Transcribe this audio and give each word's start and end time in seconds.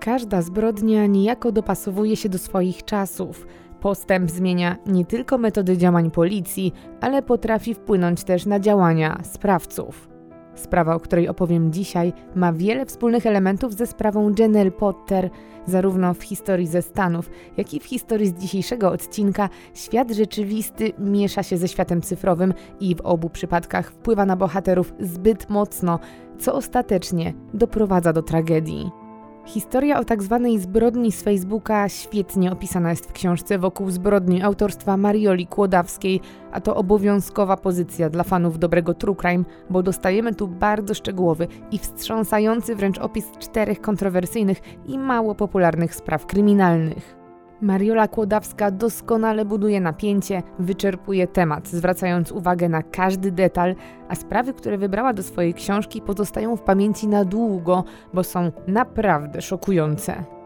Każda 0.00 0.42
zbrodnia 0.42 1.06
niejako 1.06 1.52
dopasowuje 1.52 2.16
się 2.16 2.28
do 2.28 2.38
swoich 2.38 2.84
czasów. 2.84 3.46
Postęp 3.80 4.30
zmienia 4.30 4.76
nie 4.86 5.04
tylko 5.04 5.38
metody 5.38 5.76
działań 5.76 6.10
policji, 6.10 6.72
ale 7.00 7.22
potrafi 7.22 7.74
wpłynąć 7.74 8.24
też 8.24 8.46
na 8.46 8.60
działania 8.60 9.20
sprawców. 9.22 10.08
Sprawa, 10.54 10.94
o 10.94 11.00
której 11.00 11.28
opowiem 11.28 11.72
dzisiaj, 11.72 12.12
ma 12.34 12.52
wiele 12.52 12.86
wspólnych 12.86 13.26
elementów 13.26 13.74
ze 13.74 13.86
sprawą 13.86 14.32
Janelle 14.38 14.70
Potter, 14.70 15.30
zarówno 15.66 16.14
w 16.14 16.22
historii 16.22 16.66
ze 16.66 16.82
Stanów, 16.82 17.30
jak 17.56 17.74
i 17.74 17.80
w 17.80 17.84
historii 17.84 18.28
z 18.28 18.34
dzisiejszego 18.34 18.90
odcinka. 18.90 19.48
Świat 19.74 20.10
rzeczywisty 20.10 20.92
miesza 20.98 21.42
się 21.42 21.56
ze 21.56 21.68
światem 21.68 22.02
cyfrowym 22.02 22.54
i 22.80 22.94
w 22.94 23.00
obu 23.00 23.30
przypadkach 23.30 23.90
wpływa 23.90 24.26
na 24.26 24.36
bohaterów 24.36 24.94
zbyt 25.00 25.50
mocno, 25.50 25.98
co 26.38 26.54
ostatecznie 26.54 27.34
doprowadza 27.54 28.12
do 28.12 28.22
tragedii. 28.22 29.01
Historia 29.44 29.98
o 29.98 30.04
tak 30.04 30.22
zwanej 30.22 30.58
zbrodni 30.58 31.12
z 31.12 31.22
Facebooka 31.22 31.88
świetnie 31.88 32.52
opisana 32.52 32.90
jest 32.90 33.06
w 33.08 33.12
książce 33.12 33.58
wokół 33.58 33.90
zbrodni 33.90 34.42
autorstwa 34.42 34.96
Marioli 34.96 35.46
Kłodawskiej, 35.46 36.20
a 36.52 36.60
to 36.60 36.76
obowiązkowa 36.76 37.56
pozycja 37.56 38.10
dla 38.10 38.24
fanów 38.24 38.58
dobrego 38.58 38.94
true 38.94 39.16
crime, 39.16 39.44
bo 39.70 39.82
dostajemy 39.82 40.34
tu 40.34 40.48
bardzo 40.48 40.94
szczegółowy 40.94 41.48
i 41.70 41.78
wstrząsający 41.78 42.76
wręcz 42.76 42.98
opis 42.98 43.30
czterech 43.38 43.80
kontrowersyjnych 43.80 44.60
i 44.86 44.98
mało 44.98 45.34
popularnych 45.34 45.94
spraw 45.94 46.26
kryminalnych. 46.26 47.21
Mariola 47.62 48.08
Kłodawska 48.08 48.70
doskonale 48.70 49.44
buduje 49.44 49.80
napięcie, 49.80 50.42
wyczerpuje 50.58 51.26
temat, 51.26 51.68
zwracając 51.68 52.32
uwagę 52.32 52.68
na 52.68 52.82
każdy 52.82 53.32
detal, 53.32 53.74
a 54.08 54.14
sprawy, 54.14 54.54
które 54.54 54.78
wybrała 54.78 55.12
do 55.12 55.22
swojej 55.22 55.54
książki, 55.54 56.00
pozostają 56.00 56.56
w 56.56 56.62
pamięci 56.62 57.08
na 57.08 57.24
długo, 57.24 57.84
bo 58.14 58.24
są 58.24 58.52
naprawdę 58.66 59.42
szokujące. 59.42 60.41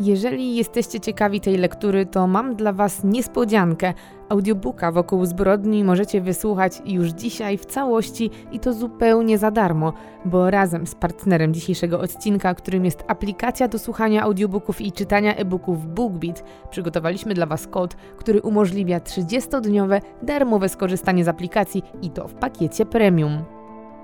Jeżeli 0.00 0.56
jesteście 0.56 1.00
ciekawi 1.00 1.40
tej 1.40 1.56
lektury, 1.56 2.06
to 2.06 2.26
mam 2.26 2.56
dla 2.56 2.72
Was 2.72 3.04
niespodziankę. 3.04 3.94
Audiobooka 4.28 4.92
wokół 4.92 5.26
zbrodni 5.26 5.84
możecie 5.84 6.20
wysłuchać 6.20 6.82
już 6.86 7.08
dzisiaj 7.08 7.58
w 7.58 7.66
całości 7.66 8.30
i 8.52 8.60
to 8.60 8.72
zupełnie 8.72 9.38
za 9.38 9.50
darmo, 9.50 9.92
bo 10.24 10.50
razem 10.50 10.86
z 10.86 10.94
partnerem 10.94 11.54
dzisiejszego 11.54 12.00
odcinka, 12.00 12.54
którym 12.54 12.84
jest 12.84 13.04
aplikacja 13.06 13.68
do 13.68 13.78
słuchania 13.78 14.22
audiobooków 14.22 14.80
i 14.80 14.92
czytania 14.92 15.36
e-booków 15.36 15.94
BookBeat, 15.94 16.44
przygotowaliśmy 16.70 17.34
dla 17.34 17.46
Was 17.46 17.66
kod, 17.66 17.94
który 17.94 18.42
umożliwia 18.42 18.98
30-dniowe 18.98 20.00
darmowe 20.22 20.68
skorzystanie 20.68 21.24
z 21.24 21.28
aplikacji 21.28 21.82
i 22.02 22.10
to 22.10 22.28
w 22.28 22.34
pakiecie 22.34 22.86
premium. 22.86 23.53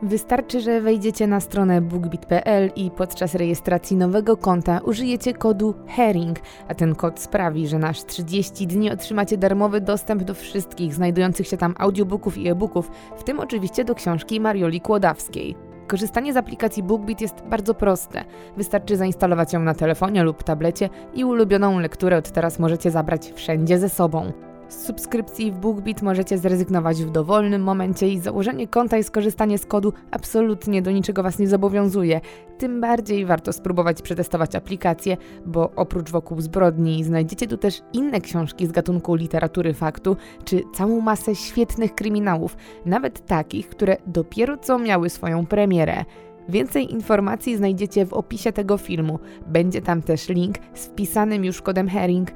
Wystarczy, 0.02 0.60
że 0.60 0.80
wejdziecie 0.80 1.26
na 1.26 1.40
stronę 1.40 1.80
bookbit.pl 1.80 2.70
i 2.76 2.90
podczas 2.90 3.34
rejestracji 3.34 3.96
nowego 3.96 4.36
konta 4.36 4.80
użyjecie 4.84 5.34
kodu 5.34 5.74
HERING, 5.86 6.38
a 6.68 6.74
ten 6.74 6.94
kod 6.94 7.20
sprawi, 7.20 7.68
że 7.68 7.78
nasz 7.78 8.04
30 8.04 8.66
dni 8.66 8.90
otrzymacie 8.90 9.38
darmowy 9.38 9.80
dostęp 9.80 10.22
do 10.22 10.34
wszystkich 10.34 10.94
znajdujących 10.94 11.46
się 11.46 11.56
tam 11.56 11.74
audiobooków 11.78 12.38
i 12.38 12.48
e-booków, 12.48 12.90
w 13.16 13.24
tym 13.24 13.40
oczywiście 13.40 13.84
do 13.84 13.94
książki 13.94 14.40
Marioli 14.40 14.80
Kłodawskiej. 14.80 15.56
Korzystanie 15.86 16.32
z 16.32 16.36
aplikacji 16.36 16.82
BookBeat 16.82 17.20
jest 17.20 17.42
bardzo 17.50 17.74
proste. 17.74 18.24
Wystarczy 18.56 18.96
zainstalować 18.96 19.52
ją 19.52 19.60
na 19.60 19.74
telefonie 19.74 20.22
lub 20.22 20.42
tablecie 20.42 20.88
i 21.14 21.24
ulubioną 21.24 21.80
lekturę 21.80 22.16
od 22.16 22.30
teraz 22.30 22.58
możecie 22.58 22.90
zabrać 22.90 23.32
wszędzie 23.32 23.78
ze 23.78 23.88
sobą. 23.88 24.32
Z 24.70 24.86
subskrypcji 24.86 25.52
w 25.52 25.58
BookBeat 25.58 26.02
możecie 26.02 26.38
zrezygnować 26.38 27.04
w 27.04 27.10
dowolnym 27.10 27.62
momencie 27.62 28.08
i 28.08 28.20
założenie 28.20 28.68
konta 28.68 28.98
i 28.98 29.04
skorzystanie 29.04 29.58
z 29.58 29.66
kodu 29.66 29.92
absolutnie 30.10 30.82
do 30.82 30.90
niczego 30.90 31.22
Was 31.22 31.38
nie 31.38 31.48
zobowiązuje. 31.48 32.20
Tym 32.58 32.80
bardziej 32.80 33.26
warto 33.26 33.52
spróbować 33.52 34.02
przetestować 34.02 34.54
aplikację, 34.54 35.16
bo 35.46 35.70
oprócz 35.76 36.10
wokół 36.10 36.40
zbrodni 36.40 37.04
znajdziecie 37.04 37.46
tu 37.46 37.56
też 37.56 37.82
inne 37.92 38.20
książki 38.20 38.66
z 38.66 38.72
gatunku 38.72 39.14
literatury 39.14 39.74
faktu, 39.74 40.16
czy 40.44 40.62
całą 40.74 41.00
masę 41.00 41.34
świetnych 41.34 41.94
kryminałów, 41.94 42.56
nawet 42.86 43.26
takich, 43.26 43.68
które 43.68 43.96
dopiero 44.06 44.56
co 44.56 44.78
miały 44.78 45.10
swoją 45.10 45.46
premierę. 45.46 46.04
Więcej 46.48 46.92
informacji 46.92 47.56
znajdziecie 47.56 48.06
w 48.06 48.12
opisie 48.12 48.52
tego 48.52 48.76
filmu. 48.76 49.18
Będzie 49.46 49.82
tam 49.82 50.02
też 50.02 50.28
link 50.28 50.56
z 50.74 50.86
wpisanym 50.86 51.44
już 51.44 51.62
kodem 51.62 51.88
Herring. 51.88 52.30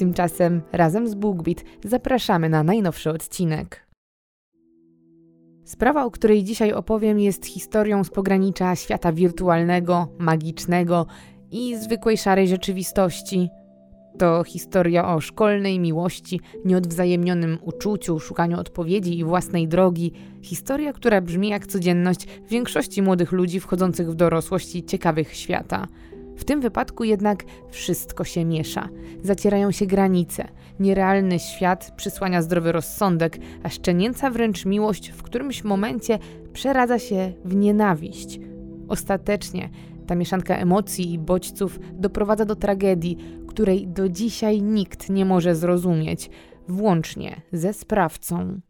Tymczasem 0.00 0.62
razem 0.72 1.08
z 1.08 1.14
BookBeat 1.14 1.64
zapraszamy 1.84 2.48
na 2.48 2.62
najnowszy 2.62 3.10
odcinek. 3.10 3.86
Sprawa, 5.64 6.04
o 6.04 6.10
której 6.10 6.44
dzisiaj 6.44 6.72
opowiem, 6.72 7.20
jest 7.20 7.46
historią 7.46 8.04
z 8.04 8.10
pogranicza 8.10 8.76
świata 8.76 9.12
wirtualnego, 9.12 10.08
magicznego 10.18 11.06
i 11.50 11.76
zwykłej 11.76 12.18
szarej 12.18 12.48
rzeczywistości. 12.48 13.48
To 14.18 14.44
historia 14.44 15.14
o 15.14 15.20
szkolnej 15.20 15.78
miłości, 15.78 16.40
nieodwzajemnionym 16.64 17.58
uczuciu, 17.62 18.18
szukaniu 18.20 18.60
odpowiedzi 18.60 19.18
i 19.18 19.24
własnej 19.24 19.68
drogi. 19.68 20.12
Historia, 20.42 20.92
która 20.92 21.20
brzmi 21.20 21.48
jak 21.48 21.66
codzienność 21.66 22.26
większości 22.48 23.02
młodych 23.02 23.32
ludzi 23.32 23.60
wchodzących 23.60 24.10
w 24.10 24.14
dorosłość 24.14 24.74
i 24.74 24.84
ciekawych 24.84 25.34
świata. 25.34 25.86
W 26.40 26.44
tym 26.44 26.60
wypadku 26.60 27.04
jednak 27.04 27.44
wszystko 27.70 28.24
się 28.24 28.44
miesza. 28.44 28.88
Zacierają 29.22 29.70
się 29.70 29.86
granice. 29.86 30.48
Nierealny 30.80 31.38
świat 31.38 31.92
przysłania 31.96 32.42
zdrowy 32.42 32.72
rozsądek, 32.72 33.38
a 33.62 33.68
szczenięca 33.68 34.30
wręcz 34.30 34.66
miłość 34.66 35.10
w 35.10 35.22
którymś 35.22 35.64
momencie 35.64 36.18
przeradza 36.52 36.98
się 36.98 37.32
w 37.44 37.54
nienawiść. 37.54 38.40
Ostatecznie 38.88 39.68
ta 40.06 40.14
mieszanka 40.14 40.56
emocji 40.56 41.12
i 41.12 41.18
bodźców 41.18 41.78
doprowadza 41.92 42.44
do 42.44 42.56
tragedii, 42.56 43.18
której 43.48 43.88
do 43.88 44.08
dzisiaj 44.08 44.62
nikt 44.62 45.10
nie 45.10 45.24
może 45.24 45.54
zrozumieć, 45.54 46.30
włącznie 46.68 47.40
ze 47.52 47.72
sprawcą. 47.72 48.60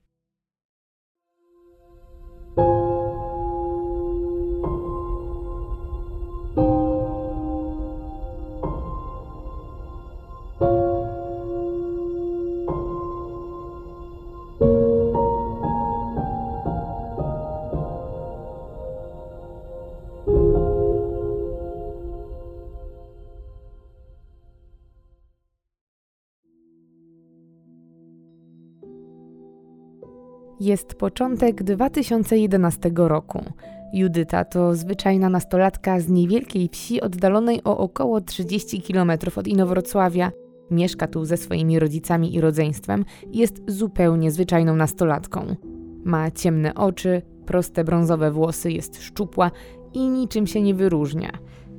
Jest 30.61 30.95
początek 30.95 31.63
2011 31.63 32.91
roku. 32.97 33.45
Judyta 33.93 34.45
to 34.45 34.75
zwyczajna 34.75 35.29
nastolatka 35.29 36.01
z 36.01 36.09
niewielkiej 36.09 36.69
wsi 36.73 37.01
oddalonej 37.01 37.61
o 37.65 37.79
około 37.79 38.21
30 38.21 38.83
km 38.83 39.13
od 39.37 39.47
Inowrocławia. 39.47 40.33
Mieszka 40.71 41.07
tu 41.07 41.25
ze 41.25 41.37
swoimi 41.37 41.79
rodzicami 41.79 42.35
i 42.35 42.41
rodzeństwem 42.41 43.05
i 43.33 43.39
jest 43.39 43.63
zupełnie 43.67 44.31
zwyczajną 44.31 44.77
nastolatką. 44.77 45.57
Ma 46.05 46.31
ciemne 46.31 46.75
oczy, 46.75 47.23
proste 47.47 47.85
brązowe 47.85 48.31
włosy, 48.31 48.73
jest 48.73 49.03
szczupła 49.03 49.51
i 49.95 50.09
niczym 50.09 50.47
się 50.47 50.63
nie 50.63 50.75
wyróżnia. 50.75 51.31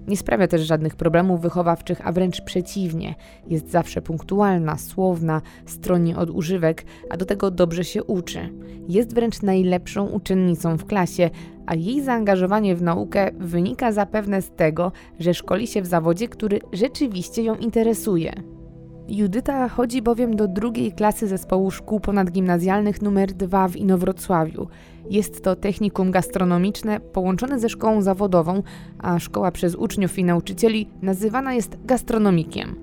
Nie 0.07 0.17
sprawia 0.17 0.47
też 0.47 0.61
żadnych 0.61 0.95
problemów 0.95 1.41
wychowawczych, 1.41 2.07
a 2.07 2.11
wręcz 2.11 2.41
przeciwnie. 2.41 3.15
Jest 3.47 3.71
zawsze 3.71 4.01
punktualna, 4.01 4.77
słowna, 4.77 5.41
stroni 5.65 6.15
od 6.15 6.29
używek, 6.29 6.85
a 7.09 7.17
do 7.17 7.25
tego 7.25 7.51
dobrze 7.51 7.83
się 7.83 8.03
uczy. 8.03 8.49
Jest 8.87 9.13
wręcz 9.15 9.41
najlepszą 9.41 10.07
uczennicą 10.07 10.77
w 10.77 10.85
klasie, 10.85 11.29
a 11.65 11.75
jej 11.75 12.01
zaangażowanie 12.01 12.75
w 12.75 12.81
naukę 12.81 13.31
wynika 13.39 13.91
zapewne 13.91 14.41
z 14.41 14.51
tego, 14.51 14.91
że 15.19 15.33
szkoli 15.33 15.67
się 15.67 15.81
w 15.81 15.87
zawodzie, 15.87 16.27
który 16.27 16.59
rzeczywiście 16.73 17.43
ją 17.43 17.55
interesuje. 17.55 18.60
Judyta 19.07 19.69
chodzi 19.69 20.01
bowiem 20.01 20.35
do 20.35 20.47
drugiej 20.47 20.91
klasy 20.91 21.27
zespołu 21.27 21.71
szkół 21.71 21.99
ponadgimnazjalnych 21.99 23.01
numer 23.01 23.33
2 23.33 23.67
w 23.67 23.75
Inowrocławiu. 23.75 24.67
Jest 25.09 25.43
to 25.43 25.55
technikum 25.55 26.11
gastronomiczne 26.11 26.99
połączone 26.99 27.59
ze 27.59 27.69
szkołą 27.69 28.01
zawodową, 28.01 28.63
a 28.99 29.19
szkoła 29.19 29.51
przez 29.51 29.75
uczniów 29.75 30.19
i 30.19 30.23
nauczycieli 30.23 30.89
nazywana 31.01 31.53
jest 31.53 31.77
gastronomikiem. 31.85 32.75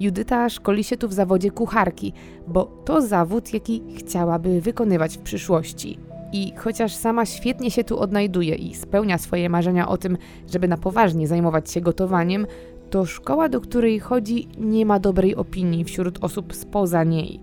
Judyta 0.00 0.48
szkoli 0.48 0.84
się 0.84 0.96
tu 0.96 1.08
w 1.08 1.12
zawodzie 1.12 1.50
kucharki, 1.50 2.12
bo 2.48 2.64
to 2.64 3.02
zawód, 3.02 3.54
jaki 3.54 3.82
chciałaby 3.96 4.60
wykonywać 4.60 5.16
w 5.16 5.20
przyszłości. 5.20 5.98
I 6.32 6.52
chociaż 6.56 6.94
sama 6.94 7.26
świetnie 7.26 7.70
się 7.70 7.84
tu 7.84 7.98
odnajduje 7.98 8.54
i 8.54 8.74
spełnia 8.74 9.18
swoje 9.18 9.48
marzenia 9.48 9.88
o 9.88 9.96
tym, 9.96 10.18
żeby 10.52 10.68
na 10.68 10.76
poważnie 10.76 11.28
zajmować 11.28 11.70
się 11.70 11.80
gotowaniem, 11.80 12.46
to 12.90 13.06
szkoła, 13.06 13.48
do 13.48 13.60
której 13.60 13.98
chodzi, 13.98 14.48
nie 14.58 14.86
ma 14.86 14.98
dobrej 14.98 15.36
opinii 15.36 15.84
wśród 15.84 16.24
osób 16.24 16.54
spoza 16.54 17.04
niej. 17.04 17.40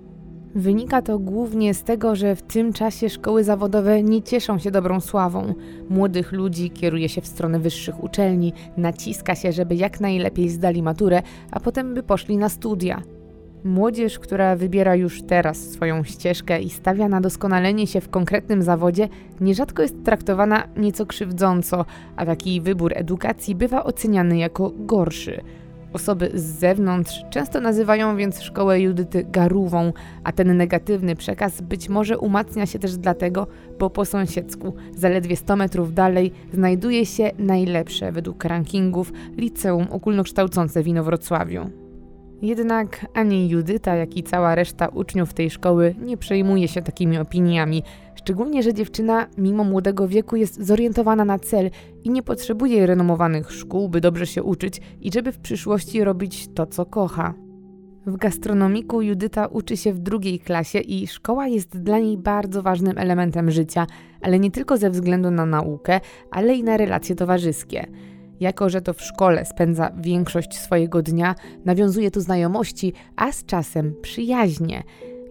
Wynika 0.56 1.02
to 1.02 1.20
głównie 1.20 1.74
z 1.74 1.84
tego, 1.84 2.16
że 2.16 2.36
w 2.36 2.42
tym 2.42 2.74
czasie 2.74 3.10
szkoły 3.10 3.44
zawodowe 3.44 4.04
nie 4.04 4.22
cieszą 4.22 4.60
się 4.60 4.72
dobrą 4.72 5.00
sławą. 5.00 5.54
Młodych 5.90 6.32
ludzi 6.32 6.70
kieruje 6.70 7.10
się 7.10 7.22
w 7.22 7.28
stronę 7.28 7.60
wyższych 7.60 8.04
uczelni, 8.04 8.54
naciska 8.78 9.36
się, 9.36 9.52
żeby 9.52 9.76
jak 9.76 10.02
najlepiej 10.02 10.50
zdali 10.50 10.84
maturę, 10.84 11.22
a 11.52 11.60
potem 11.60 11.94
by 11.94 12.04
poszli 12.04 12.38
na 12.38 12.50
studia. 12.50 13.02
Młodzież, 13.66 14.20
która 14.20 14.56
wybiera 14.56 14.96
już 14.96 15.22
teraz 15.22 15.58
swoją 15.58 16.04
ścieżkę 16.04 16.62
i 16.62 16.70
stawia 16.70 17.10
na 17.10 17.22
doskonalenie 17.22 17.88
się 17.88 18.02
w 18.02 18.10
konkretnym 18.10 18.64
zawodzie, 18.64 19.10
nierzadko 19.42 19.82
jest 19.82 20.04
traktowana 20.04 20.68
nieco 20.78 21.06
krzywdząco, 21.06 21.86
a 22.16 22.26
taki 22.26 22.62
wybór 22.62 22.92
edukacji 22.96 23.56
bywa 23.56 23.84
oceniany 23.84 24.38
jako 24.38 24.72
gorszy. 24.76 25.42
Osoby 25.94 26.32
z 26.34 26.44
zewnątrz 26.44 27.24
często 27.30 27.62
nazywają 27.62 28.18
więc 28.18 28.42
szkołę 28.42 28.82
Judyty 28.82 29.26
garówą, 29.32 29.94
a 30.24 30.32
ten 30.32 30.58
negatywny 30.58 31.16
przekaz 31.16 31.62
być 31.62 31.90
może 31.90 32.18
umacnia 32.18 32.66
się 32.66 32.80
też 32.80 32.98
dlatego, 32.98 33.48
bo 33.80 33.90
po 33.90 34.06
sąsiedzku, 34.06 34.74
zaledwie 34.96 35.36
100 35.36 35.56
metrów 35.56 35.94
dalej, 35.94 36.32
znajduje 36.54 37.06
się 37.06 37.32
najlepsze 37.40 38.12
według 38.12 38.44
rankingów 38.44 39.12
liceum 39.38 39.88
ogólnokształcące 39.92 40.84
w 40.84 40.88
Inowrocławiu. 40.88 41.85
Jednak 42.46 43.06
ani 43.14 43.50
Judyta, 43.50 43.96
jak 43.96 44.18
i 44.18 44.24
cała 44.24 44.56
reszta 44.56 44.88
uczniów 44.88 45.34
tej 45.34 45.50
szkoły 45.50 45.96
nie 46.02 46.18
przejmuje 46.18 46.68
się 46.68 46.82
takimi 46.82 47.18
opiniami, 47.18 47.84
szczególnie, 48.16 48.64
że 48.64 48.74
dziewczyna 48.74 49.28
mimo 49.38 49.64
młodego 49.64 50.08
wieku 50.08 50.36
jest 50.36 50.66
zorientowana 50.66 51.26
na 51.26 51.40
cel 51.40 51.70
i 52.04 52.10
nie 52.10 52.24
potrzebuje 52.24 52.86
renomowanych 52.86 53.52
szkół, 53.52 53.90
by 53.90 54.02
dobrze 54.02 54.28
się 54.28 54.44
uczyć 54.44 54.82
i 55.02 55.12
żeby 55.12 55.32
w 55.32 55.40
przyszłości 55.40 56.04
robić 56.04 56.48
to, 56.56 56.66
co 56.66 56.86
kocha. 56.86 57.34
W 58.06 58.18
gastronomiku 58.18 59.02
Judyta 59.02 59.48
uczy 59.48 59.78
się 59.78 59.94
w 59.94 60.00
drugiej 60.00 60.40
klasie 60.40 60.80
i 60.80 61.08
szkoła 61.08 61.48
jest 61.48 61.78
dla 61.82 62.00
niej 62.00 62.18
bardzo 62.18 62.62
ważnym 62.62 62.98
elementem 62.98 63.52
życia, 63.52 63.88
ale 64.22 64.40
nie 64.40 64.52
tylko 64.52 64.78
ze 64.78 64.90
względu 64.90 65.32
na 65.32 65.46
naukę, 65.46 66.00
ale 66.32 66.56
i 66.56 66.64
na 66.64 66.78
relacje 66.78 67.16
towarzyskie. 67.16 67.88
Jako, 68.40 68.70
że 68.70 68.82
to 68.82 68.94
w 68.94 69.02
szkole 69.02 69.46
spędza 69.46 69.92
większość 69.98 70.60
swojego 70.60 71.02
dnia, 71.02 71.36
nawiązuje 71.66 72.12
tu 72.12 72.22
znajomości, 72.22 72.94
a 73.16 73.32
z 73.32 73.46
czasem 73.46 73.96
przyjaźnie. 74.02 74.84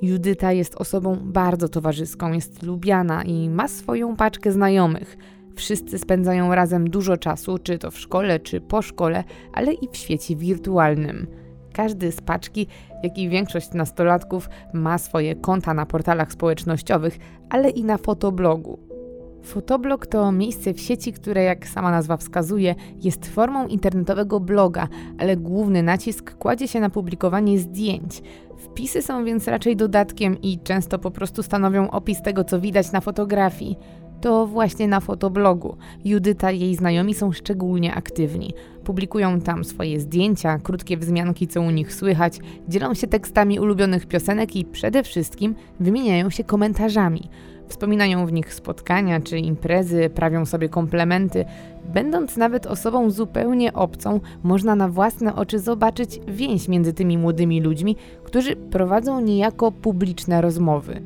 Judyta 0.03 0.53
jest 0.53 0.75
osobą 0.75 1.17
bardzo 1.23 1.69
towarzyską, 1.69 2.33
jest 2.33 2.63
lubiana 2.63 3.23
i 3.23 3.49
ma 3.51 3.69
swoją 3.69 4.17
paczkę 4.17 4.53
znajomych. 4.53 5.17
Wszyscy 5.57 5.99
spędzają 5.99 6.55
razem 6.55 6.91
dużo 6.91 7.17
czasu, 7.17 7.59
czy 7.59 7.79
to 7.79 7.91
w 7.91 7.99
szkole, 7.99 8.41
czy 8.41 8.61
po 8.61 8.83
szkole, 8.83 9.25
ale 9.53 9.73
i 9.73 9.89
w 9.93 9.97
świecie 9.97 10.37
wirtualnym. 10.37 11.27
Każdy 11.73 12.13
z 12.13 12.21
paczki, 12.21 12.67
jak 13.03 13.19
i 13.19 13.29
większość 13.29 13.73
nastolatków, 13.73 14.49
ma 14.73 14.99
swoje 14.99 15.35
konta 15.35 15.75
na 15.75 15.87
portalach 15.87 16.33
społecznościowych, 16.33 17.19
ale 17.51 17.71
i 17.71 17.85
na 17.85 17.99
fotoblogu. 17.99 18.94
Fotoblog 19.45 20.07
to 20.07 20.33
miejsce 20.33 20.75
w 20.75 20.81
sieci, 20.81 21.13
które, 21.13 21.43
jak 21.43 21.69
sama 21.69 21.91
nazwa 21.91 22.17
wskazuje, 22.17 22.75
jest 23.03 23.27
formą 23.27 23.67
internetowego 23.67 24.41
bloga, 24.41 24.89
ale 25.19 25.37
główny 25.37 25.83
nacisk 25.83 26.35
kładzie 26.39 26.69
się 26.69 26.81
na 26.81 26.91
publikowanie 26.91 27.59
zdjęć. 27.59 28.23
Wpisy 28.59 29.03
są 29.03 29.25
więc 29.25 29.49
raczej 29.49 29.77
dodatkiem 29.77 30.43
i 30.43 30.59
często 30.59 30.99
po 30.99 31.11
prostu 31.11 31.43
stanowią 31.43 31.91
opis 31.91 32.23
tego, 32.23 32.45
co 32.45 32.61
widać 32.61 32.93
na 32.93 33.01
fotografii. 33.01 33.77
To 34.21 34.47
właśnie 34.47 34.89
na 34.89 35.01
fotoblogu 35.01 35.77
Judyta 36.05 36.51
i 36.51 36.61
jej 36.61 36.77
znajomi 36.77 37.15
są 37.15 37.33
szczególnie 37.33 37.95
aktywni. 37.95 38.55
Publikują 38.85 39.41
tam 39.41 39.65
swoje 39.65 40.01
zdjęcia, 40.01 40.59
krótkie 40.59 40.97
wzmianki, 40.97 41.49
co 41.49 41.61
u 41.61 41.71
nich 41.71 41.95
słychać, 41.95 42.39
dzielą 42.69 42.95
się 42.95 43.07
tekstami 43.07 43.61
ulubionych 43.61 44.07
piosenek 44.07 44.57
i 44.57 44.65
przede 44.65 45.03
wszystkim 45.03 45.55
wymieniają 45.81 46.31
się 46.31 46.45
komentarzami. 46.45 47.29
Wspominają 47.69 48.27
w 48.27 48.33
nich 48.33 48.55
spotkania 48.55 49.21
czy 49.21 49.39
imprezy, 49.39 50.11
prawią 50.15 50.47
sobie 50.47 50.69
komplementy. 50.69 51.45
Będąc 51.95 52.37
nawet 52.37 52.67
osobą 52.67 53.11
zupełnie 53.11 53.73
obcą, 53.73 54.21
można 54.43 54.75
na 54.75 54.89
własne 54.89 55.35
oczy 55.35 55.59
zobaczyć 55.59 56.21
więź 56.29 56.69
między 56.69 56.93
tymi 56.93 57.19
młodymi 57.19 57.61
ludźmi, 57.61 57.97
którzy 58.25 58.57
prowadzą 58.57 59.21
niejako 59.21 59.73
publiczne 59.73 60.41
rozmowy. 60.41 61.03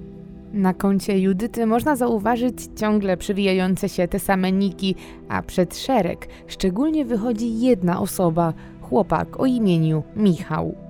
Na 0.53 0.75
koncie 0.75 1.19
Judyty 1.19 1.67
można 1.67 1.97
zauważyć 1.97 2.55
ciągle 2.77 3.17
przewijające 3.17 3.89
się 3.89 4.09
te 4.09 4.19
same 4.19 4.53
niki, 4.53 4.95
a 5.29 5.43
przed 5.43 5.79
szereg 5.79 6.29
szczególnie 6.47 7.05
wychodzi 7.05 7.61
jedna 7.61 8.01
osoba, 8.01 8.53
chłopak 8.81 9.41
o 9.41 9.47
imieniu 9.47 10.03
Michał. 10.17 10.88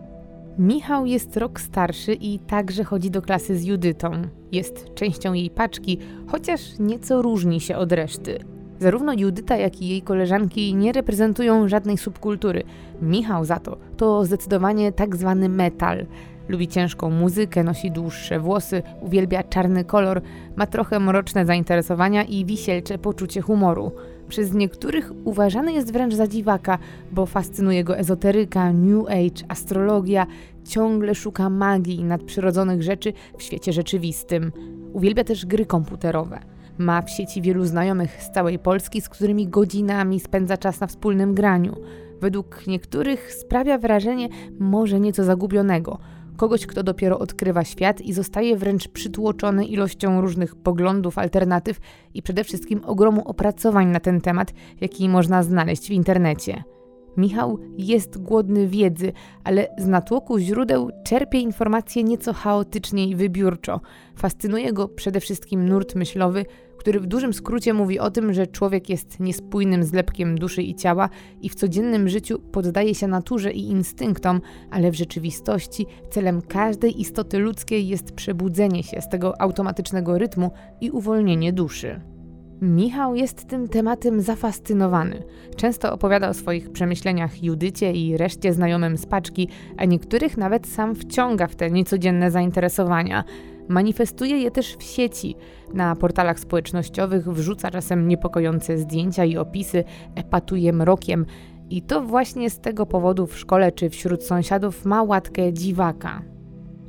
Michał 0.58 1.06
jest 1.06 1.36
rok 1.36 1.60
starszy 1.60 2.14
i 2.14 2.38
także 2.38 2.84
chodzi 2.84 3.10
do 3.10 3.22
klasy 3.22 3.58
z 3.58 3.64
Judytą. 3.64 4.10
Jest 4.52 4.94
częścią 4.94 5.32
jej 5.32 5.50
paczki, 5.50 5.98
chociaż 6.26 6.60
nieco 6.78 7.22
różni 7.22 7.60
się 7.60 7.76
od 7.76 7.92
reszty. 7.92 8.38
Zarówno 8.78 9.12
Judyta, 9.12 9.56
jak 9.56 9.82
i 9.82 9.88
jej 9.88 10.02
koleżanki 10.02 10.74
nie 10.74 10.92
reprezentują 10.92 11.68
żadnej 11.68 11.98
subkultury. 11.98 12.62
Michał 13.02 13.44
za 13.44 13.58
to 13.58 13.78
to 13.96 14.24
zdecydowanie 14.24 14.92
tak 14.92 15.16
zwany 15.16 15.48
metal. 15.48 16.06
Lubi 16.48 16.68
ciężką 16.68 17.10
muzykę, 17.10 17.64
nosi 17.64 17.90
dłuższe 17.90 18.40
włosy, 18.40 18.82
uwielbia 19.00 19.42
czarny 19.42 19.84
kolor, 19.84 20.22
ma 20.56 20.66
trochę 20.66 21.00
mroczne 21.00 21.46
zainteresowania 21.46 22.24
i 22.24 22.44
wisielcze 22.44 22.98
poczucie 22.98 23.40
humoru. 23.40 23.92
Przez 24.28 24.54
niektórych 24.54 25.12
uważany 25.24 25.72
jest 25.72 25.92
wręcz 25.92 26.14
za 26.14 26.26
dziwaka, 26.26 26.78
bo 27.12 27.26
fascynuje 27.26 27.84
go 27.84 27.98
ezoteryka, 27.98 28.72
New 28.72 29.06
Age, 29.06 29.44
astrologia, 29.48 30.26
ciągle 30.64 31.14
szuka 31.14 31.50
magii 31.50 31.96
i 32.00 32.04
nadprzyrodzonych 32.04 32.82
rzeczy 32.82 33.12
w 33.38 33.42
świecie 33.42 33.72
rzeczywistym. 33.72 34.52
Uwielbia 34.92 35.24
też 35.24 35.46
gry 35.46 35.66
komputerowe. 35.66 36.40
Ma 36.78 37.02
w 37.02 37.10
sieci 37.10 37.42
wielu 37.42 37.64
znajomych 37.64 38.22
z 38.22 38.30
całej 38.30 38.58
Polski, 38.58 39.00
z 39.00 39.08
którymi 39.08 39.48
godzinami 39.48 40.20
spędza 40.20 40.56
czas 40.56 40.80
na 40.80 40.86
wspólnym 40.86 41.34
graniu. 41.34 41.76
Według 42.20 42.66
niektórych 42.66 43.32
sprawia 43.32 43.78
wrażenie 43.78 44.28
może 44.58 45.00
nieco 45.00 45.24
zagubionego– 45.24 45.98
kogoś, 46.38 46.66
kto 46.66 46.82
dopiero 46.82 47.18
odkrywa 47.18 47.64
świat 47.64 48.00
i 48.00 48.12
zostaje 48.12 48.56
wręcz 48.56 48.88
przytłoczony 48.88 49.66
ilością 49.66 50.20
różnych 50.20 50.54
poglądów, 50.56 51.18
alternatyw 51.18 51.80
i 52.14 52.22
przede 52.22 52.44
wszystkim 52.44 52.80
ogromu 52.84 53.28
opracowań 53.28 53.86
na 53.88 54.00
ten 54.00 54.20
temat, 54.20 54.52
jaki 54.80 55.08
można 55.08 55.42
znaleźć 55.42 55.88
w 55.88 55.90
internecie. 55.90 56.77
Michał 57.18 57.58
jest 57.78 58.18
głodny 58.18 58.68
wiedzy, 58.68 59.12
ale 59.44 59.68
z 59.78 59.86
natłoku 59.86 60.38
źródeł 60.38 60.90
czerpie 61.04 61.40
informacje 61.40 62.04
nieco 62.04 62.32
chaotycznie 62.32 63.06
i 63.06 63.16
wybiórczo. 63.16 63.80
Fascynuje 64.16 64.72
go 64.72 64.88
przede 64.88 65.20
wszystkim 65.20 65.68
nurt 65.68 65.94
myślowy, 65.94 66.44
który 66.78 67.00
w 67.00 67.06
dużym 67.06 67.32
skrócie 67.32 67.74
mówi 67.74 67.98
o 67.98 68.10
tym, 68.10 68.32
że 68.32 68.46
człowiek 68.46 68.88
jest 68.88 69.20
niespójnym 69.20 69.84
zlepkiem 69.84 70.38
duszy 70.38 70.62
i 70.62 70.74
ciała 70.74 71.08
i 71.40 71.48
w 71.48 71.54
codziennym 71.54 72.08
życiu 72.08 72.38
poddaje 72.38 72.94
się 72.94 73.06
naturze 73.06 73.52
i 73.52 73.70
instynktom, 73.70 74.40
ale 74.70 74.90
w 74.90 74.94
rzeczywistości 74.94 75.86
celem 76.10 76.42
każdej 76.42 77.00
istoty 77.00 77.38
ludzkiej 77.38 77.88
jest 77.88 78.12
przebudzenie 78.12 78.82
się 78.82 79.00
z 79.00 79.08
tego 79.08 79.40
automatycznego 79.40 80.18
rytmu 80.18 80.50
i 80.80 80.90
uwolnienie 80.90 81.52
duszy. 81.52 82.17
Michał 82.62 83.14
jest 83.14 83.48
tym 83.48 83.68
tematem 83.68 84.20
zafascynowany. 84.20 85.22
Często 85.56 85.92
opowiada 85.92 86.28
o 86.28 86.34
swoich 86.34 86.70
przemyśleniach 86.70 87.42
Judycie 87.42 87.92
i 87.92 88.16
reszcie 88.16 88.52
znajomym 88.52 88.96
z 88.96 89.06
paczki, 89.06 89.48
a 89.76 89.84
niektórych 89.84 90.36
nawet 90.36 90.66
sam 90.66 90.94
wciąga 90.94 91.46
w 91.46 91.56
te 91.56 91.70
niecodzienne 91.70 92.30
zainteresowania. 92.30 93.24
Manifestuje 93.68 94.38
je 94.38 94.50
też 94.50 94.76
w 94.76 94.82
sieci. 94.82 95.36
Na 95.74 95.96
portalach 95.96 96.40
społecznościowych 96.40 97.28
wrzuca 97.28 97.70
czasem 97.70 98.08
niepokojące 98.08 98.78
zdjęcia 98.78 99.24
i 99.24 99.36
opisy, 99.36 99.84
epatuje 100.14 100.72
mrokiem. 100.72 101.26
I 101.70 101.82
to 101.82 102.02
właśnie 102.02 102.50
z 102.50 102.60
tego 102.60 102.86
powodu 102.86 103.26
w 103.26 103.38
szkole 103.38 103.72
czy 103.72 103.90
wśród 103.90 104.24
sąsiadów 104.24 104.84
ma 104.84 105.02
łatkę 105.02 105.52
dziwaka. 105.52 106.37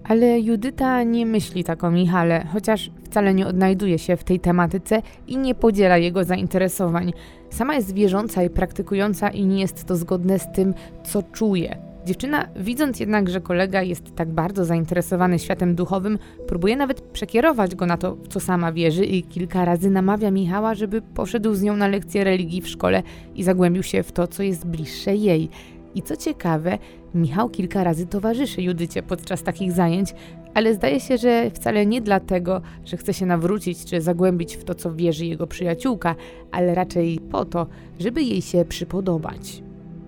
Ale 0.10 0.40
Judyta 0.40 1.04
nie 1.04 1.26
myśli 1.26 1.64
tak 1.64 1.84
o 1.84 1.92
Michale, 1.92 2.46
chociaż 2.54 2.92
wcale 3.04 3.34
nie 3.34 3.48
odnajduje 3.48 4.00
się 4.00 4.18
w 4.18 4.24
tej 4.24 4.40
tematyce 4.40 5.02
i 5.28 5.38
nie 5.38 5.56
podziela 5.56 5.98
jego 5.98 6.24
zainteresowań. 6.24 7.14
Sama 7.50 7.76
jest 7.76 7.94
wierząca 7.94 8.44
i 8.44 8.50
praktykująca 8.50 9.30
i 9.30 9.46
nie 9.46 9.62
jest 9.62 9.84
to 9.84 9.96
zgodne 9.96 10.40
z 10.40 10.52
tym, 10.52 10.74
co 11.04 11.24
czuje. 11.24 11.78
Dziewczyna, 12.06 12.48
widząc 12.56 13.00
jednak, 13.00 13.30
że 13.30 13.42
kolega 13.42 13.82
jest 13.82 14.16
tak 14.16 14.30
bardzo 14.30 14.66
zainteresowany 14.66 15.40
światem 15.40 15.76
duchowym, 15.76 16.20
próbuje 16.48 16.76
nawet 16.76 17.02
przekierować 17.02 17.76
go 17.76 17.86
na 17.86 17.98
to, 17.98 18.16
w 18.16 18.28
co 18.28 18.40
sama 18.40 18.72
wierzy 18.72 19.06
i 19.06 19.24
kilka 19.24 19.66
razy 19.66 19.90
namawia 19.90 20.32
Michała, 20.32 20.76
żeby 20.76 21.02
poszedł 21.02 21.54
z 21.54 21.62
nią 21.62 21.76
na 21.76 21.88
lekcję 21.88 22.24
religii 22.24 22.62
w 22.62 22.68
szkole 22.68 23.04
i 23.36 23.44
zagłębił 23.44 23.84
się 23.84 24.04
w 24.04 24.12
to, 24.12 24.28
co 24.28 24.44
jest 24.44 24.68
bliższe 24.68 25.16
jej. 25.16 25.50
I 25.96 26.02
co 26.02 26.18
ciekawe, 26.18 26.78
Michał 27.16 27.50
kilka 27.50 27.84
razy 27.84 28.08
towarzyszy 28.08 28.62
Judycie 28.62 29.04
podczas 29.04 29.44
takich 29.44 29.72
zajęć, 29.72 30.14
ale 30.54 30.74
zdaje 30.74 31.00
się, 31.00 31.18
że 31.18 31.52
wcale 31.52 31.86
nie 31.86 32.02
dlatego, 32.02 32.62
że 32.86 32.98
chce 32.98 33.14
się 33.14 33.26
nawrócić 33.26 33.86
czy 33.86 34.02
zagłębić 34.02 34.56
w 34.56 34.64
to, 34.64 34.76
co 34.76 34.96
wierzy 34.96 35.26
jego 35.26 35.48
przyjaciółka, 35.48 36.16
ale 36.52 36.76
raczej 36.76 37.20
po 37.32 37.46
to, 37.46 37.68
żeby 38.00 38.24
jej 38.24 38.42
się 38.42 38.66
przypodobać. 38.66 39.64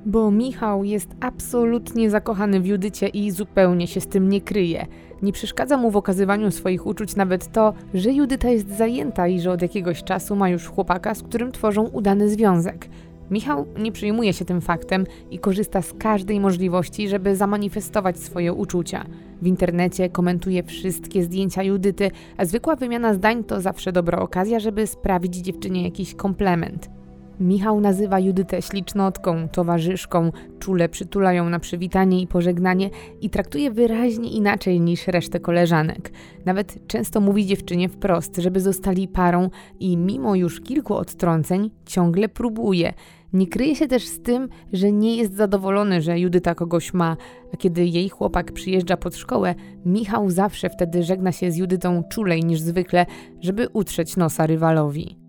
Bo 0.05 0.31
Michał 0.31 0.83
jest 0.83 1.09
absolutnie 1.19 2.09
zakochany 2.09 2.59
w 2.61 2.65
Judycie 2.65 3.07
i 3.07 3.31
zupełnie 3.31 3.87
się 3.87 4.01
z 4.01 4.07
tym 4.07 4.29
nie 4.29 4.41
kryje. 4.41 4.85
Nie 5.21 5.33
przeszkadza 5.33 5.77
mu 5.77 5.91
w 5.91 5.97
okazywaniu 5.97 6.51
swoich 6.51 6.85
uczuć 6.85 7.15
nawet 7.15 7.51
to, 7.51 7.73
że 7.93 8.11
Judyta 8.11 8.49
jest 8.49 8.77
zajęta 8.77 9.27
i 9.27 9.39
że 9.39 9.51
od 9.51 9.61
jakiegoś 9.61 10.03
czasu 10.03 10.35
ma 10.35 10.49
już 10.49 10.67
chłopaka, 10.67 11.15
z 11.15 11.23
którym 11.23 11.51
tworzą 11.51 11.83
udany 11.83 12.29
związek. 12.29 12.89
Michał 13.31 13.65
nie 13.79 13.91
przejmuje 13.91 14.33
się 14.33 14.45
tym 14.45 14.61
faktem 14.61 15.05
i 15.31 15.39
korzysta 15.39 15.81
z 15.81 15.93
każdej 15.93 16.39
możliwości, 16.39 17.09
żeby 17.09 17.35
zamanifestować 17.35 18.19
swoje 18.19 18.53
uczucia. 18.53 19.05
W 19.41 19.47
internecie 19.47 20.09
komentuje 20.09 20.63
wszystkie 20.63 21.23
zdjęcia 21.23 21.63
Judyty, 21.63 22.11
a 22.37 22.45
zwykła 22.45 22.75
wymiana 22.75 23.13
zdań 23.13 23.43
to 23.43 23.61
zawsze 23.61 23.91
dobra 23.91 24.19
okazja, 24.19 24.59
żeby 24.59 24.87
sprawić 24.87 25.35
dziewczynie 25.35 25.83
jakiś 25.83 26.15
komplement. 26.15 26.89
Michał 27.39 27.79
nazywa 27.79 28.19
Judytę 28.19 28.61
ślicznotką, 28.61 29.47
towarzyszką, 29.49 30.31
czule 30.59 30.89
przytula 30.89 31.33
ją 31.33 31.49
na 31.49 31.59
przywitanie 31.59 32.21
i 32.21 32.27
pożegnanie 32.27 32.89
i 33.21 33.29
traktuje 33.29 33.71
wyraźnie 33.71 34.29
inaczej 34.31 34.81
niż 34.81 35.07
resztę 35.07 35.39
koleżanek. 35.39 36.11
Nawet 36.45 36.87
często 36.87 37.21
mówi 37.21 37.45
dziewczynie 37.45 37.89
wprost, 37.89 38.37
żeby 38.37 38.59
zostali 38.59 39.07
parą 39.07 39.49
i 39.79 39.97
mimo 39.97 40.35
już 40.35 40.61
kilku 40.61 40.93
odtrąceń 40.93 41.71
ciągle 41.85 42.29
próbuje. 42.29 42.93
Nie 43.33 43.47
kryje 43.47 43.75
się 43.75 43.87
też 43.87 44.07
z 44.07 44.21
tym, 44.21 44.49
że 44.73 44.91
nie 44.91 45.15
jest 45.15 45.35
zadowolony, 45.35 46.01
że 46.01 46.19
Judyta 46.19 46.55
kogoś 46.55 46.93
ma, 46.93 47.17
a 47.53 47.57
kiedy 47.57 47.85
jej 47.85 48.09
chłopak 48.09 48.51
przyjeżdża 48.51 48.97
pod 48.97 49.15
szkołę, 49.15 49.55
Michał 49.85 50.29
zawsze 50.29 50.69
wtedy 50.69 51.03
żegna 51.03 51.31
się 51.31 51.51
z 51.51 51.57
Judytą 51.57 52.03
czulej 52.11 52.43
niż 52.43 52.59
zwykle, 52.59 53.05
żeby 53.41 53.67
utrzeć 53.73 54.17
nosa 54.17 54.47
rywalowi. 54.47 55.21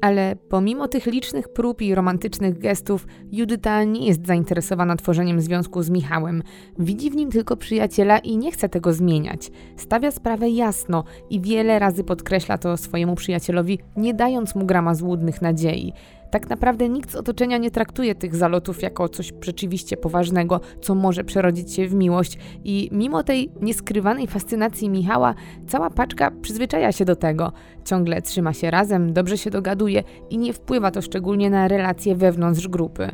Ale 0.00 0.36
pomimo 0.48 0.88
tych 0.88 1.06
licznych 1.06 1.48
prób 1.48 1.82
i 1.82 1.94
romantycznych 1.94 2.58
gestów, 2.58 3.06
Judyta 3.32 3.84
nie 3.84 4.06
jest 4.06 4.26
zainteresowana 4.26 4.96
tworzeniem 4.96 5.40
związku 5.40 5.82
z 5.82 5.90
Michałem. 5.90 6.42
Widzi 6.78 7.10
w 7.10 7.16
nim 7.16 7.30
tylko 7.30 7.56
przyjaciela 7.56 8.18
i 8.18 8.36
nie 8.36 8.52
chce 8.52 8.68
tego 8.68 8.92
zmieniać. 8.92 9.50
Stawia 9.76 10.10
sprawę 10.10 10.50
jasno 10.50 11.04
i 11.30 11.40
wiele 11.40 11.78
razy 11.78 12.04
podkreśla 12.04 12.58
to 12.58 12.76
swojemu 12.76 13.14
przyjacielowi, 13.14 13.78
nie 13.96 14.14
dając 14.14 14.54
mu 14.54 14.66
grama 14.66 14.94
złudnych 14.94 15.42
nadziei. 15.42 15.92
Tak 16.32 16.50
naprawdę 16.50 16.88
nikt 16.88 17.10
z 17.10 17.14
otoczenia 17.14 17.58
nie 17.58 17.70
traktuje 17.70 18.14
tych 18.14 18.36
zalotów 18.36 18.82
jako 18.82 19.08
coś 19.08 19.32
rzeczywiście 19.40 19.96
poważnego, 19.96 20.60
co 20.80 20.94
może 20.94 21.24
przerodzić 21.24 21.74
się 21.74 21.88
w 21.88 21.94
miłość, 21.94 22.38
i 22.64 22.88
mimo 22.92 23.22
tej 23.22 23.50
nieskrywanej 23.60 24.26
fascynacji 24.26 24.90
Michała, 24.90 25.34
cała 25.68 25.90
paczka 25.90 26.30
przyzwyczaja 26.42 26.92
się 26.92 27.04
do 27.04 27.16
tego. 27.16 27.52
Ciągle 27.84 28.22
trzyma 28.22 28.52
się 28.52 28.70
razem, 28.70 29.12
dobrze 29.12 29.38
się 29.38 29.50
dogaduje 29.50 30.02
i 30.30 30.38
nie 30.38 30.52
wpływa 30.52 30.90
to 30.90 31.02
szczególnie 31.02 31.50
na 31.50 31.68
relacje 31.68 32.16
wewnątrz 32.16 32.68
grupy. 32.68 33.10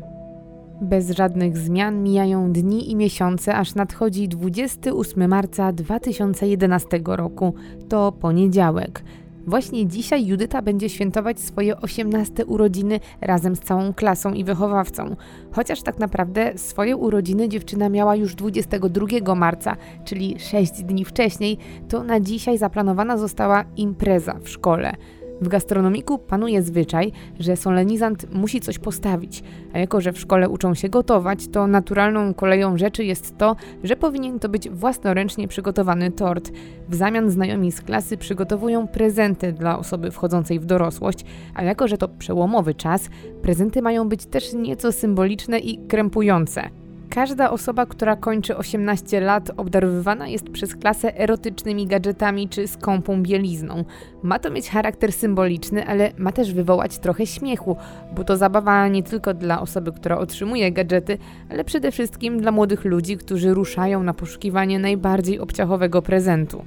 Bez 0.81 1.11
żadnych 1.11 1.57
zmian 1.57 2.03
mijają 2.03 2.53
dni 2.53 2.91
i 2.91 2.97
miesiące, 2.97 3.55
aż 3.55 3.75
nadchodzi 3.75 4.29
28 4.29 5.29
marca 5.29 5.73
2011 5.73 7.01
roku. 7.05 7.55
To 7.89 8.13
poniedziałek. 8.13 9.03
Właśnie 9.49 9.87
dzisiaj 9.87 10.27
Judyta 10.27 10.63
będzie 10.63 10.89
świętować 10.89 11.41
swoje 11.41 11.81
18 11.81 12.47
urodziny 12.47 13.01
razem 13.21 13.57
z 13.57 13.61
całą 13.61 13.95
klasą 13.95 14.33
i 14.33 14.45
wychowawcą. 14.45 15.17
Chociaż 15.53 15.83
tak 15.83 15.99
naprawdę 15.99 16.59
swoje 16.59 16.97
urodziny 16.97 17.49
dziewczyna 17.49 17.89
miała 17.89 18.17
już 18.17 18.35
22 18.35 19.35
marca, 19.35 19.77
czyli 20.05 20.37
6 20.39 20.83
dni 20.83 21.05
wcześniej, 21.05 21.59
to 21.89 22.05
na 22.05 22.21
dzisiaj 22.21 22.59
zaplanowana 22.59 23.17
została 23.17 23.65
impreza 23.77 24.39
w 24.43 24.49
szkole. 24.49 24.93
W 25.41 25.49
gastronomiku 25.49 26.19
panuje 26.19 26.63
zwyczaj, 26.63 27.13
że 27.41 27.57
solenizant 27.57 28.35
musi 28.35 28.61
coś 28.61 28.79
postawić, 28.79 29.43
a 29.73 29.79
jako 29.79 30.01
że 30.01 30.13
w 30.13 30.19
szkole 30.19 30.49
uczą 30.49 30.75
się 30.75 30.89
gotować, 30.89 31.49
to 31.49 31.67
naturalną 31.67 32.35
koleją 32.35 32.79
rzeczy 32.79 33.05
jest 33.05 33.39
to, 33.39 33.57
że 33.85 33.97
powinien 33.97 34.39
to 34.39 34.49
być 34.49 34.71
własnoręcznie 34.71 35.49
przygotowany 35.49 36.11
tort. 36.11 36.53
W 36.89 36.95
zamian 36.95 37.31
znajomi 37.31 37.73
z 37.73 37.81
klasy 37.81 38.17
przygotowują 38.17 38.89
prezenty 38.89 39.53
dla 39.53 39.79
osoby 39.79 40.11
wchodzącej 40.11 40.61
w 40.61 40.65
dorosłość, 40.65 41.25
a 41.55 41.63
jako 41.63 41.89
że 41.89 41.99
to 41.99 42.09
przełomowy 42.09 42.75
czas, 42.75 43.09
prezenty 43.43 43.83
mają 43.83 44.09
być 44.09 44.27
też 44.27 44.53
nieco 44.53 44.93
symboliczne 44.93 45.59
i 45.59 45.87
krępujące. 45.87 46.71
Każda 47.11 47.51
osoba, 47.51 47.87
która 47.87 48.17
kończy 48.17 48.57
18 48.57 49.21
lat, 49.21 49.51
obdarowywana 49.57 50.29
jest 50.29 50.51
przez 50.51 50.77
klasę 50.77 51.21
erotycznymi 51.21 51.87
gadżetami 51.87 52.49
czy 52.49 52.69
skąpą 52.69 53.23
bielizną. 53.23 53.85
Ma 54.23 54.39
to 54.39 54.51
mieć 54.51 54.71
charakter 54.71 55.13
symboliczny, 55.13 55.87
ale 55.87 56.13
ma 56.19 56.33
też 56.33 56.53
wywołać 56.53 56.99
trochę 56.99 57.27
śmiechu, 57.27 57.77
bo 58.15 58.25
to 58.25 58.37
zabawa 58.37 58.89
nie 58.89 59.03
tylko 59.03 59.35
dla 59.35 59.61
osoby, 59.61 59.93
która 59.93 60.19
otrzymuje 60.19 60.73
gadżety, 60.73 61.19
ale 61.51 61.65
przede 61.65 61.93
wszystkim 61.93 62.41
dla 62.41 62.53
młodych 62.53 62.85
ludzi, 62.85 63.17
którzy 63.17 63.55
ruszają 63.55 64.03
na 64.03 64.15
poszukiwanie 64.15 64.79
najbardziej 64.79 65.41
obciachowego 65.41 66.03
prezentu. 66.03 66.65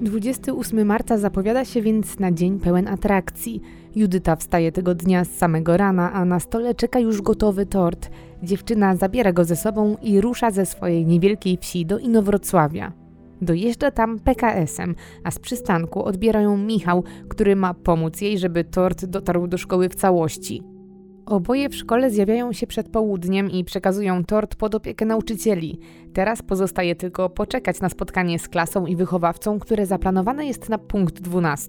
28 0.00 0.86
marca 0.86 1.18
zapowiada 1.18 1.64
się 1.64 1.82
więc 1.82 2.18
na 2.18 2.32
dzień 2.32 2.60
pełen 2.60 2.88
atrakcji. 2.88 3.60
Judyta 3.94 4.36
wstaje 4.36 4.72
tego 4.72 4.94
dnia 4.94 5.24
z 5.24 5.30
samego 5.30 5.76
rana, 5.76 6.12
a 6.12 6.24
na 6.24 6.40
stole 6.40 6.74
czeka 6.74 7.00
już 7.00 7.22
gotowy 7.22 7.66
tort. 7.66 8.10
Dziewczyna 8.42 8.96
zabiera 8.96 9.32
go 9.32 9.44
ze 9.44 9.56
sobą 9.56 9.96
i 10.02 10.20
rusza 10.20 10.50
ze 10.50 10.66
swojej 10.66 11.06
niewielkiej 11.06 11.56
wsi 11.56 11.86
do 11.86 11.98
Inowrocławia. 11.98 12.92
Dojeżdża 13.42 13.90
tam 13.90 14.18
PKS-em, 14.18 14.94
a 15.24 15.30
z 15.30 15.38
przystanku 15.38 16.04
odbierają 16.04 16.56
Michał, 16.56 17.04
który 17.28 17.56
ma 17.56 17.74
pomóc 17.74 18.20
jej, 18.20 18.38
żeby 18.38 18.64
tort 18.64 19.04
dotarł 19.04 19.46
do 19.46 19.58
szkoły 19.58 19.88
w 19.88 19.94
całości. 19.94 20.62
Oboje 21.30 21.68
w 21.68 21.74
szkole 21.74 22.10
zjawiają 22.10 22.52
się 22.52 22.66
przed 22.66 22.88
południem 22.88 23.50
i 23.50 23.64
przekazują 23.64 24.24
tort 24.24 24.54
pod 24.54 24.74
opiekę 24.74 25.04
nauczycieli. 25.04 25.78
Teraz 26.12 26.42
pozostaje 26.42 26.94
tylko 26.94 27.28
poczekać 27.28 27.80
na 27.80 27.88
spotkanie 27.88 28.38
z 28.38 28.48
klasą 28.48 28.86
i 28.86 28.96
wychowawcą, 28.96 29.58
które 29.58 29.86
zaplanowane 29.86 30.46
jest 30.46 30.68
na 30.68 30.78
punkt 30.78 31.20
12 31.20 31.68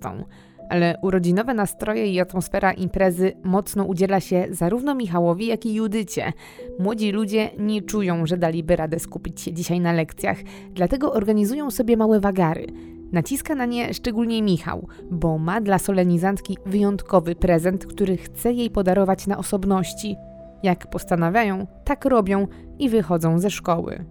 ale 0.70 0.98
urodzinowe 1.02 1.54
nastroje 1.54 2.08
i 2.08 2.20
atmosfera 2.20 2.74
imprezy 2.74 3.32
mocno 3.44 3.86
udziela 3.86 4.20
się 4.20 4.48
zarówno 4.52 4.96
Michałowi, 4.96 5.48
jak 5.48 5.66
i 5.66 5.74
Judycie. 5.74 6.34
Młodzi 6.80 7.12
ludzie 7.12 7.50
nie 7.58 7.82
czują, 7.82 8.26
że 8.26 8.38
daliby 8.38 8.76
radę 8.76 9.00
skupić 9.00 9.42
się 9.42 9.54
dzisiaj 9.54 9.80
na 9.80 9.94
lekcjach, 9.94 10.38
dlatego 10.74 11.14
organizują 11.14 11.72
sobie 11.72 11.98
małe 11.98 12.20
wagary. 12.20 12.68
Naciska 13.12 13.56
na 13.56 13.66
nie 13.66 13.94
szczególnie 13.94 14.42
Michał, 14.42 14.88
bo 15.12 15.38
ma 15.38 15.62
dla 15.62 15.80
solenizantki 15.80 16.58
wyjątkowy 16.66 17.36
prezent, 17.36 17.86
który 17.86 18.18
chce 18.18 18.54
jej 18.54 18.70
podarować 18.70 19.28
na 19.28 19.38
osobności. 19.38 20.16
Jak 20.64 20.90
postanawiają, 20.90 21.68
tak 21.86 22.06
robią 22.06 22.48
i 22.80 22.90
wychodzą 22.90 23.40
ze 23.40 23.50
szkoły. 23.50 24.06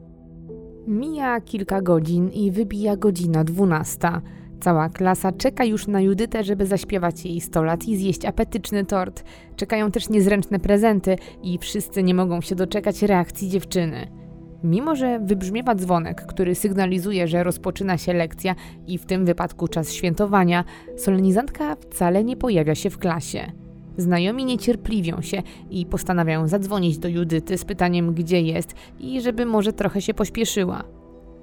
Mija 0.86 1.40
kilka 1.40 1.82
godzin 1.82 2.28
i 2.28 2.50
wybija 2.50 2.96
godzina 2.96 3.44
dwunasta. 3.44 4.20
Cała 4.60 4.88
klasa 4.88 5.32
czeka 5.32 5.64
już 5.64 5.86
na 5.86 6.00
Judytę, 6.00 6.44
żeby 6.44 6.66
zaśpiewać 6.66 7.24
jej 7.24 7.40
100 7.40 7.62
lat 7.62 7.88
i 7.88 7.96
zjeść 7.96 8.24
apetyczny 8.24 8.84
tort. 8.84 9.24
Czekają 9.56 9.90
też 9.90 10.08
niezręczne 10.08 10.58
prezenty 10.58 11.16
i 11.42 11.58
wszyscy 11.58 12.02
nie 12.02 12.14
mogą 12.14 12.40
się 12.40 12.54
doczekać 12.54 13.02
reakcji 13.02 13.48
dziewczyny. 13.48 14.19
Mimo, 14.64 14.96
że 14.96 15.20
wybrzmiewa 15.22 15.74
dzwonek, 15.74 16.26
który 16.26 16.54
sygnalizuje, 16.54 17.28
że 17.28 17.44
rozpoczyna 17.44 17.98
się 17.98 18.12
lekcja 18.12 18.54
i 18.86 18.98
w 18.98 19.06
tym 19.06 19.26
wypadku 19.26 19.68
czas 19.68 19.92
świętowania, 19.92 20.64
solenizantka 20.96 21.76
wcale 21.76 22.24
nie 22.24 22.36
pojawia 22.36 22.74
się 22.74 22.90
w 22.90 22.98
klasie. 22.98 23.52
Znajomi 23.96 24.44
niecierpliwią 24.44 25.20
się 25.20 25.42
i 25.70 25.86
postanawiają 25.86 26.48
zadzwonić 26.48 26.98
do 26.98 27.08
Judyty 27.08 27.58
z 27.58 27.64
pytaniem, 27.64 28.14
gdzie 28.14 28.40
jest 28.40 28.74
i 28.98 29.20
żeby 29.20 29.46
może 29.46 29.72
trochę 29.72 30.02
się 30.02 30.14
pośpieszyła. 30.14 30.84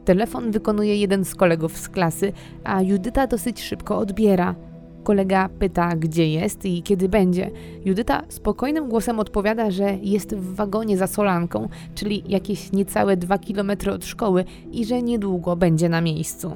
Telefon 0.06 0.52
wykonuje 0.52 0.98
jeden 0.98 1.26
z 1.26 1.36
kolegów 1.36 1.78
z 1.78 1.90
klasy, 1.90 2.34
a 2.64 2.82
Judyta 2.82 3.28
dosyć 3.28 3.64
szybko 3.64 3.98
odbiera. 3.98 4.56
Kolega 5.08 5.50
pyta, 5.60 5.96
gdzie 5.96 6.30
jest 6.30 6.66
i 6.66 6.84
kiedy 6.84 7.10
będzie. 7.10 7.52
Judyta 7.86 8.24
spokojnym 8.30 8.90
głosem 8.90 9.20
odpowiada, 9.20 9.72
że 9.72 9.98
jest 10.02 10.36
w 10.36 10.56
wagonie 10.56 10.98
za 10.98 11.08
solanką, 11.08 11.70
czyli 11.96 12.24
jakieś 12.28 12.72
niecałe 12.72 13.18
dwa 13.18 13.38
kilometry 13.38 13.92
od 13.92 14.06
szkoły 14.06 14.46
i 14.72 14.86
że 14.86 15.02
niedługo 15.02 15.56
będzie 15.56 15.90
na 15.90 16.02
miejscu. 16.02 16.56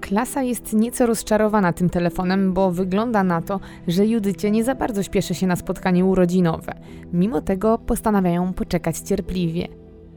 Klasa 0.00 0.42
jest 0.42 0.72
nieco 0.72 1.06
rozczarowana 1.06 1.72
tym 1.72 1.90
telefonem, 1.90 2.52
bo 2.52 2.70
wygląda 2.70 3.24
na 3.24 3.42
to, 3.42 3.60
że 3.88 4.06
Judycie 4.06 4.50
nie 4.50 4.64
za 4.64 4.74
bardzo 4.74 5.02
śpieszy 5.02 5.34
się 5.34 5.46
na 5.46 5.56
spotkanie 5.56 6.04
urodzinowe. 6.04 6.74
Mimo 7.12 7.40
tego 7.40 7.78
postanawiają 7.78 8.52
poczekać 8.52 8.98
cierpliwie 8.98 9.68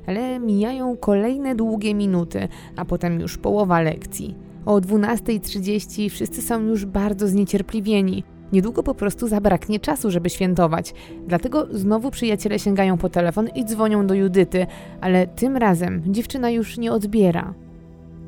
ale 0.08 0.39
mijają 0.39 0.98
kolejne 0.98 1.55
długie 1.55 1.96
minuty, 1.96 2.48
a 2.75 2.86
potem 2.86 3.20
już 3.20 3.38
połowa 3.38 3.81
lekcji. 3.81 4.36
O 4.65 4.75
12.30 4.75 6.10
wszyscy 6.10 6.41
są 6.41 6.62
już 6.62 6.86
bardzo 6.86 7.27
zniecierpliwieni. 7.27 8.24
Niedługo 8.53 8.84
po 8.84 8.96
prostu 8.96 9.27
zabraknie 9.27 9.80
czasu, 9.80 10.12
żeby 10.12 10.30
świętować. 10.30 10.94
Dlatego 11.27 11.68
znowu 11.72 12.12
przyjaciele 12.12 12.60
sięgają 12.60 12.98
po 12.98 13.10
telefon 13.10 13.48
i 13.56 13.65
dzwonią 13.65 14.08
do 14.08 14.13
Judyty, 14.13 14.68
ale 15.01 15.27
tym 15.27 15.58
razem 15.58 16.03
dziewczyna 16.08 16.50
już 16.50 16.77
nie 16.77 16.91
odbiera. 16.91 17.53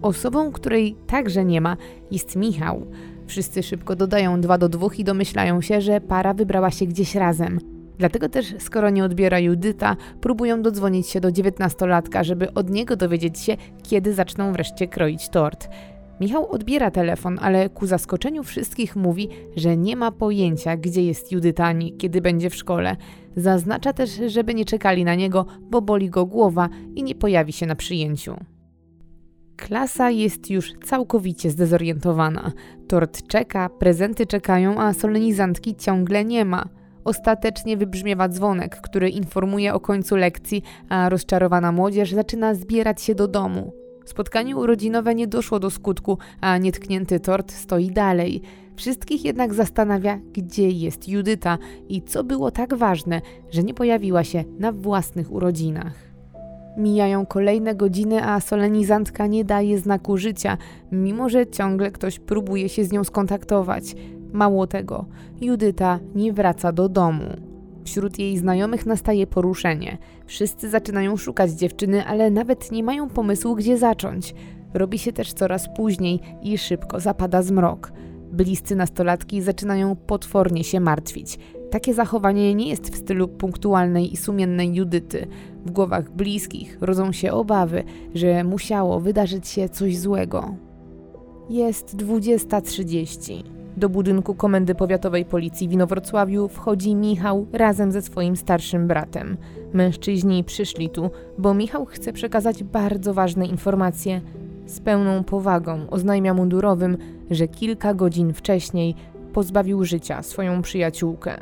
Osobą, 0.02 0.52
której 0.52 0.96
także 1.08 1.46
nie 1.46 1.62
ma, 1.62 1.78
jest 2.12 2.36
Michał. 2.36 2.86
Wszyscy 3.28 3.64
szybko 3.64 3.96
dodają 3.96 4.42
dwa 4.42 4.58
do 4.58 4.70
dwóch 4.70 5.00
i 5.00 5.04
domyślają 5.04 5.62
się, 5.62 5.82
że 5.82 6.02
para 6.02 6.34
wybrała 6.34 6.72
się 6.72 6.86
gdzieś 6.86 7.16
razem. 7.16 7.60
Dlatego 7.98 8.30
też, 8.30 8.56
skoro 8.60 8.90
nie 8.90 9.04
odbiera 9.04 9.40
Judyta, 9.40 9.96
próbują 10.22 10.62
dodzwonić 10.62 11.08
się 11.08 11.22
do 11.22 11.32
dziewiętnastolatka, 11.32 12.24
żeby 12.24 12.54
od 12.54 12.70
niego 12.70 12.96
dowiedzieć 12.96 13.40
się, 13.40 13.58
kiedy 13.84 14.14
zaczną 14.14 14.54
wreszcie 14.54 14.88
kroić 14.88 15.30
tort. 15.30 15.70
Michał 16.24 16.52
odbiera 16.52 16.92
telefon, 16.92 17.40
ale 17.42 17.70
ku 17.70 17.88
zaskoczeniu 17.88 18.44
wszystkich 18.44 18.96
mówi, 18.96 19.30
że 19.56 19.78
nie 19.78 19.96
ma 19.96 20.12
pojęcia, 20.12 20.78
gdzie 20.78 21.04
jest 21.04 21.32
Judyta 21.32 21.66
ani 21.66 21.98
kiedy 21.98 22.22
będzie 22.22 22.50
w 22.50 22.56
szkole. 22.56 22.96
Zaznacza 23.36 23.94
też, 23.94 24.10
żeby 24.28 24.54
nie 24.54 24.66
czekali 24.66 25.06
na 25.06 25.16
niego, 25.16 25.46
bo 25.62 25.82
boli 25.82 26.10
go 26.10 26.26
głowa 26.26 26.70
i 26.96 27.04
nie 27.04 27.16
pojawi 27.16 27.54
się 27.54 27.66
na 27.66 27.76
przyjęciu. 27.76 28.36
Klasa 29.58 30.10
jest 30.10 30.50
już 30.50 30.74
całkowicie 30.86 31.50
zdezorientowana. 31.50 32.52
Tort 32.88 33.28
czeka, 33.28 33.70
prezenty 33.70 34.26
czekają, 34.26 34.80
a 34.80 34.94
solenizantki 34.94 35.76
ciągle 35.76 36.26
nie 36.26 36.46
ma. 36.46 36.70
Ostatecznie 37.04 37.78
wybrzmiewa 37.78 38.30
dzwonek, 38.30 38.82
który 38.82 39.10
informuje 39.10 39.74
o 39.74 39.80
końcu 39.80 40.16
lekcji, 40.16 40.64
a 40.90 41.10
rozczarowana 41.10 41.72
młodzież 41.72 42.12
zaczyna 42.12 42.56
zbierać 42.56 43.02
się 43.02 43.16
do 43.16 43.28
domu. 43.28 43.83
Spotkanie 44.06 44.56
urodzinowe 44.56 45.16
nie 45.16 45.28
doszło 45.28 45.60
do 45.60 45.70
skutku, 45.70 46.18
a 46.42 46.58
nietknięty 46.58 47.20
tort 47.20 47.52
stoi 47.52 47.92
dalej. 47.92 48.42
Wszystkich 48.76 49.26
jednak 49.26 49.54
zastanawia, 49.54 50.20
gdzie 50.34 50.70
jest 50.70 51.08
Judyta 51.08 51.58
i 51.90 52.02
co 52.02 52.24
było 52.24 52.52
tak 52.52 52.74
ważne, 52.74 53.22
że 53.52 53.64
nie 53.64 53.74
pojawiła 53.74 54.24
się 54.24 54.44
na 54.60 54.72
własnych 54.72 55.32
urodzinach. 55.32 55.94
Mijają 56.78 57.26
kolejne 57.26 57.76
godziny, 57.76 58.24
a 58.24 58.40
solenizantka 58.40 59.28
nie 59.28 59.46
daje 59.46 59.78
znaku 59.78 60.18
życia, 60.18 60.58
mimo 60.92 61.30
że 61.30 61.48
ciągle 61.48 61.92
ktoś 61.92 62.20
próbuje 62.20 62.70
się 62.70 62.86
z 62.86 62.92
nią 62.92 63.04
skontaktować. 63.04 63.96
Mało 64.34 64.68
tego, 64.68 65.06
Judyta 65.42 66.00
nie 66.16 66.34
wraca 66.34 66.72
do 66.72 66.90
domu. 66.90 67.53
Wśród 67.86 68.20
jej 68.20 68.38
znajomych 68.38 68.86
nastaje 68.86 69.28
poruszenie. 69.28 69.98
Wszyscy 70.26 70.70
zaczynają 70.70 71.18
szukać 71.18 71.52
dziewczyny, 71.52 72.06
ale 72.06 72.32
nawet 72.32 72.72
nie 72.72 72.84
mają 72.84 73.10
pomysłu, 73.10 73.56
gdzie 73.56 73.78
zacząć. 73.78 74.36
Robi 74.74 75.00
się 75.00 75.14
też 75.14 75.34
coraz 75.34 75.76
później 75.76 76.20
i 76.42 76.58
szybko 76.58 77.00
zapada 77.00 77.42
zmrok. 77.42 77.92
Bliscy 78.32 78.76
nastolatki 78.76 79.42
zaczynają 79.42 79.96
potwornie 79.96 80.64
się 80.64 80.80
martwić. 80.80 81.40
Takie 81.72 81.94
zachowanie 81.94 82.56
nie 82.56 82.70
jest 82.70 82.90
w 82.90 82.98
stylu 82.98 83.28
punktualnej 83.28 84.14
i 84.14 84.18
sumiennej 84.18 84.76
Judyty. 84.76 85.28
W 85.66 85.72
głowach 85.72 86.12
bliskich 86.12 86.78
rodzą 86.82 87.12
się 87.12 87.32
obawy, 87.32 87.84
że 88.16 88.44
musiało 88.44 89.00
wydarzyć 89.00 89.48
się 89.48 89.70
coś 89.70 89.98
złego. 89.98 90.56
Jest 91.50 91.98
20.30. 91.98 93.63
Do 93.78 93.90
budynku 93.90 94.36
Komendy 94.36 94.76
Powiatowej 94.76 95.26
Policji 95.26 95.68
w 95.68 95.72
Inowrocławiu 95.72 96.48
wchodzi 96.48 96.96
Michał 96.96 97.46
razem 97.54 97.92
ze 97.92 98.02
swoim 98.02 98.36
starszym 98.36 98.88
bratem. 98.88 99.38
Mężczyźni 99.74 100.44
przyszli 100.44 100.90
tu, 100.90 101.10
bo 101.38 101.54
Michał 101.54 101.86
chce 101.86 102.14
przekazać 102.14 102.64
bardzo 102.64 103.14
ważne 103.14 103.46
informacje. 103.46 104.22
Z 104.66 104.80
pełną 104.80 105.24
powagą 105.24 105.90
oznajmia 105.90 106.34
mundurowym, 106.34 106.98
że 107.32 107.48
kilka 107.48 107.94
godzin 107.94 108.34
wcześniej 108.34 108.96
pozbawił 109.34 109.84
życia 109.84 110.24
swoją 110.24 110.62
przyjaciółkę. 110.62 111.38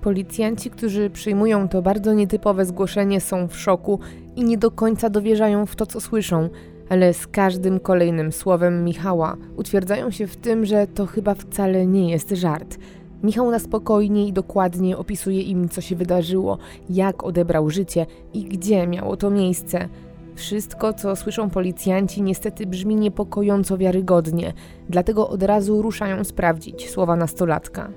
Policjanci, 0.00 0.70
którzy 0.70 1.10
przyjmują 1.10 1.68
to 1.68 1.82
bardzo 1.82 2.12
nietypowe 2.12 2.64
zgłoszenie, 2.64 3.20
są 3.20 3.48
w 3.48 3.56
szoku 3.56 3.98
i 4.36 4.44
nie 4.44 4.58
do 4.58 4.70
końca 4.70 5.10
dowierzają 5.10 5.66
w 5.66 5.76
to, 5.76 5.86
co 5.86 6.00
słyszą, 6.00 6.48
ale 6.92 7.14
z 7.14 7.26
każdym 7.26 7.80
kolejnym 7.80 8.32
słowem 8.32 8.84
Michała 8.84 9.36
utwierdzają 9.56 10.10
się 10.10 10.26
w 10.26 10.36
tym, 10.36 10.64
że 10.64 10.86
to 10.86 11.06
chyba 11.06 11.34
wcale 11.34 11.86
nie 11.86 12.10
jest 12.10 12.30
żart. 12.30 12.78
Michał 13.22 13.50
na 13.50 13.58
spokojnie 13.58 14.28
i 14.28 14.32
dokładnie 14.32 14.98
opisuje 14.98 15.42
im, 15.42 15.68
co 15.68 15.80
się 15.80 15.96
wydarzyło, 15.96 16.58
jak 16.90 17.24
odebrał 17.24 17.70
życie 17.70 18.06
i 18.34 18.44
gdzie 18.44 18.86
miało 18.86 19.16
to 19.16 19.30
miejsce. 19.30 19.88
Wszystko, 20.34 20.92
co 20.92 21.16
słyszą 21.16 21.50
policjanci, 21.50 22.22
niestety 22.22 22.66
brzmi 22.66 22.96
niepokojąco 22.96 23.78
wiarygodnie, 23.78 24.52
dlatego 24.88 25.28
od 25.28 25.42
razu 25.42 25.82
ruszają 25.82 26.24
sprawdzić 26.24 26.90
słowa 26.90 27.16
nastolatka. 27.16 27.90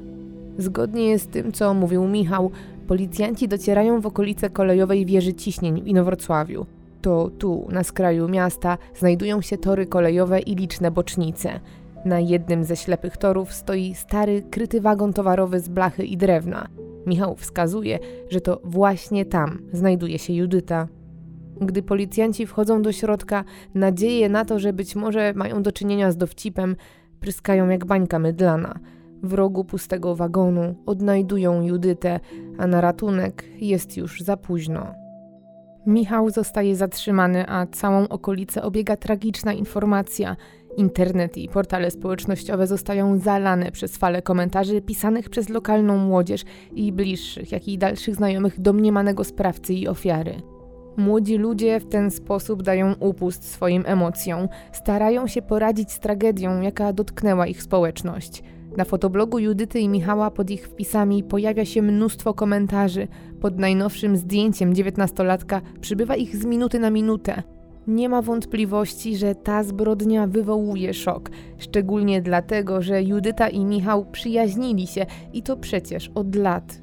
Zgodnie 0.58 1.20
z 1.20 1.28
tym, 1.28 1.52
co 1.52 1.74
mówił 1.74 2.08
Michał, 2.08 2.52
policjanci 2.88 3.48
docierają 3.48 4.02
w 4.02 4.06
okolice 4.06 4.50
kolejowej 4.50 5.06
wieży 5.06 5.34
ciśnień 5.34 5.82
w 5.82 5.88
Inowrocławiu. 5.88 6.66
To 7.06 7.30
tu, 7.30 7.68
na 7.70 7.84
skraju 7.84 8.30
miasta, 8.30 8.78
znajdują 8.96 9.42
się 9.42 9.58
tory 9.58 9.86
kolejowe 9.86 10.40
i 10.40 10.56
liczne 10.56 10.92
bocznice. 10.92 11.60
Na 12.06 12.20
jednym 12.20 12.64
ze 12.64 12.76
ślepych 12.76 13.18
torów 13.18 13.54
stoi 13.54 13.96
stary, 13.96 14.44
kryty 14.52 14.82
wagon 14.82 15.14
towarowy 15.14 15.60
z 15.60 15.70
blachy 15.70 16.04
i 16.06 16.18
drewna. 16.18 16.68
Michał 17.06 17.36
wskazuje, 17.36 18.00
że 18.30 18.42
to 18.42 18.62
właśnie 18.64 19.26
tam 19.26 19.62
znajduje 19.74 20.20
się 20.20 20.34
Judyta. 20.34 20.88
Gdy 21.62 21.84
policjanci 21.84 22.46
wchodzą 22.46 22.82
do 22.82 22.92
środka, 22.92 23.44
nadzieje 23.74 24.30
na 24.30 24.46
to, 24.46 24.60
że 24.60 24.74
być 24.74 24.96
może 24.96 25.34
mają 25.36 25.64
do 25.64 25.72
czynienia 25.72 26.12
z 26.12 26.18
dowcipem, 26.18 26.76
pryskają 27.20 27.70
jak 27.70 27.86
bańka 27.86 28.20
mydlana. 28.20 28.80
W 29.24 29.34
rogu 29.34 29.64
pustego 29.64 30.16
wagonu 30.16 30.76
odnajdują 30.86 31.62
Judytę, 31.62 32.20
a 32.58 32.68
na 32.68 32.82
ratunek 32.82 33.44
jest 33.60 33.98
już 33.98 34.22
za 34.22 34.38
późno. 34.38 35.05
Michał 35.86 36.30
zostaje 36.30 36.76
zatrzymany, 36.76 37.50
a 37.50 37.66
całą 37.66 38.08
okolicę 38.08 38.64
obiega 38.64 38.98
tragiczna 38.98 39.54
informacja. 39.54 40.36
Internet 40.78 41.38
i 41.38 41.50
portale 41.50 41.92
społecznościowe 41.92 42.68
zostają 42.68 43.20
zalane 43.20 43.72
przez 43.72 43.98
fale 43.98 44.22
komentarzy 44.22 44.82
pisanych 44.82 45.30
przez 45.30 45.50
lokalną 45.50 45.98
młodzież 45.98 46.42
i 46.76 46.92
bliższych, 46.92 47.52
jak 47.52 47.68
i 47.68 47.78
dalszych 47.78 48.16
znajomych 48.16 48.60
domniemanego 48.62 49.24
sprawcy 49.24 49.74
i 49.74 49.88
ofiary. 49.88 50.42
Młodzi 50.98 51.38
ludzie 51.38 51.80
w 51.80 51.90
ten 51.90 52.12
sposób 52.12 52.64
dają 52.64 52.94
upust 53.00 53.52
swoim 53.52 53.84
emocjom, 53.88 54.48
starają 54.72 55.28
się 55.28 55.42
poradzić 55.42 55.92
z 55.92 56.00
tragedią, 56.00 56.62
jaka 56.62 56.94
dotknęła 56.94 57.48
ich 57.48 57.64
społeczność. 57.64 58.44
Na 58.78 58.86
fotoblogu 58.86 59.40
Judyty 59.40 59.80
i 59.80 59.90
Michała 59.90 60.32
pod 60.32 60.50
ich 60.50 60.68
wpisami 60.68 61.24
pojawia 61.24 61.66
się 61.66 61.82
mnóstwo 61.82 62.34
komentarzy. 62.34 63.08
Pod 63.42 63.60
najnowszym 63.60 64.18
zdjęciem 64.18 64.74
dziewiętnastolatka 64.74 65.62
przybywa 65.82 66.16
ich 66.16 66.36
z 66.36 66.46
minuty 66.46 66.80
na 66.80 66.90
minutę. 66.90 67.44
Nie 67.88 68.10
ma 68.10 68.22
wątpliwości, 68.22 69.18
że 69.18 69.36
ta 69.36 69.64
zbrodnia 69.64 70.28
wywołuje 70.28 70.94
szok, 70.94 71.30
szczególnie 71.58 72.22
dlatego, 72.22 72.82
że 72.82 73.04
Judyta 73.04 73.50
i 73.50 73.66
Michał 73.66 74.06
przyjaźnili 74.06 74.88
się 74.88 75.06
i 75.34 75.44
to 75.44 75.58
przecież 75.58 76.12
od 76.16 76.36
lat. 76.36 76.82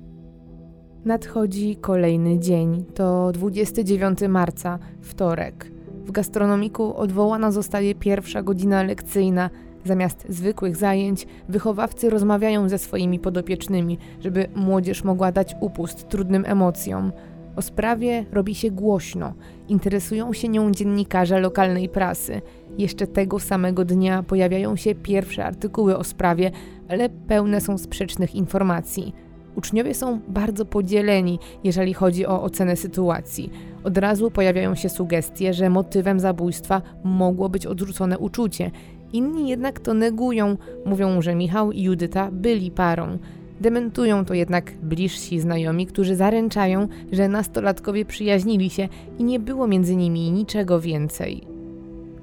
Nadchodzi 1.04 1.76
kolejny 1.76 2.38
dzień, 2.38 2.84
to 2.94 3.32
29 3.32 4.18
marca, 4.28 4.78
wtorek. 5.00 5.72
W 6.04 6.10
gastronomiku 6.10 6.96
odwołana 6.96 7.50
zostaje 7.50 7.94
pierwsza 7.94 8.42
godzina 8.42 8.82
lekcyjna. 8.82 9.50
Zamiast 9.84 10.26
zwykłych 10.28 10.76
zajęć, 10.76 11.26
wychowawcy 11.48 12.10
rozmawiają 12.10 12.68
ze 12.68 12.78
swoimi 12.78 13.18
podopiecznymi, 13.18 13.98
żeby 14.20 14.48
młodzież 14.54 15.04
mogła 15.04 15.32
dać 15.32 15.54
upust 15.60 16.08
trudnym 16.08 16.44
emocjom. 16.46 17.12
O 17.56 17.62
sprawie 17.62 18.24
robi 18.32 18.54
się 18.54 18.70
głośno. 18.70 19.32
Interesują 19.68 20.32
się 20.32 20.48
nią 20.48 20.72
dziennikarze 20.72 21.40
lokalnej 21.40 21.88
prasy. 21.88 22.40
Jeszcze 22.78 23.06
tego 23.06 23.40
samego 23.40 23.84
dnia 23.84 24.22
pojawiają 24.22 24.76
się 24.76 24.94
pierwsze 24.94 25.44
artykuły 25.44 25.98
o 25.98 26.04
sprawie, 26.04 26.50
ale 26.88 27.08
pełne 27.08 27.60
są 27.60 27.78
sprzecznych 27.78 28.34
informacji. 28.34 29.14
Uczniowie 29.56 29.94
są 29.94 30.20
bardzo 30.28 30.64
podzieleni, 30.64 31.38
jeżeli 31.64 31.94
chodzi 31.94 32.26
o 32.26 32.42
ocenę 32.42 32.76
sytuacji. 32.76 33.50
Od 33.84 33.98
razu 33.98 34.30
pojawiają 34.30 34.74
się 34.74 34.88
sugestie, 34.88 35.54
że 35.54 35.70
motywem 35.70 36.20
zabójstwa 36.20 36.82
mogło 37.04 37.48
być 37.48 37.66
odrzucone 37.66 38.18
uczucie. 38.18 38.70
Inni 39.12 39.48
jednak 39.48 39.80
to 39.80 39.94
negują, 39.94 40.56
mówią, 40.86 41.22
że 41.22 41.34
Michał 41.34 41.72
i 41.72 41.82
Judyta 41.82 42.30
byli 42.32 42.70
parą. 42.70 43.18
Dementują 43.60 44.24
to 44.24 44.34
jednak 44.34 44.72
bliżsi 44.82 45.40
znajomi, 45.40 45.86
którzy 45.86 46.16
zaręczają, 46.16 46.88
że 47.12 47.28
nastolatkowie 47.28 48.04
przyjaźnili 48.04 48.70
się 48.70 48.88
i 49.18 49.24
nie 49.24 49.40
było 49.40 49.66
między 49.66 49.96
nimi 49.96 50.30
niczego 50.30 50.80
więcej. 50.80 51.52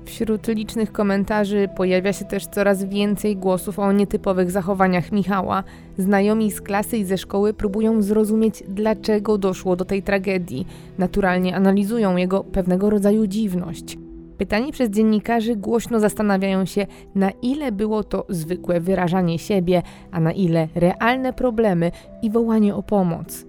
Wśród 0.05 0.47
licznych 0.47 0.91
komentarzy 0.91 1.69
pojawia 1.75 2.13
się 2.13 2.25
też 2.25 2.47
coraz 2.47 2.83
więcej 2.83 3.37
głosów 3.37 3.79
o 3.79 3.91
nietypowych 3.91 4.51
zachowaniach 4.51 5.11
Michała. 5.11 5.63
Znajomi 5.97 6.51
z 6.51 6.61
klasy 6.61 6.97
i 6.97 7.05
ze 7.05 7.17
szkoły 7.17 7.53
próbują 7.53 8.01
zrozumieć, 8.01 8.63
dlaczego 8.67 9.37
doszło 9.37 9.75
do 9.75 9.85
tej 9.85 10.03
tragedii. 10.03 10.67
Naturalnie 10.97 11.55
analizują 11.55 12.17
jego 12.17 12.43
pewnego 12.43 12.89
rodzaju 12.89 13.27
dziwność. 13.27 13.97
Pytani 14.39 14.71
przez 14.71 14.89
dziennikarzy 14.89 15.55
głośno 15.55 15.99
zastanawiają 15.99 16.65
się, 16.65 16.87
na 17.15 17.31
ile 17.41 17.71
było 17.71 18.03
to 18.03 18.25
zwykłe 18.29 18.79
wyrażanie 18.79 19.39
siebie, 19.39 19.81
a 20.11 20.19
na 20.19 20.31
ile 20.31 20.67
realne 20.75 21.33
problemy 21.33 21.91
i 22.21 22.31
wołanie 22.31 22.75
o 22.75 22.83
pomoc. 22.83 23.45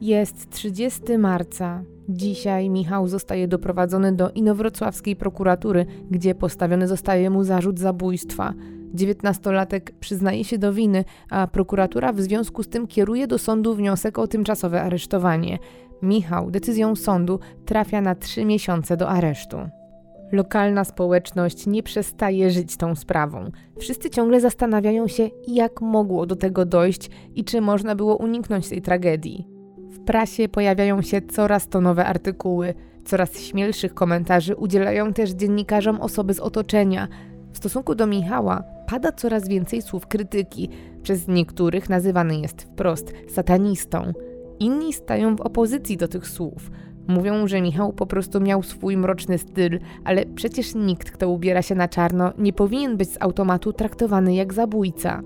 Jest 0.00 0.50
30 0.50 1.18
marca. 1.18 1.82
Dzisiaj 2.08 2.70
Michał 2.70 3.08
zostaje 3.08 3.48
doprowadzony 3.48 4.12
do 4.12 4.30
inowrocławskiej 4.30 5.16
prokuratury, 5.16 5.86
gdzie 6.10 6.34
postawiony 6.34 6.88
zostaje 6.88 7.30
mu 7.30 7.44
zarzut 7.44 7.78
zabójstwa. 7.78 8.54
Dziewiętnastolatek 8.94 9.92
przyznaje 10.00 10.44
się 10.44 10.58
do 10.58 10.72
winy, 10.72 11.04
a 11.30 11.46
prokuratura 11.46 12.12
w 12.12 12.20
związku 12.20 12.62
z 12.62 12.68
tym 12.68 12.86
kieruje 12.86 13.26
do 13.26 13.38
sądu 13.38 13.74
wniosek 13.74 14.18
o 14.18 14.26
tymczasowe 14.26 14.82
aresztowanie. 14.82 15.58
Michał 16.06 16.50
decyzją 16.50 16.96
sądu 16.96 17.40
trafia 17.64 18.00
na 18.00 18.14
trzy 18.14 18.44
miesiące 18.44 18.96
do 18.96 19.08
aresztu. 19.08 19.56
Lokalna 20.32 20.84
społeczność 20.84 21.66
nie 21.66 21.82
przestaje 21.82 22.50
żyć 22.50 22.76
tą 22.76 22.94
sprawą. 22.94 23.50
Wszyscy 23.78 24.10
ciągle 24.10 24.40
zastanawiają 24.40 25.08
się, 25.08 25.30
jak 25.48 25.80
mogło 25.80 26.26
do 26.26 26.36
tego 26.36 26.64
dojść 26.64 27.10
i 27.34 27.44
czy 27.44 27.60
można 27.60 27.94
było 27.94 28.16
uniknąć 28.16 28.68
tej 28.68 28.82
tragedii. 28.82 29.46
W 29.90 30.04
prasie 30.04 30.48
pojawiają 30.48 31.02
się 31.02 31.22
coraz 31.22 31.68
to 31.68 31.80
nowe 31.80 32.06
artykuły, 32.06 32.74
coraz 33.04 33.38
śmielszych 33.40 33.94
komentarzy 33.94 34.56
udzielają 34.56 35.12
też 35.12 35.30
dziennikarzom 35.30 36.00
osoby 36.00 36.34
z 36.34 36.40
otoczenia. 36.40 37.08
W 37.52 37.56
stosunku 37.56 37.94
do 37.94 38.06
Michała 38.06 38.62
pada 38.86 39.12
coraz 39.12 39.48
więcej 39.48 39.82
słów 39.82 40.06
krytyki. 40.06 40.68
Przez 41.02 41.28
niektórych 41.28 41.88
nazywany 41.88 42.36
jest 42.36 42.62
wprost 42.62 43.12
satanistą. 43.28 44.12
Inni 44.60 44.92
stają 44.92 45.36
w 45.36 45.40
opozycji 45.40 45.96
do 45.96 46.08
tych 46.08 46.28
słów. 46.28 46.70
Mówią, 47.08 47.48
że 47.48 47.60
Michał 47.60 47.92
po 47.92 48.06
prostu 48.06 48.40
miał 48.40 48.62
swój 48.62 48.96
mroczny 48.96 49.38
styl, 49.38 49.80
ale 50.04 50.26
przecież 50.26 50.74
nikt, 50.74 51.10
kto 51.10 51.30
ubiera 51.30 51.62
się 51.62 51.74
na 51.74 51.88
czarno, 51.88 52.32
nie 52.38 52.52
powinien 52.52 52.96
być 52.96 53.08
z 53.10 53.22
automatu 53.22 53.72
traktowany 53.72 54.34
jak 54.34 54.54
zabójca. 54.54 55.22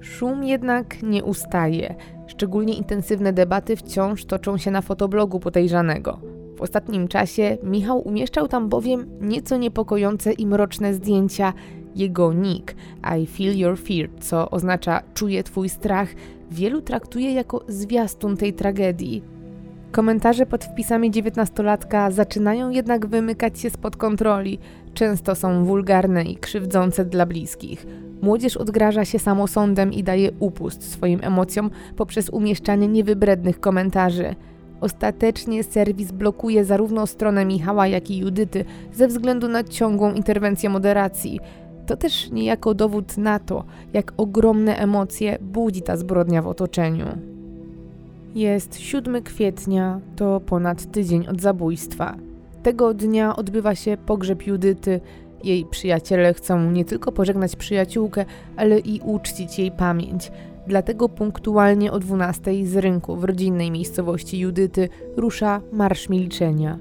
Szum 0.00 0.44
jednak 0.44 1.02
nie 1.02 1.24
ustaje. 1.24 1.94
Szczególnie 2.26 2.74
intensywne 2.74 3.32
debaty 3.32 3.76
wciąż 3.76 4.24
toczą 4.24 4.58
się 4.58 4.70
na 4.70 4.80
fotoblogu 4.80 5.40
podejrzanego. 5.40 6.20
W 6.56 6.62
ostatnim 6.62 7.08
czasie 7.08 7.58
Michał 7.62 8.08
umieszczał 8.08 8.48
tam 8.48 8.68
bowiem 8.68 9.06
nieco 9.20 9.56
niepokojące 9.56 10.32
i 10.32 10.46
mroczne 10.46 10.94
zdjęcia. 10.94 11.52
Jego 11.96 12.32
nick 12.32 12.74
I 13.20 13.26
feel 13.26 13.58
your 13.58 13.78
fear, 13.78 14.08
co 14.20 14.50
oznacza 14.50 15.02
czuję 15.14 15.42
twój 15.42 15.68
strach, 15.68 16.08
wielu 16.50 16.82
traktuje 16.82 17.32
jako 17.32 17.64
zwiastun 17.68 18.36
tej 18.36 18.52
tragedii. 18.52 19.22
Komentarze 19.92 20.46
pod 20.46 20.64
wpisami 20.64 21.10
dziewiętnastolatka 21.10 22.10
zaczynają 22.10 22.70
jednak 22.70 23.06
wymykać 23.06 23.60
się 23.60 23.70
spod 23.70 23.96
kontroli. 23.96 24.58
Często 24.94 25.34
są 25.34 25.64
wulgarne 25.64 26.24
i 26.24 26.36
krzywdzące 26.36 27.04
dla 27.04 27.26
bliskich. 27.26 27.86
Młodzież 28.22 28.56
odgraża 28.56 29.04
się 29.04 29.18
samosądem 29.18 29.92
i 29.92 30.02
daje 30.02 30.32
upust 30.38 30.92
swoim 30.92 31.20
emocjom 31.22 31.70
poprzez 31.96 32.30
umieszczanie 32.30 32.88
niewybrednych 32.88 33.60
komentarzy. 33.60 34.34
Ostatecznie 34.80 35.64
serwis 35.64 36.12
blokuje 36.12 36.64
zarówno 36.64 37.06
stronę 37.06 37.44
Michała, 37.44 37.86
jak 37.86 38.10
i 38.10 38.18
Judyty 38.18 38.64
ze 38.92 39.08
względu 39.08 39.48
na 39.48 39.64
ciągłą 39.64 40.12
interwencję 40.12 40.70
moderacji. 40.70 41.40
To 41.86 41.96
też 41.96 42.30
niejako 42.30 42.74
dowód 42.74 43.18
na 43.18 43.38
to, 43.38 43.64
jak 43.92 44.12
ogromne 44.16 44.76
emocje 44.76 45.38
budzi 45.40 45.82
ta 45.82 45.96
zbrodnia 45.96 46.42
w 46.42 46.46
otoczeniu. 46.46 47.06
Jest 48.34 48.80
7 48.80 49.22
kwietnia, 49.22 50.00
to 50.16 50.40
ponad 50.40 50.92
tydzień 50.92 51.26
od 51.26 51.40
zabójstwa. 51.40 52.16
Tego 52.62 52.94
dnia 52.94 53.36
odbywa 53.36 53.74
się 53.74 53.96
pogrzeb 54.06 54.46
Judyty. 54.46 55.00
Jej 55.44 55.64
przyjaciele 55.64 56.34
chcą 56.34 56.70
nie 56.70 56.84
tylko 56.84 57.12
pożegnać 57.12 57.56
przyjaciółkę, 57.56 58.24
ale 58.56 58.78
i 58.78 59.00
uczcić 59.00 59.58
jej 59.58 59.70
pamięć. 59.70 60.32
Dlatego 60.66 61.08
punktualnie 61.08 61.92
o 61.92 61.98
12 61.98 62.66
z 62.66 62.76
rynku 62.76 63.16
w 63.16 63.24
rodzinnej 63.24 63.70
miejscowości 63.70 64.38
Judyty 64.38 64.88
rusza 65.16 65.60
Marsz 65.72 66.08
Milczenia. 66.08 66.78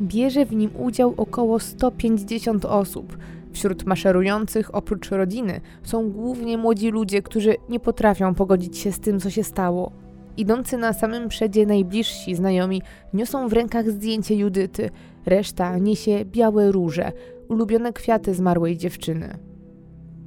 Bierze 0.00 0.46
w 0.46 0.52
nim 0.52 0.70
udział 0.78 1.14
około 1.16 1.60
150 1.60 2.64
osób. 2.64 3.16
Wśród 3.52 3.86
maszerujących, 3.86 4.74
oprócz 4.74 5.10
rodziny, 5.10 5.60
są 5.82 6.10
głównie 6.10 6.58
młodzi 6.58 6.90
ludzie, 6.90 7.22
którzy 7.22 7.56
nie 7.68 7.80
potrafią 7.80 8.34
pogodzić 8.34 8.78
się 8.78 8.92
z 8.92 9.00
tym, 9.00 9.20
co 9.20 9.30
się 9.30 9.44
stało. 9.44 9.92
Idący 10.36 10.78
na 10.78 10.92
samym 10.92 11.28
przedzie 11.28 11.66
najbliżsi 11.66 12.34
znajomi 12.34 12.82
niosą 13.14 13.48
w 13.48 13.52
rękach 13.52 13.90
zdjęcie 13.90 14.34
Judyty, 14.34 14.90
reszta 15.26 15.78
niesie 15.78 16.24
białe 16.24 16.72
róże, 16.72 17.12
ulubione 17.48 17.92
kwiaty 17.92 18.34
zmarłej 18.34 18.76
dziewczyny. 18.76 19.38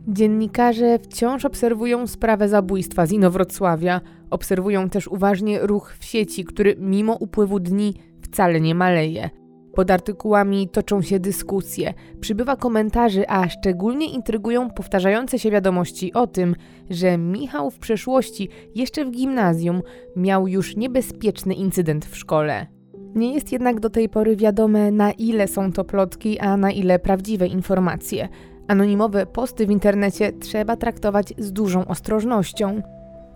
Dziennikarze 0.07 0.99
wciąż 0.99 1.45
obserwują 1.45 2.07
sprawę 2.07 2.49
zabójstwa 2.49 3.05
z 3.05 3.11
Inowrocławia, 3.11 4.01
obserwują 4.29 4.89
też 4.89 5.07
uważnie 5.07 5.59
ruch 5.59 5.95
w 5.99 6.05
sieci, 6.05 6.45
który 6.45 6.75
mimo 6.79 7.13
upływu 7.13 7.59
dni 7.59 7.93
wcale 8.21 8.61
nie 8.61 8.75
maleje. 8.75 9.40
Pod 9.73 9.91
artykułami 9.91 10.69
toczą 10.69 11.01
się 11.01 11.19
dyskusje, 11.19 11.93
przybywa 12.19 12.55
komentarzy, 12.55 13.29
a 13.29 13.49
szczególnie 13.49 14.05
intrygują 14.13 14.69
powtarzające 14.69 15.39
się 15.39 15.51
wiadomości 15.51 16.13
o 16.13 16.27
tym, 16.27 16.55
że 16.89 17.17
Michał 17.17 17.71
w 17.71 17.79
przeszłości, 17.79 18.49
jeszcze 18.75 19.05
w 19.05 19.11
gimnazjum, 19.11 19.81
miał 20.15 20.47
już 20.47 20.75
niebezpieczny 20.75 21.53
incydent 21.53 22.05
w 22.05 22.17
szkole. 22.17 22.67
Nie 23.15 23.33
jest 23.33 23.51
jednak 23.51 23.79
do 23.79 23.89
tej 23.89 24.09
pory 24.09 24.35
wiadome, 24.35 24.91
na 24.91 25.11
ile 25.11 25.47
są 25.47 25.71
to 25.71 25.83
plotki, 25.83 26.39
a 26.39 26.57
na 26.57 26.71
ile 26.71 26.99
prawdziwe 26.99 27.47
informacje. 27.47 28.29
Anonimowe 28.67 29.25
posty 29.25 29.67
w 29.67 29.71
internecie 29.71 30.31
trzeba 30.31 30.75
traktować 30.75 31.33
z 31.37 31.51
dużą 31.51 31.85
ostrożnością. 31.85 32.81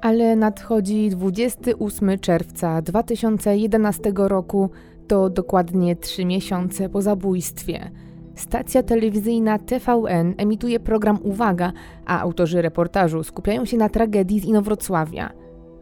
Ale 0.02 0.36
nadchodzi 0.36 1.10
28 1.10 2.20
czerwca 2.20 2.82
2011 2.82 4.14
roku, 4.16 4.70
to 5.08 5.30
dokładnie 5.30 5.96
trzy 5.96 6.26
miesiące 6.26 6.90
po 6.90 7.02
zabójstwie. 7.02 7.92
Stacja 8.36 8.84
telewizyjna 8.84 9.60
TVN 9.60 10.34
emituje 10.38 10.80
program 10.80 11.20
Uwaga, 11.24 11.74
a 12.06 12.20
autorzy 12.20 12.62
reportażu 12.62 13.24
skupiają 13.24 13.66
się 13.66 13.78
na 13.78 13.90
tragedii 13.90 14.40
z 14.40 14.46
Inowrocławia. 14.46 15.30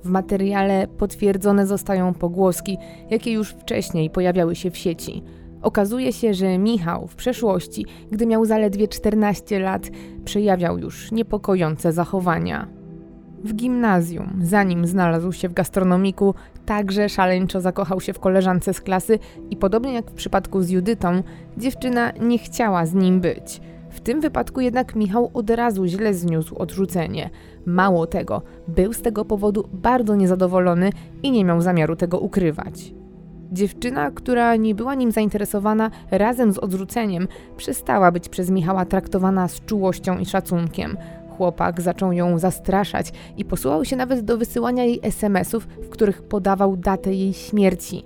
W 0.03 0.09
materiale 0.09 0.87
potwierdzone 0.97 1.67
zostają 1.67 2.13
pogłoski, 2.13 2.77
jakie 3.09 3.31
już 3.31 3.49
wcześniej 3.49 4.09
pojawiały 4.09 4.55
się 4.55 4.71
w 4.71 4.77
sieci. 4.77 5.23
Okazuje 5.61 6.13
się, 6.13 6.33
że 6.33 6.57
Michał 6.57 7.07
w 7.07 7.15
przeszłości, 7.15 7.85
gdy 8.11 8.25
miał 8.25 8.45
zaledwie 8.45 8.87
14 8.87 9.59
lat, 9.59 9.89
przejawiał 10.25 10.77
już 10.77 11.11
niepokojące 11.11 11.91
zachowania. 11.91 12.67
W 13.43 13.53
gimnazjum, 13.53 14.39
zanim 14.41 14.87
znalazł 14.87 15.31
się 15.31 15.49
w 15.49 15.53
gastronomiku, 15.53 16.33
także 16.65 17.09
szaleńczo 17.09 17.61
zakochał 17.61 18.01
się 18.01 18.13
w 18.13 18.19
koleżance 18.19 18.73
z 18.73 18.81
klasy 18.81 19.19
i 19.49 19.57
podobnie 19.57 19.93
jak 19.93 20.11
w 20.11 20.13
przypadku 20.13 20.61
z 20.61 20.69
Judytą, 20.69 21.23
dziewczyna 21.57 22.11
nie 22.19 22.37
chciała 22.37 22.85
z 22.85 22.93
nim 22.93 23.21
być. 23.21 23.61
W 23.89 23.99
tym 23.99 24.21
wypadku 24.21 24.61
jednak 24.61 24.95
Michał 24.95 25.31
od 25.33 25.49
razu 25.49 25.85
źle 25.85 26.13
zniósł 26.13 26.55
odrzucenie. 26.55 27.29
Mało 27.65 28.07
tego, 28.07 28.41
był 28.67 28.93
z 28.93 29.01
tego 29.01 29.25
powodu 29.25 29.69
bardzo 29.73 30.15
niezadowolony 30.15 30.89
i 31.23 31.31
nie 31.31 31.45
miał 31.45 31.61
zamiaru 31.61 31.95
tego 31.95 32.19
ukrywać. 32.19 32.93
Dziewczyna, 33.51 34.11
która 34.11 34.55
nie 34.55 34.75
była 34.75 34.95
nim 34.95 35.11
zainteresowana, 35.11 35.91
razem 36.11 36.51
z 36.53 36.57
odrzuceniem, 36.57 37.27
przestała 37.57 38.11
być 38.11 38.29
przez 38.29 38.49
Michała 38.49 38.85
traktowana 38.85 39.47
z 39.47 39.61
czułością 39.61 40.17
i 40.17 40.25
szacunkiem. 40.25 40.97
Chłopak 41.37 41.81
zaczął 41.81 42.11
ją 42.11 42.39
zastraszać 42.39 43.11
i 43.37 43.45
posłuchał 43.45 43.85
się 43.85 43.95
nawet 43.95 44.21
do 44.21 44.37
wysyłania 44.37 44.83
jej 44.83 44.99
SMS-ów, 45.03 45.67
w 45.83 45.89
których 45.89 46.21
podawał 46.21 46.77
datę 46.77 47.13
jej 47.13 47.33
śmierci. 47.33 48.03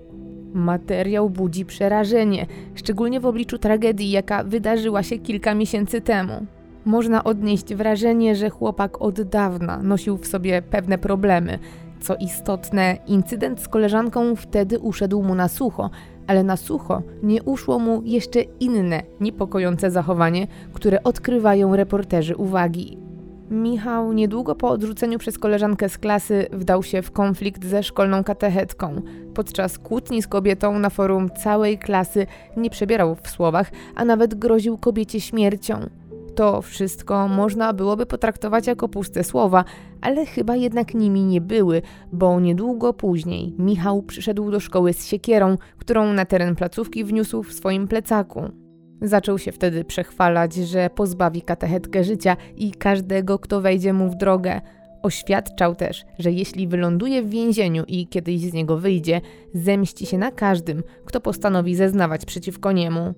Materiał 0.54 1.30
budzi 1.30 1.66
przerażenie, 1.66 2.46
szczególnie 2.76 3.20
w 3.20 3.26
obliczu 3.26 3.58
tragedii, 3.58 4.12
jaka 4.12 4.44
wydarzyła 4.44 5.04
się 5.04 5.18
kilka 5.20 5.56
miesięcy 5.56 6.02
temu. 6.02 6.46
Można 6.86 7.24
odnieść 7.24 7.76
wrażenie, 7.76 8.36
że 8.36 8.50
chłopak 8.50 9.02
od 9.02 9.22
dawna 9.22 9.78
nosił 9.84 10.18
w 10.18 10.28
sobie 10.28 10.62
pewne 10.62 10.98
problemy. 10.98 11.60
Co 12.00 12.16
istotne, 12.16 12.98
incydent 13.08 13.62
z 13.62 13.68
koleżanką 13.68 14.36
wtedy 14.36 14.80
uszedł 14.80 15.24
mu 15.24 15.36
na 15.36 15.48
sucho, 15.48 15.90
ale 16.28 16.44
na 16.44 16.58
sucho 16.58 17.02
nie 17.24 17.44
uszło 17.44 17.80
mu 17.80 18.02
jeszcze 18.06 18.42
inne 18.42 19.04
niepokojące 19.20 19.92
zachowanie, 19.92 20.48
które 20.74 21.04
odkrywają 21.04 21.76
reporterzy 21.76 22.36
uwagi. 22.36 23.07
Michał 23.52 24.14
niedługo 24.14 24.56
po 24.56 24.70
odrzuceniu 24.70 25.20
przez 25.20 25.40
koleżankę 25.40 25.90
z 25.90 25.98
klasy 25.98 26.48
wdał 26.52 26.84
się 26.84 27.02
w 27.02 27.12
konflikt 27.12 27.66
ze 27.66 27.84
szkolną 27.84 28.24
katechetką. 28.24 29.02
Podczas 29.34 29.80
kłótni 29.80 30.22
z 30.22 30.28
kobietą 30.28 30.80
na 30.80 30.90
forum 30.90 31.30
całej 31.44 31.78
klasy 31.78 32.28
nie 32.58 32.70
przebierał 32.70 33.16
w 33.16 33.30
słowach, 33.30 33.72
a 33.96 34.06
nawet 34.06 34.36
groził 34.36 34.78
kobiecie 34.78 35.22
śmiercią. 35.22 35.90
To 36.36 36.62
wszystko 36.62 37.28
można 37.28 37.74
byłoby 37.74 38.06
potraktować 38.06 38.68
jako 38.68 38.90
puste 38.90 39.24
słowa, 39.24 39.64
ale 40.02 40.26
chyba 40.26 40.56
jednak 40.56 40.94
nimi 40.94 41.24
nie 41.24 41.42
były, 41.42 41.82
bo 42.12 42.40
niedługo 42.40 42.94
później 42.94 43.56
Michał 43.60 44.02
przyszedł 44.02 44.52
do 44.52 44.60
szkoły 44.60 44.94
z 44.94 45.06
siekierą, 45.06 45.58
którą 45.78 46.14
na 46.14 46.26
teren 46.26 46.56
placówki 46.56 47.04
wniósł 47.04 47.44
w 47.44 47.54
swoim 47.54 47.88
plecaku. 47.88 48.67
Zaczął 49.02 49.40
się 49.40 49.52
wtedy 49.52 49.86
przechwalać, 49.86 50.54
że 50.54 50.90
pozbawi 50.90 51.42
katechetkę 51.42 52.04
życia 52.04 52.38
i 52.56 52.72
każdego, 52.72 53.40
kto 53.40 53.62
wejdzie 53.62 53.94
mu 53.94 54.10
w 54.10 54.16
drogę. 54.16 54.62
Oświadczał 55.04 55.76
też, 55.76 56.06
że 56.20 56.32
jeśli 56.32 56.68
wyląduje 56.68 57.24
w 57.24 57.30
więzieniu 57.30 57.84
i 57.88 58.08
kiedyś 58.08 58.42
z 58.42 58.54
niego 58.54 58.78
wyjdzie, 58.78 59.22
zemści 59.54 60.06
się 60.06 60.18
na 60.18 60.32
każdym, 60.32 60.84
kto 61.06 61.22
postanowi 61.22 61.76
zeznawać 61.76 62.26
przeciwko 62.26 62.72
niemu. 62.72 63.14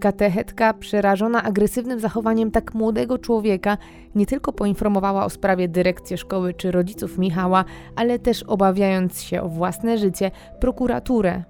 Katechetka, 0.00 0.74
przerażona 0.74 1.42
agresywnym 1.42 2.00
zachowaniem 2.00 2.50
tak 2.50 2.74
młodego 2.74 3.18
człowieka, 3.18 3.78
nie 4.14 4.26
tylko 4.26 4.52
poinformowała 4.52 5.24
o 5.24 5.30
sprawie 5.30 5.68
dyrekcję 5.68 6.16
szkoły 6.16 6.54
czy 6.54 6.70
rodziców 6.70 7.18
Michała, 7.18 7.64
ale 7.96 8.18
też 8.18 8.42
obawiając 8.42 9.22
się 9.22 9.42
o 9.42 9.48
własne 9.48 9.98
życie, 9.98 10.30
prokuraturę. 10.60 11.44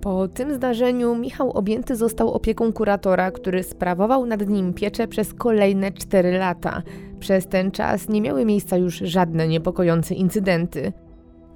Po 0.00 0.28
tym 0.28 0.54
zdarzeniu 0.54 1.14
Michał 1.14 1.50
objęty 1.50 1.96
został 1.96 2.32
opieką 2.32 2.72
kuratora, 2.72 3.30
który 3.30 3.62
sprawował 3.62 4.26
nad 4.26 4.48
nim 4.48 4.74
pieczę 4.74 5.08
przez 5.08 5.34
kolejne 5.34 5.92
4 5.92 6.38
lata. 6.38 6.82
Przez 7.18 7.46
ten 7.46 7.70
czas 7.70 8.08
nie 8.08 8.20
miały 8.20 8.44
miejsca 8.44 8.76
już 8.76 8.94
żadne 8.94 9.48
niepokojące 9.48 10.14
incydenty. 10.14 10.92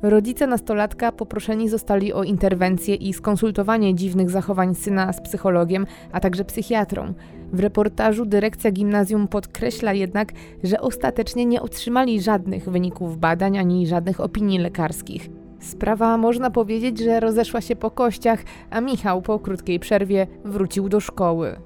Rodzice 0.02 0.46
nastolatka 0.46 1.12
poproszeni 1.12 1.68
zostali 1.68 2.12
o 2.12 2.22
interwencję 2.22 2.94
i 2.94 3.12
skonsultowanie 3.12 3.94
dziwnych 3.94 4.30
zachowań 4.30 4.74
syna 4.74 5.12
z 5.12 5.20
psychologiem, 5.20 5.86
a 6.12 6.20
także 6.20 6.44
psychiatrą. 6.44 7.14
W 7.52 7.60
reportażu 7.60 8.26
dyrekcja 8.26 8.70
gimnazjum 8.70 9.28
podkreśla 9.28 9.92
jednak, 9.92 10.32
że 10.62 10.80
ostatecznie 10.80 11.46
nie 11.46 11.62
otrzymali 11.62 12.20
żadnych 12.20 12.70
wyników 12.70 13.18
badań 13.18 13.58
ani 13.58 13.86
żadnych 13.86 14.20
opinii 14.20 14.58
lekarskich. 14.58 15.43
Sprawa 15.64 16.16
można 16.16 16.50
powiedzieć, 16.50 16.98
że 16.98 17.20
rozeszła 17.20 17.60
się 17.60 17.76
po 17.76 17.90
kościach, 17.90 18.44
a 18.70 18.80
Michał 18.80 19.22
po 19.22 19.38
krótkiej 19.38 19.80
przerwie 19.80 20.26
wrócił 20.44 20.88
do 20.88 21.00
szkoły. 21.00 21.56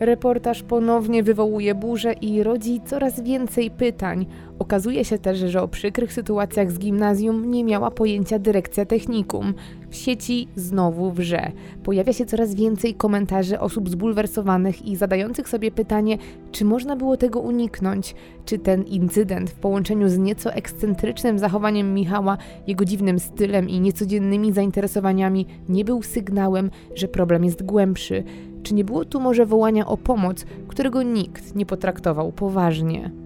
Reportaż 0.00 0.62
ponownie 0.62 1.22
wywołuje 1.22 1.74
burzę 1.74 2.12
i 2.12 2.42
rodzi 2.42 2.80
coraz 2.86 3.20
więcej 3.20 3.70
pytań. 3.70 4.26
Okazuje 4.58 5.04
się 5.04 5.18
też, 5.18 5.38
że 5.38 5.62
o 5.62 5.68
przykrych 5.68 6.12
sytuacjach 6.12 6.72
z 6.72 6.78
gimnazjum 6.78 7.50
nie 7.50 7.64
miała 7.64 7.90
pojęcia 7.90 8.38
dyrekcja 8.38 8.84
technikum. 8.84 9.54
W 9.90 9.96
sieci 9.96 10.48
znowu 10.56 11.10
wrze. 11.10 11.52
Pojawia 11.82 12.12
się 12.12 12.26
coraz 12.26 12.54
więcej 12.54 12.94
komentarzy 12.94 13.60
osób 13.60 13.90
zbulwersowanych 13.90 14.86
i 14.86 14.96
zadających 14.96 15.48
sobie 15.48 15.70
pytanie, 15.70 16.18
czy 16.52 16.64
można 16.64 16.96
było 16.96 17.16
tego 17.16 17.40
uniknąć, 17.40 18.14
czy 18.44 18.58
ten 18.58 18.82
incydent 18.82 19.50
w 19.50 19.54
połączeniu 19.54 20.08
z 20.08 20.18
nieco 20.18 20.52
ekscentrycznym 20.52 21.38
zachowaniem 21.38 21.94
Michała, 21.94 22.38
jego 22.66 22.84
dziwnym 22.84 23.18
stylem 23.18 23.68
i 23.68 23.80
niecodziennymi 23.80 24.52
zainteresowaniami 24.52 25.46
nie 25.68 25.84
był 25.84 26.02
sygnałem, 26.02 26.70
że 26.94 27.08
problem 27.08 27.44
jest 27.44 27.62
głębszy 27.62 28.24
czy 28.62 28.74
nie 28.74 28.84
było 28.84 29.04
tu 29.04 29.20
może 29.20 29.46
wołania 29.46 29.86
o 29.86 29.96
pomoc, 29.96 30.46
którego 30.68 31.02
nikt 31.02 31.54
nie 31.54 31.66
potraktował 31.66 32.32
poważnie? 32.32 33.23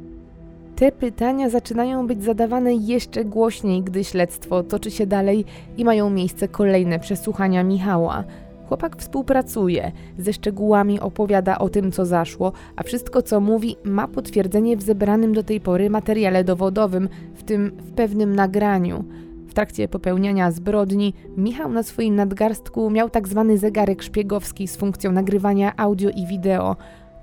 Te 0.79 0.93
pytania 0.93 1.51
zaczynają 1.51 2.07
być 2.07 2.25
zadawane 2.25 2.75
jeszcze 2.75 3.25
głośniej, 3.25 3.83
gdy 3.83 4.05
śledztwo 4.05 4.63
toczy 4.63 4.91
się 4.91 5.07
dalej 5.07 5.45
i 5.77 5.85
mają 5.85 6.11
miejsce 6.11 6.49
kolejne 6.49 6.99
przesłuchania 6.99 7.65
Michała. 7.65 8.25
Chłopak 8.69 8.97
współpracuje, 8.97 9.93
ze 10.19 10.33
szczegółami 10.33 11.01
opowiada 11.01 11.59
o 11.59 11.69
tym, 11.69 11.93
co 11.93 12.07
zaszło, 12.07 12.53
a 12.77 12.83
wszystko, 12.83 13.23
co 13.23 13.41
mówi, 13.41 13.77
ma 13.85 14.09
potwierdzenie 14.09 14.77
w 14.77 14.83
zebranym 14.83 15.33
do 15.33 15.43
tej 15.43 15.61
pory 15.61 15.91
materiale 15.91 16.45
dowodowym, 16.45 17.09
w 17.35 17.43
tym 17.43 17.73
w 17.79 17.93
pewnym 17.93 18.35
nagraniu. 18.35 19.05
W 19.49 19.55
trakcie 19.55 19.89
popełniania 19.89 20.51
zbrodni 20.51 21.15
Michał 21.37 21.73
na 21.73 21.83
swoim 21.83 22.15
nadgarstku 22.15 22.91
miał 22.91 23.11
tak 23.11 23.29
zwany 23.29 23.59
zegarek 23.59 24.03
szpiegowski 24.03 24.69
z 24.69 24.77
funkcją 24.77 25.13
nagrywania 25.13 25.73
audio 25.77 26.11
i 26.11 26.27
wideo. 26.27 26.77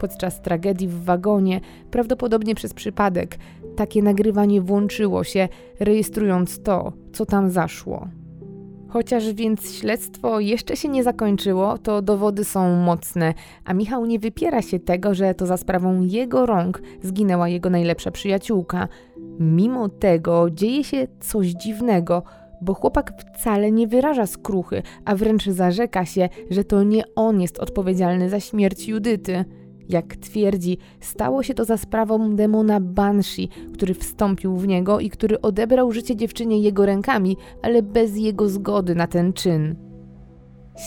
Podczas 0.06 0.42
tragedii 0.42 0.88
w 0.88 1.04
wagonie, 1.04 1.62
prawdopodobnie 1.92 2.56
przez 2.56 2.74
przypadek, 2.74 3.38
takie 3.76 4.02
nagrywanie 4.02 4.62
włączyło 4.62 5.24
się, 5.24 5.48
rejestrując 5.80 6.64
to, 6.64 6.94
co 7.14 7.26
tam 7.26 7.50
zaszło. 7.50 8.08
Chociaż 8.90 9.34
więc 9.34 9.76
śledztwo 9.76 10.40
jeszcze 10.40 10.76
się 10.76 10.90
nie 10.90 11.04
zakończyło, 11.04 11.78
to 11.78 12.02
dowody 12.02 12.44
są 12.44 12.76
mocne, 12.76 13.34
a 13.66 13.74
Michał 13.74 14.06
nie 14.06 14.20
wypiera 14.20 14.62
się 14.62 14.80
tego, 14.80 15.14
że 15.14 15.34
to 15.34 15.46
za 15.46 15.58
sprawą 15.58 16.02
jego 16.02 16.46
rąk 16.46 16.82
zginęła 17.02 17.50
jego 17.50 17.70
najlepsza 17.70 18.12
przyjaciółka. 18.12 18.88
Mimo 19.40 19.90
tego 19.90 20.50
dzieje 20.50 20.84
się 20.84 21.08
coś 21.20 21.48
dziwnego, 21.48 22.24
bo 22.62 22.74
chłopak 22.74 23.14
wcale 23.34 23.72
nie 23.72 23.88
wyraża 23.88 24.26
skruchy, 24.26 24.84
a 25.06 25.16
wręcz 25.16 25.46
zarzeka 25.46 26.06
się, 26.06 26.30
że 26.50 26.64
to 26.64 26.84
nie 26.84 27.04
on 27.16 27.42
jest 27.42 27.60
odpowiedzialny 27.60 28.30
za 28.30 28.40
śmierć 28.40 28.88
Judyty. 28.88 29.46
Jak 29.90 30.16
twierdzi, 30.16 30.78
stało 31.00 31.44
się 31.44 31.54
to 31.54 31.66
za 31.66 31.78
sprawą 31.78 32.36
demona 32.36 32.80
Banshee, 32.80 33.50
który 33.74 33.94
wstąpił 33.94 34.58
w 34.58 34.68
niego 34.68 35.00
i 35.00 35.10
który 35.10 35.42
odebrał 35.42 35.92
życie 35.92 36.16
dziewczynie 36.16 36.60
jego 36.60 36.86
rękami, 36.86 37.38
ale 37.62 37.84
bez 37.84 38.18
jego 38.18 38.50
zgody 38.50 38.96
na 38.96 39.08
ten 39.08 39.34
czyn. 39.34 39.76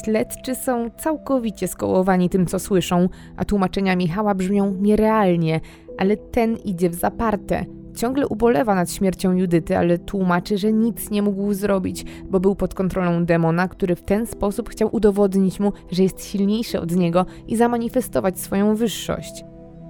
Śledczy 0.04 0.54
są 0.54 0.90
całkowicie 0.98 1.68
skołowani 1.68 2.28
tym, 2.28 2.46
co 2.46 2.58
słyszą, 2.58 3.08
a 3.36 3.44
tłumaczenia 3.44 3.96
Michała 3.96 4.34
brzmią 4.34 4.74
nierealnie, 4.80 5.60
ale 5.98 6.16
ten 6.16 6.56
idzie 6.56 6.90
w 6.90 6.94
zaparte– 6.94 7.64
Ciągle 7.98 8.28
ubolewa 8.28 8.74
nad 8.74 8.92
śmiercią 8.92 9.32
Judyty, 9.32 9.78
ale 9.78 9.98
tłumaczy, 9.98 10.58
że 10.58 10.72
nic 10.72 11.10
nie 11.10 11.22
mógł 11.22 11.54
zrobić, 11.54 12.04
bo 12.30 12.40
był 12.40 12.54
pod 12.54 12.74
kontrolą 12.74 13.24
demona, 13.24 13.68
który 13.68 13.96
w 13.96 14.02
ten 14.02 14.26
sposób 14.26 14.68
chciał 14.68 14.88
udowodnić 14.92 15.60
mu, 15.60 15.72
że 15.90 16.02
jest 16.02 16.24
silniejszy 16.24 16.80
od 16.80 16.96
niego 16.96 17.26
i 17.48 17.56
zamanifestować 17.56 18.40
swoją 18.40 18.74
wyższość. 18.74 19.44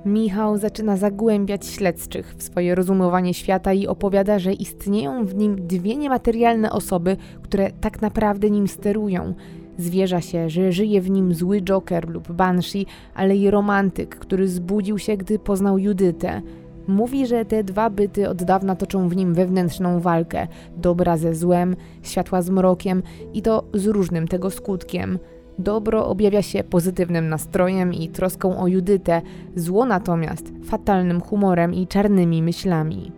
Michał 0.05 0.59
zaczyna 0.59 0.97
zagłębiać 0.97 1.67
śledczych 1.67 2.35
w 2.39 2.43
swoje 2.43 2.75
rozumowanie 2.75 3.35
świata 3.35 3.73
i 3.73 3.87
opowiada, 3.87 4.39
że 4.39 4.53
istnieją 4.53 5.27
w 5.27 5.35
nim 5.35 5.67
dwie 5.67 5.97
niematerialne 5.97 6.73
osoby, 6.73 7.17
które 7.43 7.71
tak 7.81 8.03
naprawdę 8.03 8.51
nim 8.51 8.69
sterują. 8.69 9.35
Zwierza 9.79 10.21
się, 10.21 10.51
że 10.51 10.73
żyje 10.73 11.01
w 11.01 11.11
nim 11.11 11.35
zły 11.35 11.63
Joker 11.63 12.09
lub 12.09 12.33
Banshee, 12.33 12.87
ale 13.15 13.37
i 13.37 13.51
romantyk, 13.51 14.17
który 14.17 14.49
zbudził 14.49 14.99
się, 14.99 15.17
gdy 15.17 15.39
poznał 15.39 15.79
Judytę. 15.79 16.43
Mówi, 16.89 17.27
że 17.27 17.45
te 17.45 17.65
dwa 17.65 17.91
byty 17.91 18.29
od 18.29 18.43
dawna 18.43 18.77
toczą 18.77 19.09
w 19.09 19.17
nim 19.17 19.35
wewnętrzną 19.35 20.01
walkę 20.01 20.47
dobra 20.77 21.17
ze 21.17 21.35
złem, 21.35 21.77
światła 22.03 22.43
z 22.43 22.51
mrokiem 22.51 23.03
i 23.35 23.43
to 23.43 23.65
z 23.75 23.87
różnym 23.87 24.29
tego 24.29 24.51
skutkiem. 24.51 25.19
Dobro 25.59 26.07
objawia 26.07 26.43
się 26.43 26.65
pozytywnym 26.65 27.29
nastrojem 27.29 27.95
i 27.95 28.09
troską 28.09 28.61
o 28.61 28.69
Judytę, 28.69 29.23
zło 29.57 29.87
natomiast 29.87 30.53
fatalnym 30.65 31.21
humorem 31.21 31.75
i 31.75 31.87
czarnymi 31.87 32.43
myślami. 32.43 33.13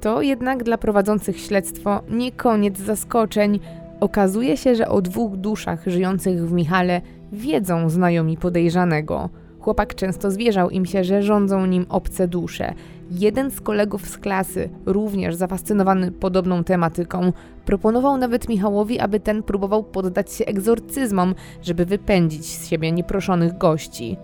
To 0.00 0.22
jednak 0.22 0.64
dla 0.64 0.78
prowadzących 0.78 1.40
śledztwo 1.40 2.00
nie 2.10 2.32
koniec 2.32 2.78
zaskoczeń. 2.78 3.60
Okazuje 4.00 4.56
się, 4.56 4.74
że 4.74 4.88
o 4.88 5.02
dwóch 5.02 5.36
duszach 5.36 5.86
żyjących 5.86 6.48
w 6.48 6.52
Michale 6.52 7.00
wiedzą 7.32 7.88
znajomi 7.88 8.36
podejrzanego– 8.36 9.28
Chłopak 9.66 9.94
często 9.94 10.30
zwierzał 10.30 10.70
im 10.70 10.86
się, 10.86 11.04
że 11.04 11.22
rządzą 11.22 11.66
nim 11.66 11.86
obce 11.88 12.28
dusze. 12.28 12.74
Jeden 13.10 13.50
z 13.50 13.60
kolegów 13.60 14.08
z 14.08 14.18
klasy, 14.18 14.68
również 14.86 15.34
zafascynowany 15.34 16.12
podobną 16.12 16.64
tematyką, 16.64 17.32
proponował 17.64 18.16
nawet 18.16 18.48
Michałowi, 18.48 19.00
aby 19.00 19.20
ten 19.20 19.42
próbował 19.42 19.84
poddać 19.84 20.32
się 20.32 20.44
egzorcyzmom, 20.44 21.34
żeby 21.62 21.86
wypędzić 21.86 22.46
z 22.46 22.68
siebie 22.68 22.92
nieproszonych 22.92 23.58
gości. 23.58 24.16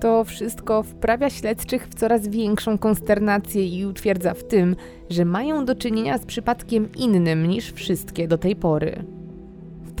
To 0.00 0.24
wszystko 0.24 0.82
wprawia 0.82 1.30
śledczych 1.30 1.88
w 1.88 1.94
coraz 1.94 2.28
większą 2.28 2.78
konsternację 2.78 3.66
i 3.66 3.86
utwierdza 3.86 4.34
w 4.34 4.44
tym, 4.44 4.76
że 5.10 5.24
mają 5.24 5.64
do 5.64 5.74
czynienia 5.74 6.18
z 6.18 6.26
przypadkiem 6.26 6.88
innym 6.96 7.46
niż 7.46 7.72
wszystkie 7.72 8.28
do 8.28 8.38
tej 8.38 8.56
pory. 8.56 9.04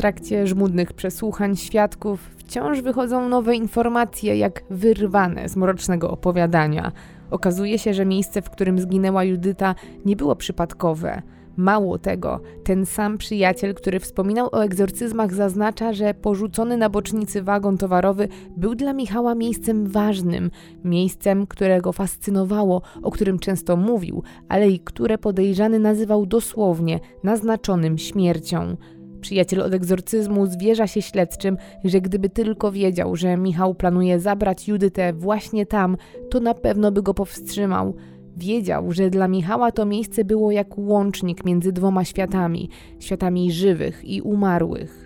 Trakcie 0.00 0.46
żmudnych 0.46 0.92
przesłuchań 0.92 1.56
świadków 1.56 2.30
wciąż 2.36 2.80
wychodzą 2.80 3.28
nowe 3.28 3.56
informacje, 3.56 4.36
jak 4.36 4.64
wyrwane 4.70 5.48
z 5.48 5.56
mrocznego 5.56 6.10
opowiadania. 6.10 6.92
Okazuje 7.30 7.78
się, 7.78 7.94
że 7.94 8.06
miejsce, 8.06 8.42
w 8.42 8.50
którym 8.50 8.78
zginęła 8.78 9.24
Judyta, 9.24 9.74
nie 10.04 10.16
było 10.16 10.36
przypadkowe. 10.36 11.22
Mało 11.56 11.98
tego, 11.98 12.40
ten 12.64 12.86
sam 12.86 13.18
przyjaciel, 13.18 13.74
który 13.74 14.00
wspominał 14.00 14.48
o 14.52 14.64
egzorcyzmach, 14.64 15.34
zaznacza, 15.34 15.92
że 15.92 16.14
porzucony 16.14 16.76
na 16.76 16.90
bocznicy 16.90 17.42
wagon 17.42 17.78
towarowy 17.78 18.28
był 18.56 18.74
dla 18.74 18.92
Michała 18.92 19.34
miejscem 19.34 19.86
ważnym, 19.86 20.50
miejscem, 20.84 21.46
które 21.46 21.80
go 21.80 21.92
fascynowało, 21.92 22.82
o 23.02 23.10
którym 23.10 23.38
często 23.38 23.76
mówił, 23.76 24.22
ale 24.48 24.70
i 24.70 24.80
które 24.80 25.18
podejrzany 25.18 25.78
nazywał 25.78 26.26
dosłownie 26.26 27.00
naznaczonym 27.24 27.98
śmiercią. 27.98 28.76
Przyjaciel 29.20 29.60
od 29.62 29.74
egzorcyzmu 29.74 30.46
zwierza 30.46 30.86
się 30.86 31.02
śledczym, 31.02 31.56
że 31.84 32.00
gdyby 32.00 32.28
tylko 32.28 32.72
wiedział, 32.72 33.16
że 33.16 33.36
Michał 33.36 33.74
planuje 33.74 34.20
zabrać 34.20 34.68
Judytę 34.68 35.12
właśnie 35.12 35.66
tam, 35.66 35.96
to 36.30 36.40
na 36.40 36.54
pewno 36.54 36.92
by 36.92 37.02
go 37.02 37.14
powstrzymał. 37.14 37.94
Wiedział, 38.36 38.92
że 38.92 39.10
dla 39.10 39.28
Michała 39.28 39.72
to 39.72 39.86
miejsce 39.86 40.24
było 40.24 40.50
jak 40.50 40.78
łącznik 40.78 41.44
między 41.44 41.72
dwoma 41.72 42.04
światami 42.04 42.70
światami 42.98 43.52
żywych 43.52 44.04
i 44.04 44.22
umarłych. 44.22 44.99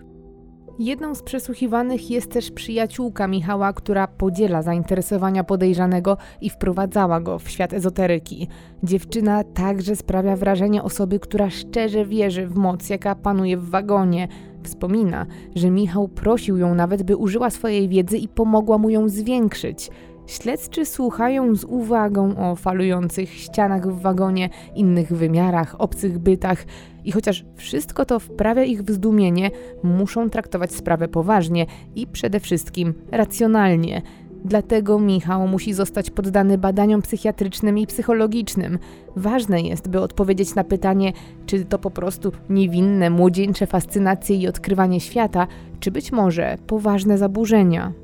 Jedną 0.79 1.15
z 1.15 1.23
przesłuchiwanych 1.23 2.11
jest 2.11 2.31
też 2.31 2.51
przyjaciółka 2.51 3.29
Michała, 3.29 3.73
która 3.73 4.07
podziela 4.07 4.63
zainteresowania 4.63 5.45
podejrzanego 5.45 6.17
i 6.41 6.51
wprowadzała 6.51 7.21
go 7.21 7.39
w 7.39 7.51
świat 7.51 7.73
ezoteryki. 7.73 8.49
Dziewczyna 8.83 9.45
także 9.45 9.97
sprawia 9.97 10.37
wrażenie 10.37 10.83
osoby, 10.83 11.21
która 11.21 11.51
szczerze 11.51 12.05
wierzy 12.05 12.47
w 12.47 12.57
moc, 12.57 12.91
jaka 12.91 13.15
panuje 13.15 13.57
w 13.57 13.71
wagonie. 13.71 14.29
Wspomina, 14.63 15.27
że 15.55 15.71
Michał 15.71 16.09
prosił 16.09 16.57
ją 16.57 16.75
nawet, 16.75 17.03
by 17.03 17.17
użyła 17.17 17.51
swojej 17.51 17.89
wiedzy 17.89 18.19
i 18.19 18.29
pomogła 18.29 18.79
mu 18.79 18.91
ją 18.91 19.09
zwiększyć. 19.09 19.91
Śledczy 20.27 20.87
słuchają 20.87 21.57
z 21.57 21.65
uwagą 21.65 22.37
o 22.37 22.57
falujących 22.57 23.31
ścianach 23.31 23.89
w 23.89 24.01
wagonie, 24.01 24.51
innych 24.75 25.13
wymiarach, 25.13 25.81
obcych 25.81 26.19
bytach 26.19 26.65
i 27.05 27.13
chociaż 27.13 27.45
wszystko 27.57 28.05
to 28.05 28.19
wprawia 28.19 28.65
ich 28.65 28.83
w 28.83 28.91
zdumienie, 28.91 29.51
muszą 29.83 30.31
traktować 30.31 30.73
sprawę 30.73 31.09
poważnie 31.09 31.67
i 31.95 32.07
przede 32.07 32.41
wszystkim 32.41 32.95
racjonalnie. 33.13 34.03
Dlatego 34.45 34.99
Michał 34.99 35.49
musi 35.49 35.73
zostać 35.73 36.11
poddany 36.11 36.59
badaniom 36.59 37.03
psychiatrycznym 37.03 37.79
i 37.79 37.87
psychologicznym. 37.87 38.79
Ważne 39.17 39.61
jest, 39.61 39.89
by 39.89 40.01
odpowiedzieć 40.01 40.55
na 40.55 40.65
pytanie, 40.65 41.13
czy 41.47 41.65
to 41.65 41.79
po 41.79 41.91
prostu 41.91 42.33
niewinne, 42.51 43.11
młodzieńcze 43.11 43.67
fascynacje 43.67 44.37
i 44.37 44.49
odkrywanie 44.49 45.01
świata, 45.01 45.47
czy 45.81 45.91
być 45.91 46.13
może 46.13 46.59
poważne 46.67 47.19
zaburzenia. 47.19 48.04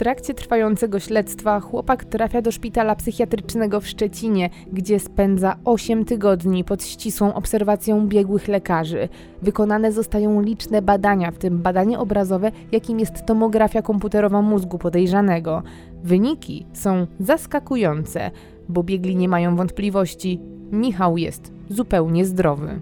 Trakcie 0.00 0.34
trwającego 0.34 1.00
śledztwa 1.00 1.60
chłopak 1.60 2.04
trafia 2.04 2.42
do 2.42 2.52
szpitala 2.52 2.96
psychiatrycznego 2.96 3.80
w 3.80 3.86
Szczecinie, 3.86 4.50
gdzie 4.72 5.00
spędza 5.00 5.56
8 5.64 6.04
tygodni 6.04 6.64
pod 6.64 6.84
ścisłą 6.84 7.34
obserwacją 7.34 8.08
biegłych 8.08 8.48
lekarzy. 8.48 9.08
Wykonane 9.42 9.92
zostają 9.92 10.42
liczne 10.42 10.82
badania, 10.82 11.30
w 11.30 11.38
tym 11.38 11.58
badanie 11.58 11.98
obrazowe, 11.98 12.52
jakim 12.72 13.00
jest 13.00 13.26
tomografia 13.26 13.82
komputerowa 13.82 14.42
mózgu 14.42 14.78
podejrzanego. 14.78 15.62
Wyniki 16.04 16.66
są 16.72 17.06
zaskakujące, 17.18 18.30
bo 18.68 18.82
biegli 18.82 19.16
nie 19.16 19.28
mają 19.28 19.56
wątpliwości. 19.56 20.40
Michał 20.72 21.16
jest 21.16 21.52
zupełnie 21.68 22.24
zdrowy. 22.24 22.80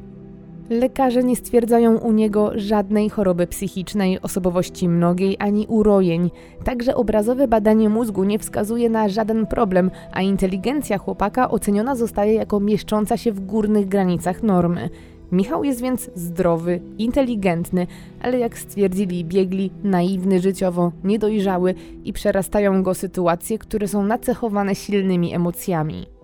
Lekarze 0.70 1.24
nie 1.24 1.36
stwierdzają 1.36 1.98
u 1.98 2.12
niego 2.12 2.52
żadnej 2.54 3.10
choroby 3.10 3.46
psychicznej, 3.46 4.20
osobowości 4.22 4.88
mnogiej 4.88 5.36
ani 5.38 5.66
urojeń. 5.66 6.30
Także 6.64 6.94
obrazowe 6.94 7.48
badanie 7.48 7.88
mózgu 7.88 8.24
nie 8.24 8.38
wskazuje 8.38 8.90
na 8.90 9.08
żaden 9.08 9.46
problem, 9.46 9.90
a 10.12 10.22
inteligencja 10.22 10.98
chłopaka 10.98 11.50
oceniona 11.50 11.96
zostaje 11.96 12.34
jako 12.34 12.60
mieszcząca 12.60 13.16
się 13.16 13.32
w 13.32 13.40
górnych 13.40 13.88
granicach 13.88 14.42
normy. 14.42 14.90
Michał 15.32 15.64
jest 15.64 15.82
więc 15.82 16.10
zdrowy, 16.14 16.80
inteligentny, 16.98 17.86
ale 18.22 18.38
jak 18.38 18.58
stwierdzili 18.58 19.24
biegli, 19.24 19.70
naiwny 19.82 20.40
życiowo, 20.40 20.92
niedojrzały 21.04 21.74
i 22.04 22.12
przerastają 22.12 22.82
go 22.82 22.94
sytuacje, 22.94 23.58
które 23.58 23.88
są 23.88 24.02
nacechowane 24.02 24.74
silnymi 24.74 25.34
emocjami. 25.34 26.17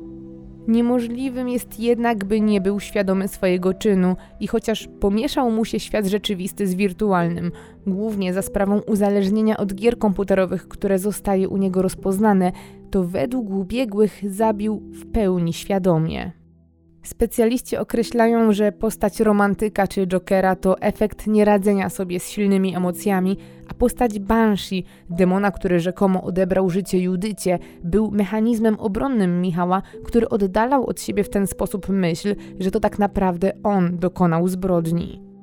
Niemożliwym 0.68 1.48
jest 1.48 1.80
jednak, 1.80 2.24
by 2.24 2.40
nie 2.40 2.60
był 2.60 2.80
świadomy 2.80 3.28
swojego 3.28 3.74
czynu 3.74 4.16
i 4.40 4.46
chociaż 4.46 4.88
pomieszał 5.00 5.50
mu 5.50 5.64
się 5.64 5.80
świat 5.80 6.06
rzeczywisty 6.06 6.66
z 6.66 6.74
wirtualnym, 6.74 7.52
głównie 7.86 8.34
za 8.34 8.42
sprawą 8.42 8.80
uzależnienia 8.80 9.56
od 9.56 9.74
gier 9.74 9.98
komputerowych, 9.98 10.68
które 10.68 10.98
zostaje 10.98 11.48
u 11.48 11.56
niego 11.56 11.82
rozpoznane, 11.82 12.52
to 12.90 13.04
według 13.04 13.50
ubiegłych 13.50 14.32
zabił 14.32 14.82
w 14.92 15.12
pełni 15.12 15.52
świadomie. 15.52 16.43
Specjaliści 17.04 17.76
określają, 17.76 18.52
że 18.52 18.72
postać 18.72 19.20
romantyka 19.20 19.86
czy 19.86 20.06
jokera 20.06 20.56
to 20.56 20.80
efekt 20.80 21.26
nieradzenia 21.26 21.88
sobie 21.88 22.20
z 22.20 22.28
silnymi 22.28 22.76
emocjami, 22.76 23.36
a 23.68 23.74
postać 23.74 24.18
Banshee, 24.18 24.84
demona, 25.10 25.50
który 25.50 25.80
rzekomo 25.80 26.22
odebrał 26.22 26.70
życie 26.70 26.98
Judycie, 26.98 27.58
był 27.84 28.10
mechanizmem 28.10 28.80
obronnym 28.80 29.40
Michała, 29.40 29.82
który 30.04 30.28
oddalał 30.28 30.86
od 30.86 31.00
siebie 31.00 31.24
w 31.24 31.30
ten 31.30 31.46
sposób 31.46 31.88
myśl, 31.88 32.34
że 32.60 32.70
to 32.70 32.80
tak 32.80 32.98
naprawdę 32.98 33.52
on 33.62 33.98
dokonał 33.98 34.48
zbrodni. 34.48 35.33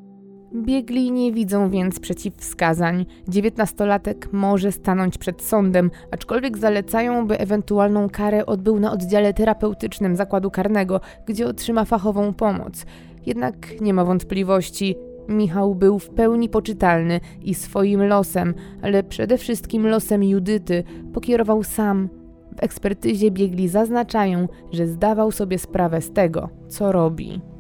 Biegli 0.56 1.12
nie 1.12 1.32
widzą 1.32 1.70
więc 1.70 2.00
przeciwwskazań. 2.00 3.06
Dziewiętnastolatek 3.28 4.34
może 4.34 4.72
stanąć 4.72 5.18
przed 5.18 5.42
sądem, 5.42 5.92
aczkolwiek 6.12 6.58
zalecają, 6.58 7.28
by 7.28 7.40
ewentualną 7.40 8.10
karę 8.10 8.46
odbył 8.46 8.80
na 8.80 8.92
oddziale 8.92 9.34
terapeutycznym 9.34 10.16
zakładu 10.16 10.52
karnego, 10.52 11.02
gdzie 11.26 11.48
otrzyma 11.48 11.86
fachową 11.86 12.34
pomoc. 12.34 12.86
Jednak 13.26 13.82
nie 13.82 13.94
ma 13.94 14.06
wątpliwości, 14.06 14.96
Michał 15.30 15.76
był 15.76 16.00
w 16.00 16.10
pełni 16.10 16.50
poczytalny 16.50 17.20
i 17.42 17.56
swoim 17.56 18.04
losem, 18.04 18.54
ale 18.82 19.04
przede 19.04 19.38
wszystkim 19.38 19.88
losem 19.88 20.24
Judyty, 20.24 20.84
pokierował 21.14 21.64
sam. 21.64 22.10
W 22.58 22.64
ekspertyzie 22.64 23.32
biegli 23.32 23.68
zaznaczają, 23.68 24.48
że 24.72 24.88
zdawał 24.88 25.32
sobie 25.32 25.60
sprawę 25.60 26.02
z 26.02 26.12
tego, 26.12 26.50
co 26.68 26.92
robi. 26.92 27.51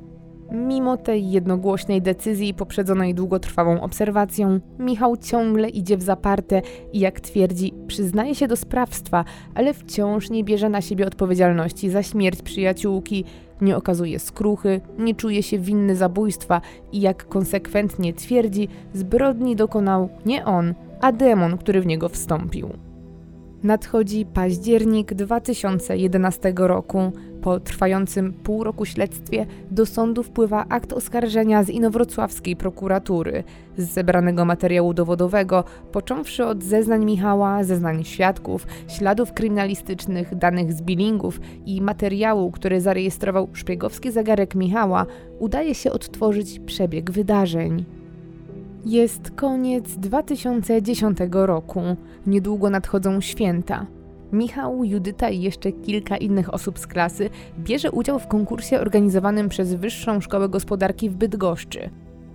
Mimo 0.51 0.97
tej 0.97 1.31
jednogłośnej 1.31 2.01
decyzji 2.01 2.53
poprzedzonej 2.53 3.15
długotrwałą 3.15 3.81
obserwacją, 3.81 4.59
Michał 4.79 5.17
ciągle 5.17 5.69
idzie 5.69 5.97
w 5.97 6.01
zaparte 6.01 6.61
i 6.93 6.99
jak 6.99 7.19
twierdzi, 7.19 7.73
przyznaje 7.87 8.35
się 8.35 8.47
do 8.47 8.55
sprawstwa, 8.55 9.25
ale 9.55 9.73
wciąż 9.73 10.29
nie 10.29 10.43
bierze 10.43 10.69
na 10.69 10.81
siebie 10.81 11.07
odpowiedzialności 11.07 11.89
za 11.89 12.03
śmierć 12.03 12.41
przyjaciółki, 12.41 13.25
nie 13.61 13.77
okazuje 13.77 14.19
skruchy, 14.19 14.81
nie 14.99 15.15
czuje 15.15 15.43
się 15.43 15.59
winny 15.59 15.95
zabójstwa 15.95 16.61
i 16.91 17.01
jak 17.01 17.27
konsekwentnie 17.27 18.13
twierdzi, 18.13 18.67
zbrodni 18.93 19.55
dokonał 19.55 20.09
nie 20.25 20.45
on, 20.45 20.73
a 21.01 21.11
demon, 21.11 21.57
który 21.57 21.81
w 21.81 21.85
niego 21.85 22.09
wstąpił. 22.09 22.90
Nadchodzi 23.63 24.25
październik 24.25 25.13
2011 25.13 26.53
roku. 26.55 27.11
Po 27.41 27.59
trwającym 27.59 28.33
pół 28.33 28.63
roku 28.63 28.85
śledztwie 28.85 29.45
do 29.71 29.85
sądu 29.85 30.23
wpływa 30.23 30.65
akt 30.69 30.93
oskarżenia 30.93 31.63
z 31.63 31.69
inowrocławskiej 31.69 32.55
prokuratury. 32.55 33.43
Z 33.77 33.89
zebranego 33.89 34.45
materiału 34.45 34.93
dowodowego, 34.93 35.63
począwszy 35.91 36.45
od 36.45 36.63
zeznań 36.63 37.05
Michała, 37.05 37.63
zeznań 37.63 38.03
świadków, 38.03 38.67
śladów 38.87 39.33
kryminalistycznych, 39.33 40.35
danych 40.35 40.73
z 40.73 40.81
billingów 40.81 41.39
i 41.65 41.81
materiału, 41.81 42.51
który 42.51 42.81
zarejestrował 42.81 43.47
szpiegowski 43.53 44.11
zegarek 44.11 44.55
Michała, 44.55 45.05
udaje 45.39 45.75
się 45.75 45.91
odtworzyć 45.91 46.59
przebieg 46.59 47.11
wydarzeń. 47.11 48.00
Jest 48.85 49.31
koniec 49.31 49.95
2010 49.95 51.17
roku. 51.31 51.81
Niedługo 52.27 52.69
nadchodzą 52.69 53.21
święta. 53.21 53.85
Michał, 54.31 54.83
Judyta 54.83 55.29
i 55.29 55.41
jeszcze 55.41 55.71
kilka 55.71 56.17
innych 56.17 56.53
osób 56.53 56.79
z 56.79 56.87
klasy 56.87 57.29
bierze 57.59 57.91
udział 57.91 58.19
w 58.19 58.27
konkursie 58.27 58.79
organizowanym 58.79 59.49
przez 59.49 59.73
Wyższą 59.73 60.21
Szkołę 60.21 60.49
Gospodarki 60.49 61.09
w 61.09 61.15
Bydgoszczy. 61.15 61.89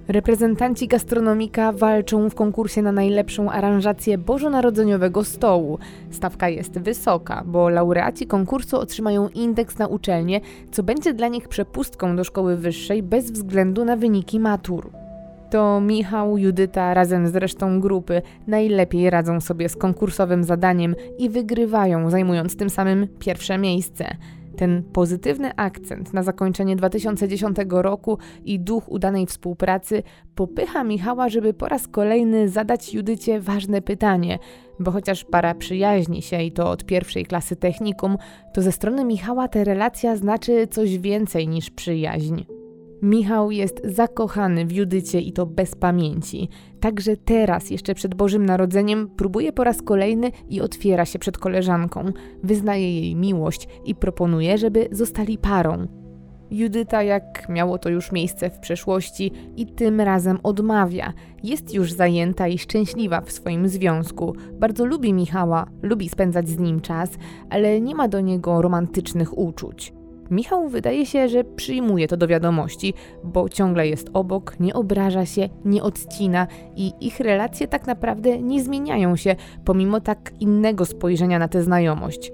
Reprezentanci 0.09 0.89
gastronomika 0.89 1.73
walczą 1.73 2.31
w 2.31 2.35
konkursie 2.35 2.83
na 2.83 2.93
najlepszą 2.93 3.51
aranżację 3.51 4.19
bożonarodzeniowego 4.19 5.25
stołu. 5.25 5.79
Stawka 6.11 6.49
jest 6.49 6.79
wysoka, 6.79 7.45
bo 7.47 7.69
laureaci 7.69 8.27
konkursu 8.27 8.79
otrzymają 8.79 9.29
indeks 9.29 9.79
na 9.79 9.87
uczelnię, 9.87 10.41
co 10.71 10.83
będzie 10.83 11.15
dla 11.15 11.29
nich 11.29 11.49
przepustką 11.49 12.17
do 12.17 12.25
szkoły 12.25 12.57
wyższej 12.57 13.03
bez 13.03 13.31
względu 13.31 13.85
na 13.85 13.97
wyniki 13.97 14.41
matur. 14.41 15.06
To 15.51 15.81
Michał, 15.81 16.39
Judyta 16.39 16.95
razem 16.95 17.29
z 17.29 17.37
resztą 17.37 17.81
grupy 17.81 18.23
najlepiej 18.47 19.11
radzą 19.11 19.41
sobie 19.41 19.69
z 19.69 19.77
konkursowym 19.77 20.45
zadaniem 20.45 20.95
i 21.19 21.31
wygrywają, 21.31 22.11
zajmując 22.11 22.57
tym 22.57 22.71
samym 22.71 23.09
pierwsze 23.19 23.59
miejsce. 23.59 24.17
Ten 24.57 24.83
pozytywny 24.93 25.57
akcent 25.57 26.13
na 26.13 26.23
zakończenie 26.23 26.77
2010 26.77 27.57
roku 27.69 28.19
i 28.45 28.61
duch 28.61 28.89
udanej 28.89 29.27
współpracy 29.27 30.03
popycha 30.35 30.85
Michała, 30.85 31.29
żeby 31.29 31.55
po 31.55 31.69
raz 31.69 31.89
kolejny 31.89 32.49
zadać 32.49 32.95
Judycie 32.95 33.41
ważne 33.41 33.83
pytanie, 33.83 34.39
bo 34.81 34.91
chociaż 34.91 35.25
para 35.25 35.55
przyjaźni 35.55 36.23
się 36.23 36.43
i 36.43 36.53
to 36.53 36.71
od 36.71 36.85
pierwszej 36.85 37.27
klasy 37.27 37.57
technikum, 37.57 38.17
to 38.55 38.63
ze 38.63 38.73
strony 38.73 39.05
Michała 39.05 39.49
ta 39.49 39.65
relacja 39.65 40.17
znaczy 40.17 40.67
coś 40.67 40.99
więcej 40.99 41.49
niż 41.49 41.71
przyjaźń. 41.71 42.56
Michał 43.03 43.51
jest 43.51 43.81
zakochany 43.85 44.67
w 44.67 44.73
Judycie 44.73 45.21
i 45.21 45.33
to 45.33 45.47
bez 45.47 45.75
pamięci. 45.75 46.49
Także 46.81 47.17
teraz, 47.17 47.71
jeszcze 47.71 47.95
przed 47.95 48.15
Bożym 48.15 48.47
Narodzeniem, 48.47 49.09
próbuje 49.17 49.53
po 49.53 49.65
raz 49.65 49.83
kolejny 49.83 50.31
i 50.49 50.61
otwiera 50.61 51.05
się 51.05 51.19
przed 51.19 51.39
koleżanką. 51.39 52.13
Wyznaje 52.43 53.01
jej 53.01 53.17
miłość 53.17 53.69
i 53.85 53.95
proponuje, 53.95 54.59
żeby 54.59 54.89
zostali 54.93 55.39
parą. 55.39 55.87
Judyta, 56.51 57.03
jak 57.03 57.49
miało 57.49 57.79
to 57.79 57.89
już 57.89 58.13
miejsce 58.13 58.51
w 58.51 58.59
przeszłości, 58.59 59.33
i 59.57 59.67
tym 59.67 60.01
razem 60.01 60.39
odmawia. 60.43 61.13
Jest 61.43 61.75
już 61.75 61.93
zajęta 61.93 62.49
i 62.49 62.59
szczęśliwa 62.59 63.21
w 63.21 63.33
swoim 63.33 63.69
związku. 63.69 64.35
Bardzo 64.53 64.85
lubi 64.85 65.13
Michała, 65.13 65.67
lubi 65.83 66.09
spędzać 66.09 66.49
z 66.49 66.59
nim 66.59 66.81
czas, 66.81 67.11
ale 67.51 67.81
nie 67.81 67.95
ma 67.95 68.09
do 68.09 68.21
niego 68.21 68.63
romantycznych 68.63 69.39
uczuć. 69.39 69.96
Michał 70.31 70.69
wydaje 70.69 71.07
się, 71.07 71.29
że 71.29 71.45
przyjmuje 71.45 72.09
to 72.09 72.17
do 72.17 72.27
wiadomości, 72.27 72.95
bo 73.25 73.49
ciągle 73.49 73.89
jest 73.89 74.11
obok, 74.13 74.61
nie 74.61 74.75
obraża 74.75 75.27
się, 75.27 75.49
nie 75.65 75.83
odcina 75.83 76.47
i 76.77 76.93
ich 77.01 77.21
relacje 77.21 77.69
tak 77.69 77.87
naprawdę 77.87 78.39
nie 78.43 78.63
zmieniają 78.63 79.17
się, 79.17 79.37
pomimo 79.65 80.01
tak 80.01 80.33
innego 80.41 80.85
spojrzenia 80.85 81.39
na 81.39 81.49
tę 81.49 81.63
znajomość. 81.63 82.33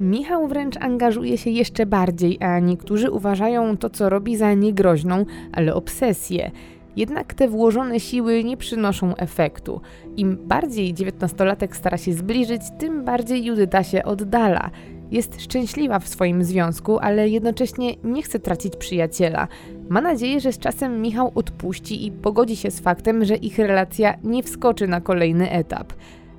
Michał 0.00 0.48
wręcz 0.48 0.76
angażuje 0.76 1.38
się 1.38 1.50
jeszcze 1.50 1.86
bardziej, 1.86 2.38
a 2.42 2.58
niektórzy 2.58 3.10
uważają 3.10 3.76
to, 3.76 3.90
co 3.90 4.08
robi 4.08 4.36
za 4.36 4.54
niegroźną, 4.54 5.24
ale 5.52 5.74
obsesję. 5.74 6.50
Jednak 6.96 7.34
te 7.34 7.48
włożone 7.48 8.00
siły 8.00 8.44
nie 8.44 8.56
przynoszą 8.56 9.16
efektu. 9.16 9.80
Im 10.16 10.38
bardziej 10.44 10.94
dziewiętnastolatek 10.94 11.76
stara 11.76 11.98
się 11.98 12.12
zbliżyć, 12.12 12.62
tym 12.78 13.04
bardziej 13.04 13.44
Judyta 13.44 13.82
się 13.82 14.04
oddala. 14.04 14.70
Jest 15.12 15.42
szczęśliwa 15.42 15.98
w 15.98 16.08
swoim 16.08 16.44
związku, 16.44 16.98
ale 16.98 17.28
jednocześnie 17.28 17.94
nie 18.04 18.22
chce 18.22 18.38
tracić 18.38 18.76
przyjaciela. 18.76 19.48
Ma 19.88 20.00
nadzieję, 20.00 20.40
że 20.40 20.52
z 20.52 20.58
czasem 20.58 21.02
Michał 21.02 21.32
odpuści 21.34 22.06
i 22.06 22.12
pogodzi 22.12 22.56
się 22.56 22.70
z 22.70 22.80
faktem, 22.80 23.24
że 23.24 23.36
ich 23.36 23.58
relacja 23.58 24.14
nie 24.24 24.42
wskoczy 24.42 24.88
na 24.88 25.00
kolejny 25.00 25.50
etap. 25.50 25.92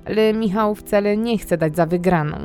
Ale 0.04 0.32
Michał 0.32 0.74
wcale 0.74 1.16
nie 1.16 1.38
chce 1.38 1.58
dać 1.58 1.76
za 1.76 1.86
wygraną. 1.86 2.36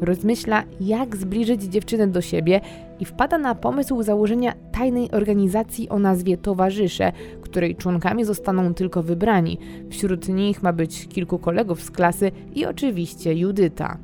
Rozmyśla, 0.00 0.64
jak 0.80 1.16
zbliżyć 1.16 1.62
dziewczynę 1.62 2.06
do 2.06 2.20
siebie 2.20 2.60
i 3.00 3.04
wpada 3.04 3.38
na 3.38 3.54
pomysł 3.54 4.02
założenia 4.02 4.52
tajnej 4.72 5.10
organizacji 5.10 5.88
o 5.88 5.98
nazwie 5.98 6.36
Towarzysze, 6.36 7.12
której 7.42 7.76
członkami 7.76 8.24
zostaną 8.24 8.74
tylko 8.74 9.02
wybrani. 9.02 9.58
Wśród 9.90 10.28
nich 10.28 10.62
ma 10.62 10.72
być 10.72 11.08
kilku 11.08 11.38
kolegów 11.38 11.82
z 11.82 11.90
klasy 11.90 12.32
i 12.54 12.66
oczywiście 12.66 13.34
Judyta. 13.34 13.98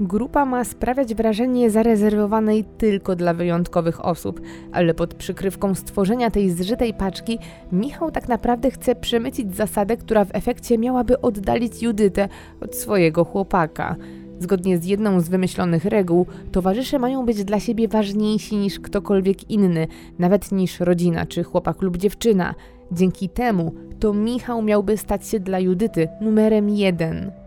Grupa 0.00 0.44
ma 0.44 0.64
sprawiać 0.64 1.14
wrażenie 1.14 1.70
zarezerwowanej 1.70 2.64
tylko 2.78 3.16
dla 3.16 3.34
wyjątkowych 3.34 4.04
osób, 4.04 4.40
ale 4.72 4.94
pod 4.94 5.14
przykrywką 5.14 5.74
stworzenia 5.74 6.30
tej 6.30 6.50
zżytej 6.50 6.94
paczki 6.94 7.38
Michał 7.72 8.10
tak 8.10 8.28
naprawdę 8.28 8.70
chce 8.70 8.94
przemycić 8.94 9.56
zasadę, 9.56 9.96
która 9.96 10.24
w 10.24 10.34
efekcie 10.34 10.78
miałaby 10.78 11.20
oddalić 11.20 11.82
Judytę 11.82 12.28
od 12.60 12.74
swojego 12.74 13.24
chłopaka. 13.24 13.96
Zgodnie 14.38 14.78
z 14.78 14.84
jedną 14.84 15.20
z 15.20 15.28
wymyślonych 15.28 15.84
reguł, 15.84 16.26
towarzysze 16.52 16.98
mają 16.98 17.26
być 17.26 17.44
dla 17.44 17.60
siebie 17.60 17.88
ważniejsi 17.88 18.56
niż 18.56 18.80
ktokolwiek 18.80 19.50
inny, 19.50 19.86
nawet 20.18 20.52
niż 20.52 20.80
rodzina 20.80 21.26
czy 21.26 21.42
chłopak 21.42 21.82
lub 21.82 21.96
dziewczyna. 21.96 22.54
Dzięki 22.92 23.28
temu 23.28 23.74
to 24.00 24.12
Michał 24.12 24.62
miałby 24.62 24.96
stać 24.96 25.28
się 25.28 25.40
dla 25.40 25.58
Judyty 25.58 26.08
numerem 26.20 26.70
jeden. 26.70 27.45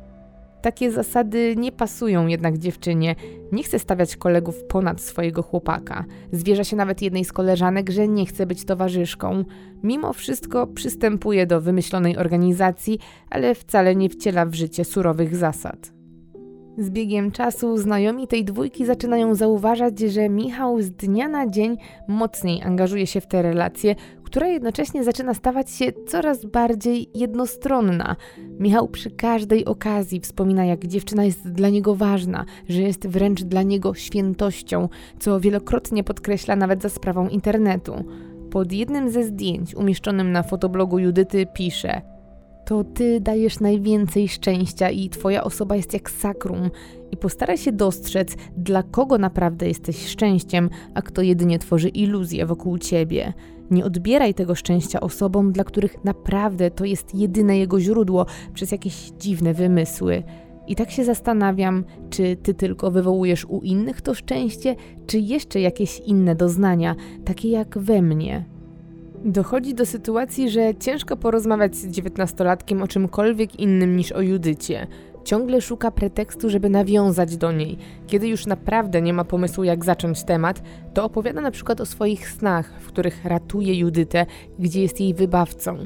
Takie 0.61 0.91
zasady 0.91 1.55
nie 1.57 1.71
pasują 1.71 2.27
jednak 2.27 2.57
dziewczynie. 2.57 3.15
Nie 3.51 3.63
chce 3.63 3.79
stawiać 3.79 4.15
kolegów 4.15 4.63
ponad 4.63 5.01
swojego 5.01 5.43
chłopaka. 5.43 6.05
Zwierza 6.31 6.63
się 6.63 6.75
nawet 6.75 7.01
jednej 7.01 7.25
z 7.25 7.33
koleżanek, 7.33 7.89
że 7.89 8.07
nie 8.07 8.25
chce 8.25 8.45
być 8.45 8.65
towarzyszką. 8.65 9.45
Mimo 9.83 10.13
wszystko 10.13 10.67
przystępuje 10.67 11.47
do 11.47 11.61
wymyślonej 11.61 12.17
organizacji, 12.17 12.99
ale 13.29 13.55
wcale 13.55 13.95
nie 13.95 14.09
wciela 14.09 14.45
w 14.45 14.53
życie 14.53 14.85
surowych 14.85 15.35
zasad. 15.35 15.99
Z 16.79 16.89
biegiem 16.89 17.31
czasu 17.31 17.77
znajomi 17.77 18.27
tej 18.27 18.45
dwójki 18.45 18.85
zaczynają 18.85 19.35
zauważać, 19.35 19.99
że 19.99 20.29
Michał 20.29 20.81
z 20.81 20.91
dnia 20.91 21.27
na 21.27 21.47
dzień 21.47 21.77
mocniej 22.07 22.63
angażuje 22.63 23.07
się 23.07 23.21
w 23.21 23.27
te 23.27 23.41
relacje, 23.41 23.95
która 24.29 24.47
jednocześnie 24.47 25.03
zaczyna 25.03 25.33
stawać 25.33 25.71
się 25.71 25.85
coraz 26.07 26.45
bardziej 26.45 27.09
jednostronna. 27.15 28.15
Michał 28.59 28.87
przy 28.87 29.11
każdej 29.11 29.65
okazji 29.65 30.19
wspomina, 30.19 30.65
jak 30.65 30.87
dziewczyna 30.87 31.25
jest 31.25 31.51
dla 31.51 31.69
niego 31.69 31.95
ważna, 31.95 32.45
że 32.67 32.81
jest 32.81 33.07
wręcz 33.07 33.43
dla 33.43 33.63
niego 33.63 33.93
świętością, 33.93 34.89
co 35.19 35.39
wielokrotnie 35.39 36.03
podkreśla 36.03 36.55
nawet 36.55 36.81
za 36.81 36.89
sprawą 36.89 37.27
internetu. 37.27 38.05
Pod 38.51 38.71
jednym 38.71 39.09
ze 39.09 39.23
zdjęć 39.23 39.75
umieszczonym 39.75 40.31
na 40.31 40.43
fotoblogu 40.43 40.99
Judyty 40.99 41.45
pisze: 41.53 42.01
To 42.65 42.83
ty 42.83 43.19
dajesz 43.21 43.59
najwięcej 43.59 44.27
szczęścia 44.27 44.89
i 44.89 45.09
twoja 45.09 45.43
osoba 45.43 45.75
jest 45.75 45.93
jak 45.93 46.11
sakrum. 46.11 46.69
I 47.11 47.17
postaraj 47.17 47.57
się 47.57 47.71
dostrzec, 47.71 48.35
dla 48.57 48.83
kogo 48.83 49.17
naprawdę 49.17 49.67
jesteś 49.67 50.07
szczęściem, 50.07 50.69
a 50.93 51.01
kto 51.01 51.21
jedynie 51.21 51.59
tworzy 51.59 51.89
iluzję 51.89 52.45
wokół 52.45 52.77
ciebie. 52.77 53.33
Nie 53.71 53.85
odbieraj 53.85 54.33
tego 54.33 54.55
szczęścia 54.55 54.99
osobom, 54.99 55.51
dla 55.51 55.63
których 55.63 56.03
naprawdę 56.03 56.71
to 56.71 56.85
jest 56.85 57.15
jedyne 57.15 57.57
jego 57.57 57.79
źródło 57.79 58.25
przez 58.53 58.71
jakieś 58.71 59.11
dziwne 59.19 59.53
wymysły. 59.53 60.23
I 60.67 60.75
tak 60.75 60.91
się 60.91 61.05
zastanawiam, 61.05 61.83
czy 62.09 62.35
ty 62.35 62.53
tylko 62.53 62.91
wywołujesz 62.91 63.45
u 63.45 63.61
innych 63.61 64.01
to 64.01 64.13
szczęście, 64.13 64.75
czy 65.07 65.19
jeszcze 65.19 65.61
jakieś 65.61 65.99
inne 65.99 66.35
doznania, 66.35 66.95
takie 67.25 67.49
jak 67.49 67.77
we 67.77 68.01
mnie. 68.01 68.45
Dochodzi 69.25 69.73
do 69.73 69.85
sytuacji, 69.85 70.49
że 70.49 70.75
ciężko 70.75 71.17
porozmawiać 71.17 71.75
z 71.75 71.87
dziewiętnastolatkiem 71.87 72.81
o 72.81 72.87
czymkolwiek 72.87 73.59
innym 73.59 73.97
niż 73.97 74.11
o 74.11 74.21
Judycie. 74.21 74.87
Ciągle 75.23 75.61
szuka 75.61 75.91
pretekstu, 75.91 76.49
żeby 76.49 76.69
nawiązać 76.69 77.37
do 77.37 77.51
niej. 77.51 77.77
Kiedy 78.07 78.27
już 78.27 78.45
naprawdę 78.45 79.01
nie 79.01 79.13
ma 79.13 79.23
pomysłu, 79.23 79.63
jak 79.63 79.85
zacząć 79.85 80.23
temat, 80.23 80.61
to 80.93 81.03
opowiada 81.03 81.41
na 81.41 81.51
przykład 81.51 81.81
o 81.81 81.85
swoich 81.85 82.29
snach, 82.29 82.73
w 82.79 82.87
których 82.87 83.25
ratuje 83.25 83.79
Judytę, 83.79 84.25
gdzie 84.59 84.81
jest 84.81 84.99
jej 85.01 85.13
wybawcą. 85.13 85.77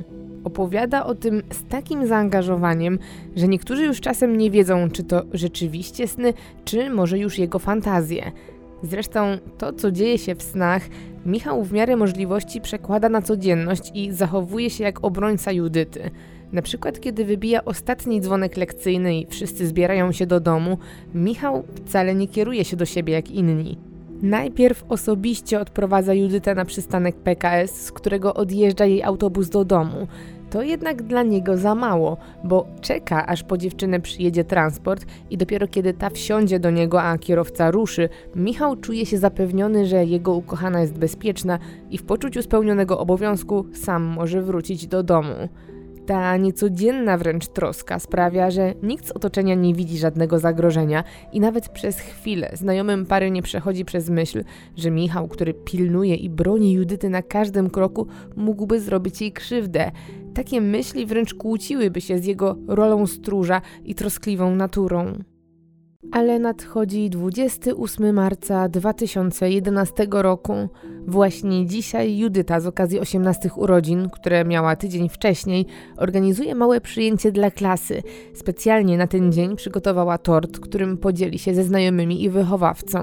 Opowiada 0.44 1.06
o 1.06 1.16
tym 1.16 1.44
z 1.52 1.64
takim 1.70 2.08
zaangażowaniem, 2.08 3.00
że 3.36 3.48
niektórzy 3.48 3.86
już 3.86 4.02
czasem 4.02 4.38
nie 4.38 4.52
wiedzą, 4.52 4.90
czy 4.90 5.04
to 5.04 5.24
rzeczywiście 5.34 6.08
sny, 6.08 6.34
czy 6.66 6.90
może 6.90 7.20
już 7.20 7.40
jego 7.40 7.60
fantazje. 7.60 8.32
Zresztą 8.84 9.38
to, 9.58 9.74
co 9.74 9.92
dzieje 9.92 10.18
się 10.18 10.36
w 10.36 10.44
snach, 10.44 10.84
Michał 11.26 11.64
w 11.64 11.74
miarę 11.74 11.96
możliwości 11.96 12.62
przekłada 12.62 13.10
na 13.10 13.22
codzienność 13.22 13.92
i 13.94 14.12
zachowuje 14.12 14.70
się 14.70 14.84
jak 14.84 15.04
obrońca 15.04 15.52
Judyty. 15.52 16.12
Na 16.54 16.62
przykład, 16.62 17.00
kiedy 17.00 17.26
wybija 17.26 17.66
ostatni 17.66 18.22
dzwonek 18.22 18.58
lekcyjny 18.58 19.18
i 19.18 19.28
wszyscy 19.28 19.68
zbierają 19.68 20.12
się 20.12 20.26
do 20.26 20.40
domu, 20.40 20.78
Michał 21.16 21.64
wcale 21.86 22.16
nie 22.16 22.28
kieruje 22.28 22.66
się 22.66 22.78
do 22.78 22.86
siebie 22.86 23.14
jak 23.14 23.32
inni. 23.32 23.78
Najpierw 24.22 24.86
osobiście 24.90 25.60
odprowadza 25.60 26.14
Judytę 26.14 26.56
na 26.56 26.66
przystanek 26.66 27.16
PKS, 27.16 27.86
z 27.86 27.92
którego 27.92 28.34
odjeżdża 28.34 28.86
jej 28.86 29.04
autobus 29.04 29.50
do 29.50 29.66
domu. 29.66 30.08
To 30.50 30.62
jednak 30.62 31.04
dla 31.04 31.24
niego 31.24 31.58
za 31.58 31.76
mało, 31.76 32.18
bo 32.44 32.68
czeka 32.82 33.28
aż 33.28 33.44
po 33.44 33.58
dziewczynę 33.58 34.00
przyjedzie 34.00 34.44
transport 34.44 35.06
i 35.30 35.38
dopiero 35.38 35.68
kiedy 35.68 35.94
ta 35.94 36.10
wsiądzie 36.10 36.60
do 36.60 36.70
niego, 36.72 37.02
a 37.02 37.18
kierowca 37.18 37.72
ruszy, 37.72 38.10
Michał 38.36 38.76
czuje 38.76 39.06
się 39.06 39.18
zapewniony, 39.18 39.86
że 39.86 40.06
jego 40.06 40.34
ukochana 40.34 40.82
jest 40.82 40.98
bezpieczna 40.98 41.60
i 41.90 41.98
w 41.98 42.04
poczuciu 42.04 42.42
spełnionego 42.42 43.00
obowiązku 43.00 43.66
sam 43.74 44.04
może 44.04 44.42
wrócić 44.42 44.88
do 44.88 45.04
domu. 45.04 45.50
Ta 46.06 46.38
niecodzienna 46.38 47.18
wręcz 47.18 47.48
troska 47.48 48.00
sprawia, 48.00 48.52
że 48.52 48.74
nikt 48.84 49.08
z 49.08 49.12
otoczenia 49.12 49.56
nie 49.56 49.74
widzi 49.74 49.98
żadnego 49.98 50.40
zagrożenia 50.40 51.04
i 51.32 51.40
nawet 51.40 51.70
przez 51.70 52.00
chwilę 52.00 52.52
znajomym 52.54 53.06
pary 53.06 53.32
nie 53.32 53.42
przechodzi 53.42 53.86
przez 53.86 54.10
myśl, 54.10 54.44
że 54.78 54.92
Michał, 54.92 55.28
który 55.28 55.54
pilnuje 55.54 56.16
i 56.16 56.30
broni 56.30 56.74
Judyty 56.74 57.10
na 57.10 57.22
każdym 57.22 57.70
kroku, 57.70 58.08
mógłby 58.36 58.80
zrobić 58.80 59.22
jej 59.22 59.32
krzywdę. 59.32 59.92
Takie 60.34 60.62
myśli 60.62 61.06
wręcz 61.06 61.34
kłóciłyby 61.34 62.02
się 62.02 62.20
z 62.20 62.26
jego 62.26 62.58
rolą 62.68 63.08
stróża 63.08 63.62
i 63.84 63.96
troskliwą 63.96 64.56
naturą. 64.56 65.24
Ale 66.12 66.40
nadchodzi 66.40 67.10
28 67.10 68.14
marca 68.14 68.70
2011 68.70 70.08
roku. 70.12 70.54
Właśnie 71.08 71.66
dzisiaj 71.66 72.18
Judyta 72.18 72.60
z 72.60 72.68
okazji 72.68 73.00
18 73.00 73.50
urodzin, 73.56 74.10
które 74.10 74.46
miała 74.46 74.76
tydzień 74.76 75.10
wcześniej, 75.10 75.66
organizuje 75.98 76.56
małe 76.56 76.82
przyjęcie 76.82 77.32
dla 77.32 77.52
klasy. 77.52 78.02
Specjalnie 78.34 78.98
na 78.98 79.08
ten 79.08 79.32
dzień 79.32 79.56
przygotowała 79.56 80.18
tort, 80.18 80.60
którym 80.60 80.98
podzieli 80.98 81.40
się 81.40 81.54
ze 81.54 81.64
znajomymi 81.64 82.24
i 82.24 82.30
wychowawcą. 82.30 83.00